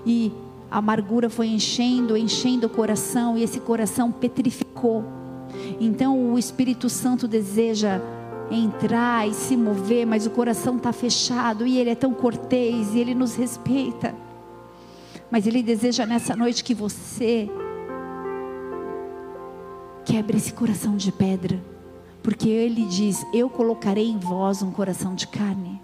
E 0.06 0.32
a 0.72 0.78
amargura 0.78 1.30
foi 1.30 1.48
enchendo, 1.48 2.16
enchendo 2.16 2.68
o 2.68 2.70
coração, 2.70 3.38
e 3.38 3.44
esse 3.44 3.60
coração 3.60 4.12
petrificou. 4.12 5.04
Então 5.80 6.32
o 6.32 6.40
Espírito 6.40 6.90
Santo 6.90 7.28
deseja 7.28 8.00
entrar 8.50 9.28
e 9.28 9.34
se 9.34 9.58
mover, 9.58 10.06
mas 10.06 10.26
o 10.26 10.30
coração 10.30 10.78
está 10.78 10.94
fechado 10.94 11.66
e 11.66 11.78
ele 11.78 11.90
é 11.90 11.96
tão 11.96 12.14
cortês 12.14 12.94
e 12.94 13.00
ele 13.00 13.14
nos 13.14 13.36
respeita. 13.36 14.16
Mas 15.30 15.48
ele 15.48 15.64
deseja 15.64 16.06
nessa 16.06 16.36
noite 16.36 16.64
que 16.64 16.74
você 16.74 17.50
Quebre 20.06 20.36
esse 20.36 20.52
coração 20.52 20.98
de 20.98 21.12
pedra, 21.14 21.60
porque 22.24 22.48
Ele 22.50 22.86
diz: 22.86 23.26
Eu 23.34 23.50
colocarei 23.50 24.10
em 24.10 24.18
vós 24.18 24.64
um 24.64 24.72
coração 24.72 25.14
de 25.14 25.28
carne. 25.28 25.80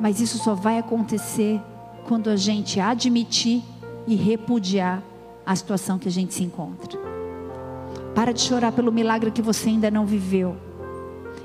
Mas 0.00 0.20
isso 0.20 0.38
só 0.38 0.54
vai 0.54 0.78
acontecer 0.78 1.60
quando 2.06 2.30
a 2.30 2.36
gente 2.36 2.80
admitir 2.80 3.62
e 4.06 4.16
repudiar 4.16 5.02
a 5.44 5.54
situação 5.54 5.98
que 5.98 6.08
a 6.08 6.10
gente 6.10 6.32
se 6.32 6.42
encontra. 6.42 6.98
Para 8.14 8.32
de 8.32 8.40
chorar 8.40 8.72
pelo 8.72 8.90
milagre 8.90 9.30
que 9.30 9.42
você 9.42 9.68
ainda 9.68 9.90
não 9.90 10.06
viveu. 10.06 10.56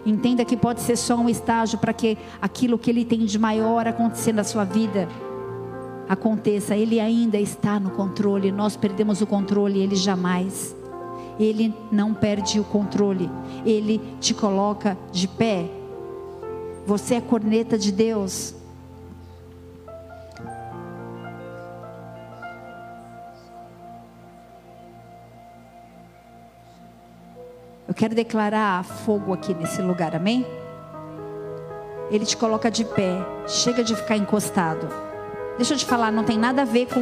Entenda 0.05 0.43
que 0.43 0.57
pode 0.57 0.81
ser 0.81 0.95
só 0.95 1.15
um 1.15 1.29
estágio 1.29 1.77
para 1.77 1.93
que 1.93 2.17
aquilo 2.41 2.77
que 2.77 2.89
Ele 2.89 3.05
tem 3.05 3.25
de 3.25 3.37
maior 3.37 3.87
acontecer 3.87 4.33
na 4.33 4.43
sua 4.43 4.63
vida 4.63 5.07
aconteça. 6.07 6.75
Ele 6.75 6.99
ainda 6.99 7.37
está 7.37 7.79
no 7.79 7.91
controle. 7.91 8.51
Nós 8.51 8.75
perdemos 8.75 9.21
o 9.21 9.27
controle, 9.27 9.79
Ele 9.79 9.95
jamais. 9.95 10.75
Ele 11.39 11.73
não 11.91 12.13
perde 12.13 12.59
o 12.59 12.63
controle, 12.63 13.29
ele 13.65 13.99
te 14.19 14.34
coloca 14.34 14.97
de 15.11 15.27
pé. 15.27 15.69
Você 16.86 17.15
é 17.15 17.21
corneta 17.21 17.77
de 17.77 17.91
Deus. 17.91 18.55
Eu 27.88 27.93
quero 27.93 28.15
declarar 28.15 28.84
fogo 28.84 29.34
aqui 29.34 29.53
nesse 29.53 29.81
lugar, 29.81 30.15
amém? 30.15 30.45
Ele 32.09 32.25
te 32.25 32.36
coloca 32.36 32.71
de 32.71 32.84
pé, 32.84 33.23
chega 33.47 33.84
de 33.84 33.95
ficar 33.95 34.17
encostado. 34.17 34.88
Deixa 35.57 35.73
eu 35.73 35.77
te 35.77 35.86
falar, 35.86 36.11
não 36.11 36.23
tem 36.23 36.38
nada 36.38 36.63
a 36.63 36.65
ver 36.65 36.88
com 36.88 37.01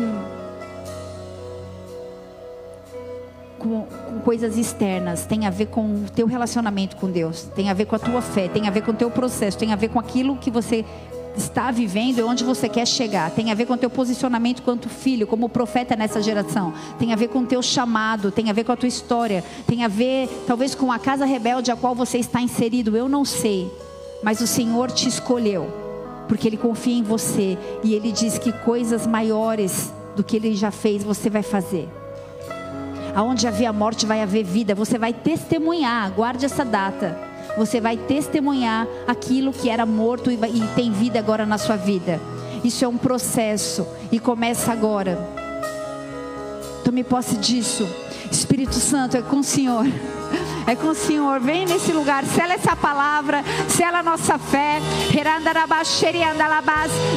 com, 3.62 3.86
com 3.86 4.20
coisas 4.22 4.58
externas, 4.58 5.26
tem 5.26 5.46
a 5.46 5.50
ver 5.52 5.68
com 5.68 5.82
o 5.82 6.06
teu 6.14 6.26
relacionamento 6.26 6.96
com 6.96 7.10
Deus, 7.10 7.44
tem 7.56 7.70
a 7.70 7.74
ver 7.74 7.86
com 7.86 7.96
a 7.96 8.00
tua 8.00 8.22
fé, 8.22 8.48
tem 8.48 8.68
a 8.68 8.72
ver 8.72 8.82
com 8.82 8.92
o 8.92 8.96
teu 8.96 9.12
processo, 9.12 9.58
tem 9.58 9.72
a 9.72 9.76
ver 9.76 9.90
com 9.90 10.00
aquilo 10.00 10.36
que 10.36 10.50
você 10.50 10.84
está 11.38 11.72
vivendo 11.72 12.20
e 12.20 12.24
onde 12.24 12.44
você 12.44 12.68
quer 12.68 12.86
chegar. 12.86 13.32
Tem 13.32 13.52
a 13.52 13.54
ver 13.54 13.66
com 13.66 13.74
o 13.74 13.78
teu 13.78 13.90
posicionamento 13.90 14.64
quanto 14.64 14.90
filho, 14.90 15.28
como 15.28 15.48
profeta 15.48 15.96
nessa 15.96 16.22
geração. 16.22 16.74
Tem 17.00 17.14
a 17.14 17.16
ver 17.16 17.30
com 17.30 17.40
o 17.40 17.46
teu 17.46 17.62
chamado, 17.62 18.32
tem 18.32 18.50
a 18.50 18.54
ver 18.54 18.64
com 18.64 18.72
a 18.72 18.76
tua 18.76 18.90
história, 18.90 19.44
tem 19.68 19.86
a 19.86 19.88
ver 19.88 20.28
talvez 20.48 20.76
com 20.76 20.92
a 20.92 21.00
casa 21.00 21.24
rebelde 21.24 21.72
a 21.72 21.76
qual 21.76 21.94
você 21.94 22.18
está 22.18 22.42
inserido. 22.42 22.98
Eu 22.98 23.08
não 23.08 23.24
sei, 23.24 23.72
mas 24.24 24.42
o 24.42 24.48
Senhor 24.48 24.92
te 24.92 25.08
escolheu, 25.08 25.68
porque 26.28 26.48
ele 26.48 26.58
confia 26.58 26.98
em 26.98 27.04
você 27.04 27.58
e 27.84 27.94
ele 27.94 28.12
diz 28.12 28.38
que 28.38 28.52
coisas 28.52 29.06
maiores 29.06 29.94
do 30.16 30.24
que 30.24 30.36
ele 30.36 30.54
já 30.56 30.72
fez 30.72 31.04
você 31.04 31.30
vai 31.30 31.44
fazer. 31.44 32.01
Aonde 33.16 33.48
havia 33.48 33.74
morte 33.74 34.06
vai 34.06 34.22
haver 34.22 34.44
vida. 34.44 34.76
Você 34.76 34.98
vai 34.98 35.14
testemunhar. 35.14 36.12
Guarde 36.12 36.46
essa 36.46 36.64
data. 36.64 37.18
Você 37.58 37.82
vai 37.82 37.98
testemunhar 37.98 38.88
aquilo 39.08 39.52
que 39.52 39.70
era 39.70 39.86
morto 39.86 40.32
e, 40.32 40.36
e 40.36 40.68
tem 40.76 40.92
vida 40.92 41.20
agora 41.20 41.46
na 41.46 41.58
sua 41.58 41.76
vida. 41.76 42.20
Isso 42.64 42.86
é 42.86 42.88
um 42.88 42.98
processo 42.98 43.88
e 44.12 44.20
começa 44.20 44.72
agora. 44.72 45.18
Tome 46.84 47.04
posse 47.04 47.36
disso. 47.38 47.88
Espírito 48.32 48.76
Santo 48.76 49.18
é 49.18 49.22
com 49.22 49.40
o 49.40 49.44
Senhor. 49.44 49.86
É 50.68 50.76
com 50.76 50.88
o 50.88 50.96
Senhor. 50.96 51.40
Vem 51.40 51.66
nesse 51.66 51.92
lugar, 51.92 52.24
sela 52.26 52.54
essa 52.54 52.76
palavra, 52.76 53.44
sela 53.68 54.00
a 54.00 54.04
nossa 54.04 54.38
fé. 54.38 54.80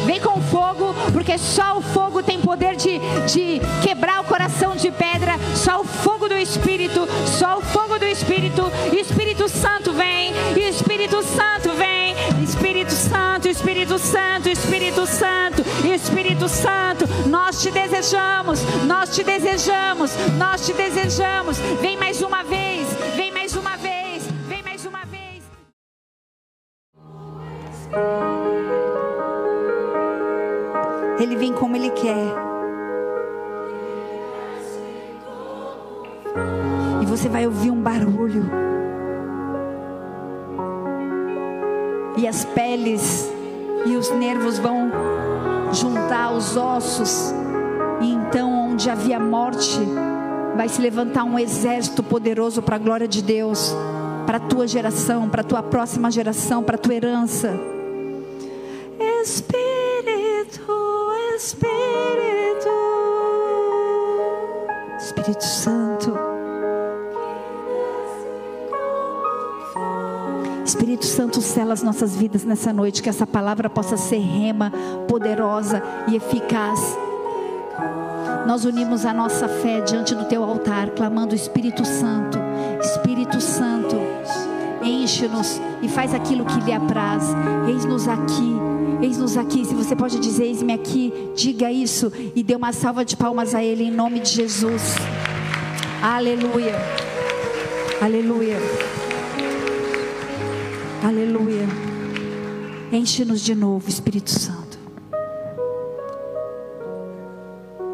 Vem 0.04 0.20
com 0.20 0.40
fogo, 0.42 0.94
porque 1.12 1.38
só 1.38 1.78
o 1.78 1.82
fogo 1.82 2.22
tem 2.22 2.40
poder 2.40 2.76
de, 2.76 2.98
de 3.26 3.60
quebrar 3.82 4.20
o 4.20 4.24
coração 4.24 4.76
de 4.76 4.90
pedra. 4.90 5.34
Só 5.54 5.80
o 5.80 5.84
fogo 5.84 6.28
do 6.28 6.36
Espírito, 6.36 7.06
só 7.38 7.58
o 7.58 7.62
fogo 7.62 7.98
do 7.98 8.04
Espírito. 8.04 8.70
Espírito 8.92 9.48
Santo 9.48 9.92
vem, 9.92 10.32
Espírito 10.56 11.22
Santo 11.22 11.74
vem, 11.76 12.14
Espírito 12.42 12.92
Santo, 12.92 13.48
Espírito 13.48 13.98
Santo, 13.98 14.48
Espírito 14.48 15.06
Santo, 15.06 15.64
Espírito 15.86 16.48
Santo. 16.48 17.28
Nós 17.28 17.62
te 17.62 17.70
desejamos, 17.70 18.60
nós 18.86 19.14
te 19.14 19.22
desejamos, 19.22 20.12
nós 20.38 20.64
te 20.66 20.72
desejamos. 20.72 21.58
Vem 21.80 21.96
mais 21.96 22.22
uma 22.22 22.42
vez, 22.42 22.86
vem 23.16 23.32
mais 23.32 23.43
Ele 31.18 31.36
vem 31.36 31.52
como 31.52 31.76
ele 31.76 31.90
quer. 31.90 32.26
E 37.02 37.06
você 37.06 37.28
vai 37.28 37.46
ouvir 37.46 37.70
um 37.70 37.80
barulho. 37.80 38.44
E 42.16 42.26
as 42.26 42.44
peles 42.44 43.30
e 43.86 43.96
os 43.96 44.10
nervos 44.10 44.58
vão 44.58 44.90
juntar 45.72 46.32
os 46.32 46.56
ossos. 46.56 47.32
E 48.00 48.12
então, 48.12 48.70
onde 48.70 48.90
havia 48.90 49.18
morte, 49.18 49.80
vai 50.56 50.68
se 50.68 50.80
levantar 50.80 51.24
um 51.24 51.38
exército 51.38 52.02
poderoso 52.02 52.62
para 52.62 52.76
a 52.76 52.78
glória 52.78 53.08
de 53.08 53.22
Deus, 53.22 53.74
para 54.26 54.38
a 54.38 54.40
tua 54.40 54.66
geração, 54.66 55.28
para 55.28 55.40
a 55.40 55.44
tua 55.44 55.62
próxima 55.62 56.10
geração, 56.10 56.62
para 56.62 56.76
a 56.76 56.78
tua 56.78 56.94
herança. 56.94 57.73
Espírito, 59.24 60.60
Espírito, 61.34 62.68
Espírito 64.98 65.44
Santo. 65.44 66.12
Espírito 70.62 71.06
Santo, 71.06 71.40
sela 71.40 71.72
as 71.72 71.82
nossas 71.82 72.14
vidas 72.14 72.44
nessa 72.44 72.70
noite, 72.70 73.02
que 73.02 73.08
essa 73.08 73.26
palavra 73.26 73.70
possa 73.70 73.96
ser 73.96 74.18
rema, 74.18 74.70
poderosa 75.08 75.82
e 76.06 76.16
eficaz 76.16 76.78
nós 78.46 78.66
unimos 78.66 79.06
a 79.06 79.12
nossa 79.14 79.48
fé 79.48 79.80
diante 79.80 80.14
do 80.14 80.26
teu 80.26 80.44
altar, 80.44 80.90
clamando 80.90 81.34
Espírito 81.34 81.82
Santo, 81.82 82.38
Espírito 82.78 83.40
Santo, 83.40 83.96
enche-nos 84.82 85.58
e 85.80 85.88
faz 85.88 86.12
aquilo 86.12 86.44
que 86.44 86.60
lhe 86.60 86.72
apraz. 86.72 87.24
Eis-nos 87.66 88.06
aqui, 88.06 88.54
eis-nos 89.04 89.36
aqui. 89.36 89.64
Se 89.64 89.74
você 89.74 89.94
pode 89.94 90.18
dizer, 90.18 90.44
eis-me 90.44 90.72
aqui, 90.72 91.12
diga 91.36 91.70
isso 91.70 92.10
e 92.34 92.42
dê 92.42 92.56
uma 92.56 92.72
salva 92.72 93.04
de 93.04 93.16
palmas 93.16 93.54
a 93.54 93.62
Ele 93.62 93.84
em 93.84 93.90
nome 93.90 94.20
de 94.20 94.30
Jesus. 94.30 94.94
Aleluia, 96.02 96.74
aleluia, 98.00 98.56
aleluia. 101.02 101.66
Enche-nos 102.92 103.40
de 103.40 103.54
novo, 103.54 103.88
Espírito 103.88 104.30
Santo. 104.30 104.78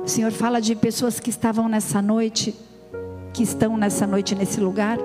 O 0.04 0.08
Senhor 0.08 0.32
fala 0.32 0.60
de 0.60 0.74
pessoas 0.74 1.20
que 1.20 1.30
estavam 1.30 1.68
nessa 1.68 2.02
noite, 2.02 2.54
que 3.32 3.42
estão 3.42 3.76
nessa 3.76 4.06
noite 4.06 4.34
nesse 4.34 4.60
lugar 4.60 4.98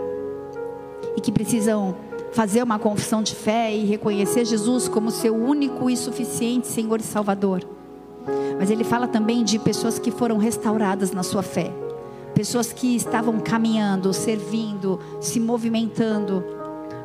e 1.15 1.21
que 1.21 1.31
precisam 1.31 1.95
fazer 2.35 2.61
uma 2.61 2.77
confissão 2.77 3.23
de 3.23 3.33
fé 3.33 3.73
e 3.73 3.85
reconhecer 3.85 4.43
Jesus 4.43 4.89
como 4.89 5.09
seu 5.09 5.33
único 5.33 5.89
e 5.89 5.95
suficiente 5.95 6.67
Senhor 6.67 6.99
e 6.99 7.03
Salvador. 7.03 7.65
Mas 8.59 8.69
ele 8.69 8.83
fala 8.83 9.07
também 9.07 9.41
de 9.41 9.57
pessoas 9.57 9.97
que 9.97 10.11
foram 10.11 10.37
restauradas 10.37 11.11
na 11.11 11.23
sua 11.23 11.41
fé, 11.41 11.71
pessoas 12.33 12.73
que 12.73 12.93
estavam 12.93 13.39
caminhando, 13.39 14.13
servindo, 14.13 14.99
se 15.21 15.39
movimentando, 15.39 16.43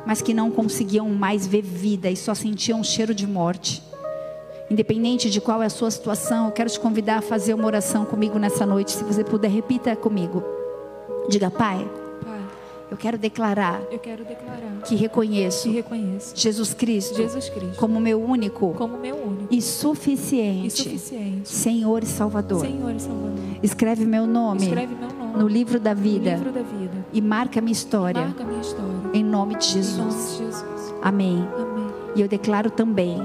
mas 0.05 0.21
que 0.21 0.33
não 0.33 0.51
conseguiam 0.51 1.07
mais 1.07 1.47
ver 1.47 1.61
vida 1.61 2.09
e 2.09 2.17
só 2.17 2.35
sentiam 2.35 2.81
um 2.81 2.83
cheiro 2.83 3.15
de 3.15 3.25
morte. 3.25 3.81
Independente 4.69 5.29
de 5.29 5.39
qual 5.39 5.63
é 5.63 5.67
a 5.67 5.69
sua 5.69 5.91
situação, 5.91 6.47
eu 6.47 6.51
quero 6.51 6.69
te 6.69 6.79
convidar 6.79 7.19
a 7.19 7.21
fazer 7.21 7.53
uma 7.53 7.67
oração 7.67 8.03
comigo 8.03 8.37
nessa 8.37 8.65
noite. 8.65 8.91
Se 8.91 9.03
você 9.03 9.23
puder, 9.23 9.49
repita 9.49 9.95
comigo. 9.95 10.43
Diga, 11.29 11.49
Pai. 11.49 12.00
Eu 12.91 12.97
quero 12.97 13.17
declarar, 13.17 13.81
eu 13.89 13.99
quero 13.99 14.25
declarar 14.25 14.81
que 14.85 14.95
reconheço, 14.95 15.63
que 15.63 15.75
reconheço 15.75 16.35
Jesus 16.35 16.73
Cristo, 16.73 17.15
Jesus 17.15 17.49
Cristo 17.49 17.77
como 17.77 18.01
meu 18.01 18.21
único, 18.21 18.73
como 18.73 18.97
meu 18.97 19.15
único 19.15 19.47
e 19.49 19.61
suficiente, 19.61 20.67
e 20.67 20.83
suficiente 20.83 21.49
Senhor 21.49 22.03
e 22.03 22.05
Salvador. 22.05 22.59
Senhor 22.59 22.93
e 22.93 22.99
Salvador. 22.99 23.39
Escreve 23.63 24.05
meu 24.05 24.27
nome, 24.27 24.65
Escreve 24.65 24.93
meu 24.93 25.09
nome 25.09 25.39
no 25.39 25.47
livro 25.47 25.79
da 25.79 25.93
vida, 25.93 26.35
livro 26.35 26.51
da 26.51 26.61
vida 26.61 27.05
e 27.13 27.21
marca 27.21 27.61
minha 27.61 27.71
história, 27.71 28.21
marca 28.25 28.43
minha 28.43 28.59
história 28.59 28.91
em 29.13 29.23
nome 29.23 29.55
de 29.55 29.67
Jesus. 29.67 29.97
Nome 29.97 30.11
de 30.11 30.37
Jesus. 30.37 30.93
Amém. 31.01 31.47
Amém. 31.55 31.87
E 32.15 32.21
eu 32.21 32.27
declaro 32.27 32.69
também 32.69 33.17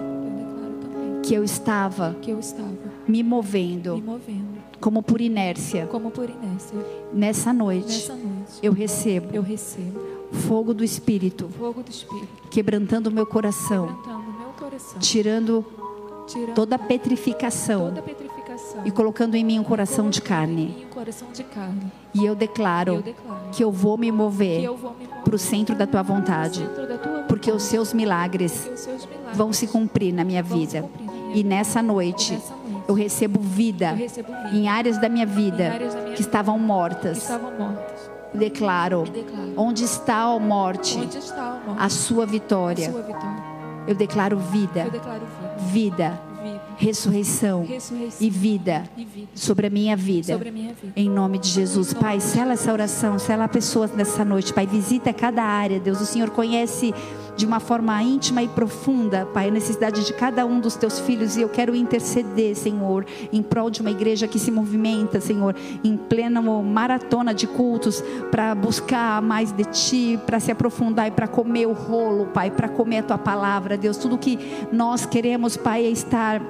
que 1.25 1.35
eu 1.35 1.43
estava 1.43 2.15
que 2.23 2.31
eu 2.31 2.39
estava 2.39 2.71
me 3.07 3.23
movendo 3.23 3.97
me 3.97 4.03
movendo 4.03 4.46
como 4.81 5.03
por 5.03 5.21
inércia. 5.21 5.87
como 5.87 6.11
por 6.11 6.29
inércia. 6.29 6.79
Nessa 7.13 7.53
noite, 7.53 7.87
Nessa 7.87 8.15
noite 8.15 8.53
eu 8.63 8.73
recebo 8.73 9.29
eu 9.33 9.43
recebo 9.43 10.01
fogo 10.33 10.75
do 10.75 10.85
Espírito, 10.85 11.49
fogo 11.59 11.83
do 11.83 11.91
Espírito 11.91 12.29
quebrantando 12.51 13.11
o 13.11 13.13
meu 13.13 13.27
coração, 13.27 13.87
quebrantando 13.89 14.39
meu 14.39 14.49
coração, 14.59 14.99
tirando 15.01 15.65
tirando 16.27 16.55
toda 16.55 16.77
a 16.77 16.79
petrificação 16.79 17.89
toda 17.89 18.01
a 18.01 18.03
petrificação 18.03 18.37
e 18.85 18.91
colocando 18.91 19.35
em 19.35 19.45
mim 19.45 19.59
um 19.59 19.65
coração 19.65 20.11
de 20.11 20.21
carne. 20.21 20.87
um 20.91 20.95
coração 20.95 21.29
de 21.33 21.45
carne. 21.45 21.93
E 22.15 22.19
eu 22.19 22.25
E 22.25 22.27
eu 22.27 22.35
declaro 22.35 23.03
declaro 23.03 23.51
que 23.53 23.63
eu 23.63 23.71
vou 23.71 23.97
me 23.97 24.11
mover 24.11 24.69
para 25.25 25.35
o 25.35 25.39
centro 25.39 25.75
da 25.75 25.87
tua 25.87 26.03
vontade, 26.03 26.61
centro 26.61 26.89
da 26.89 26.99
tua 26.99 27.23
porque 27.25 27.51
os 27.51 27.63
seus 27.65 27.93
milagres 27.93 28.53
porque 28.59 28.75
os 28.75 28.81
seus 28.81 29.07
milagres 29.07 29.37
vão 29.37 29.53
se 29.53 29.67
cumprir 29.67 30.13
na 30.13 30.25
minha 30.25 30.43
vida. 30.43 30.89
E 31.35 31.45
nessa 31.45 31.83
noite, 31.83 32.33
Nessa 32.33 32.51
noite, 32.51 32.56
eu 32.89 32.95
recebo 32.95 33.41
vida 33.41 33.91
eu 33.91 33.97
recebo 33.97 34.33
vida 34.33 34.57
em 34.57 34.69
áreas 34.69 34.99
da 34.99 35.09
minha 35.09 35.27
vida 35.27 35.73
áreas 35.73 35.95
da 35.95 36.01
minha 36.03 36.15
que 36.15 36.21
estavam 36.21 36.57
que 36.57 36.65
mortas. 36.65 37.19
estavam 37.19 37.53
mortas. 37.59 38.11
Declaro: 38.35 39.05
E 39.07 39.11
declaro 39.11 39.53
onde 39.57 39.85
está, 39.85 40.31
ó 40.31 40.39
morte, 40.39 40.99
onde 40.99 41.19
está 41.19 41.43
a 41.43 41.55
morte, 41.55 41.83
a 41.83 41.89
sua 41.89 42.25
a 42.25 42.27
vitória? 42.27 42.91
sua 42.91 43.03
vitória. 43.03 43.57
Eu 43.87 43.95
declaro 43.95 44.37
Eu 44.37 44.43
vida, 44.43 44.85
declaro 44.91 45.23
vida, 45.71 45.71
vida, 45.73 46.21
ressurreição 46.77 47.65
ressurreição 47.65 48.17
e 48.21 48.29
vida 48.29 48.83
e 48.97 49.05
vida 49.05 49.29
sobre 49.35 49.67
a 49.69 49.71
minha 49.71 49.97
vida. 49.97 50.33
sobre 50.33 50.49
a 50.49 50.53
minha 50.53 50.75
vida. 50.75 50.93
Em 50.97 51.09
nome 51.09 51.39
de 51.39 51.49
Jesus, 51.49 51.95
Pai, 51.95 52.21
sela 52.21 52.55
essa 52.55 52.73
oração, 52.73 53.19
sela 53.19 53.49
pessoas 53.49 53.93
nessa 53.93 54.25
noite, 54.25 54.53
Pai, 54.53 54.67
visita 54.67 55.13
cada 55.13 55.43
área, 55.43 55.79
Deus. 55.79 56.01
O 56.01 56.07
Senhor 56.07 56.31
conhece 56.31 56.93
de 57.37 57.45
uma 57.45 57.61
forma 57.61 58.03
íntima 58.03 58.43
e 58.43 58.49
profunda, 58.49 59.27
Pai, 59.27 59.49
a 59.49 59.51
necessidade 59.51 60.05
de 60.05 60.13
cada 60.13 60.47
um 60.47 60.59
dos 60.59 60.75
teus 60.75 60.99
filhos 60.99 61.37
e 61.37 61.43
eu 61.43 61.49
quero 61.49 61.77
interceder, 61.77 62.57
Senhor, 62.57 63.05
em 63.33 63.43
prol 63.43 63.71
de 63.71 63.81
uma 63.81 63.91
igreja 63.91 64.27
que 64.27 64.39
se 64.39 64.51
movimenta, 64.51 65.21
Senhor, 65.21 65.55
em 65.85 65.97
plena 65.97 66.41
maratona 66.41 67.35
de 67.35 67.47
cultos 67.47 68.03
para 68.31 68.55
buscar 68.55 69.21
mais 69.21 69.53
de 69.53 69.65
Ti, 69.65 70.21
para 70.25 70.41
se 70.41 70.51
aprofundar 70.51 71.09
e 71.09 71.11
para 71.11 71.29
comer 71.29 71.67
o 71.67 71.73
rolo, 71.73 72.27
Pai, 72.27 72.51
para 72.51 72.69
comer 72.69 72.99
a 72.99 73.03
Tua 73.03 73.19
palavra, 73.19 73.77
Deus. 73.77 73.97
Tudo 73.99 74.17
que 74.17 74.39
nós 74.73 75.05
queremos, 75.05 75.57
Pai, 75.57 75.85
é 75.85 75.91
estar 75.91 76.41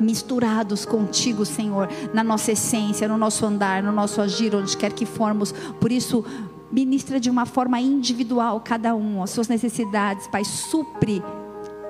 misturados 0.00 0.84
contigo, 0.84 1.44
Senhor, 1.44 1.88
na 2.12 2.22
nossa 2.22 2.52
essência, 2.52 3.08
no 3.08 3.18
nosso 3.18 3.44
andar, 3.44 3.82
no 3.82 3.92
nosso 3.92 4.20
agir, 4.20 4.54
onde 4.54 4.76
quer 4.76 4.92
que 4.92 5.04
formos. 5.04 5.52
Por 5.80 5.90
isso, 5.92 6.24
ministra 6.70 7.18
de 7.18 7.30
uma 7.30 7.46
forma 7.46 7.80
individual 7.80 8.60
cada 8.60 8.94
um, 8.94 9.22
as 9.22 9.30
suas 9.30 9.48
necessidades, 9.48 10.26
Pai, 10.26 10.44
supre, 10.44 11.22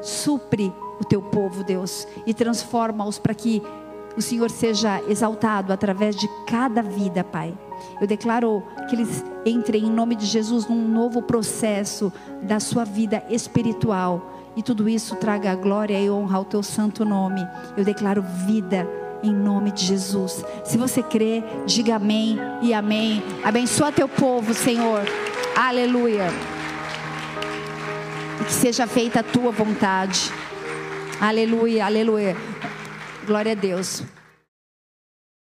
supre 0.03 0.73
o 1.01 1.05
teu 1.05 1.23
povo, 1.23 1.65
Deus, 1.65 2.07
e 2.27 2.35
transforma-os 2.35 3.19
para 3.19 3.35
que 3.35 3.63
o 4.17 4.23
Senhor 4.23 4.51
seja 4.51 5.01
exaltado 5.09 5.73
através 5.73 6.17
de 6.17 6.29
cada 6.47 6.83
vida, 6.83 7.23
Pai. 7.23 7.57
Eu 8.01 8.07
declaro 8.07 8.63
que 8.89 8.97
eles 8.97 9.25
entrem 9.47 9.85
em 9.85 9.91
nome 9.91 10.17
de 10.17 10.27
Jesus 10.27 10.67
num 10.67 10.89
novo 10.89 11.23
processo 11.23 12.13
da 12.43 12.59
sua 12.59 12.85
vida 12.85 13.23
espiritual. 13.31 14.35
E 14.57 14.63
tudo 14.63 14.89
isso 14.89 15.15
traga 15.15 15.55
glória 15.55 16.01
e 16.01 16.11
honra 16.11 16.39
ao 16.39 16.45
teu 16.45 16.65
santo 16.65 17.05
nome. 17.05 17.41
Eu 17.77 17.85
declaro 17.85 18.23
vida 18.47 18.89
em 19.23 19.33
nome 19.33 19.71
de 19.71 19.85
Jesus. 19.85 20.45
Se 20.65 20.77
você 20.77 21.03
crê, 21.03 21.43
diga 21.67 21.97
amém 21.97 22.39
e 22.63 22.73
amém. 22.73 23.23
Abençoa 23.45 23.93
teu 23.93 24.09
povo, 24.09 24.55
Senhor. 24.55 25.03
Aleluia. 25.57 26.29
E 28.41 28.45
que 28.45 28.53
seja 28.53 28.87
feita 28.87 29.21
a 29.21 29.23
tua 29.23 29.51
vontade. 29.51 30.31
Aleluia, 31.21 31.85
aleluia. 31.85 32.37
Glória 33.27 33.53
a 33.53 33.57
Deus. 33.57 34.03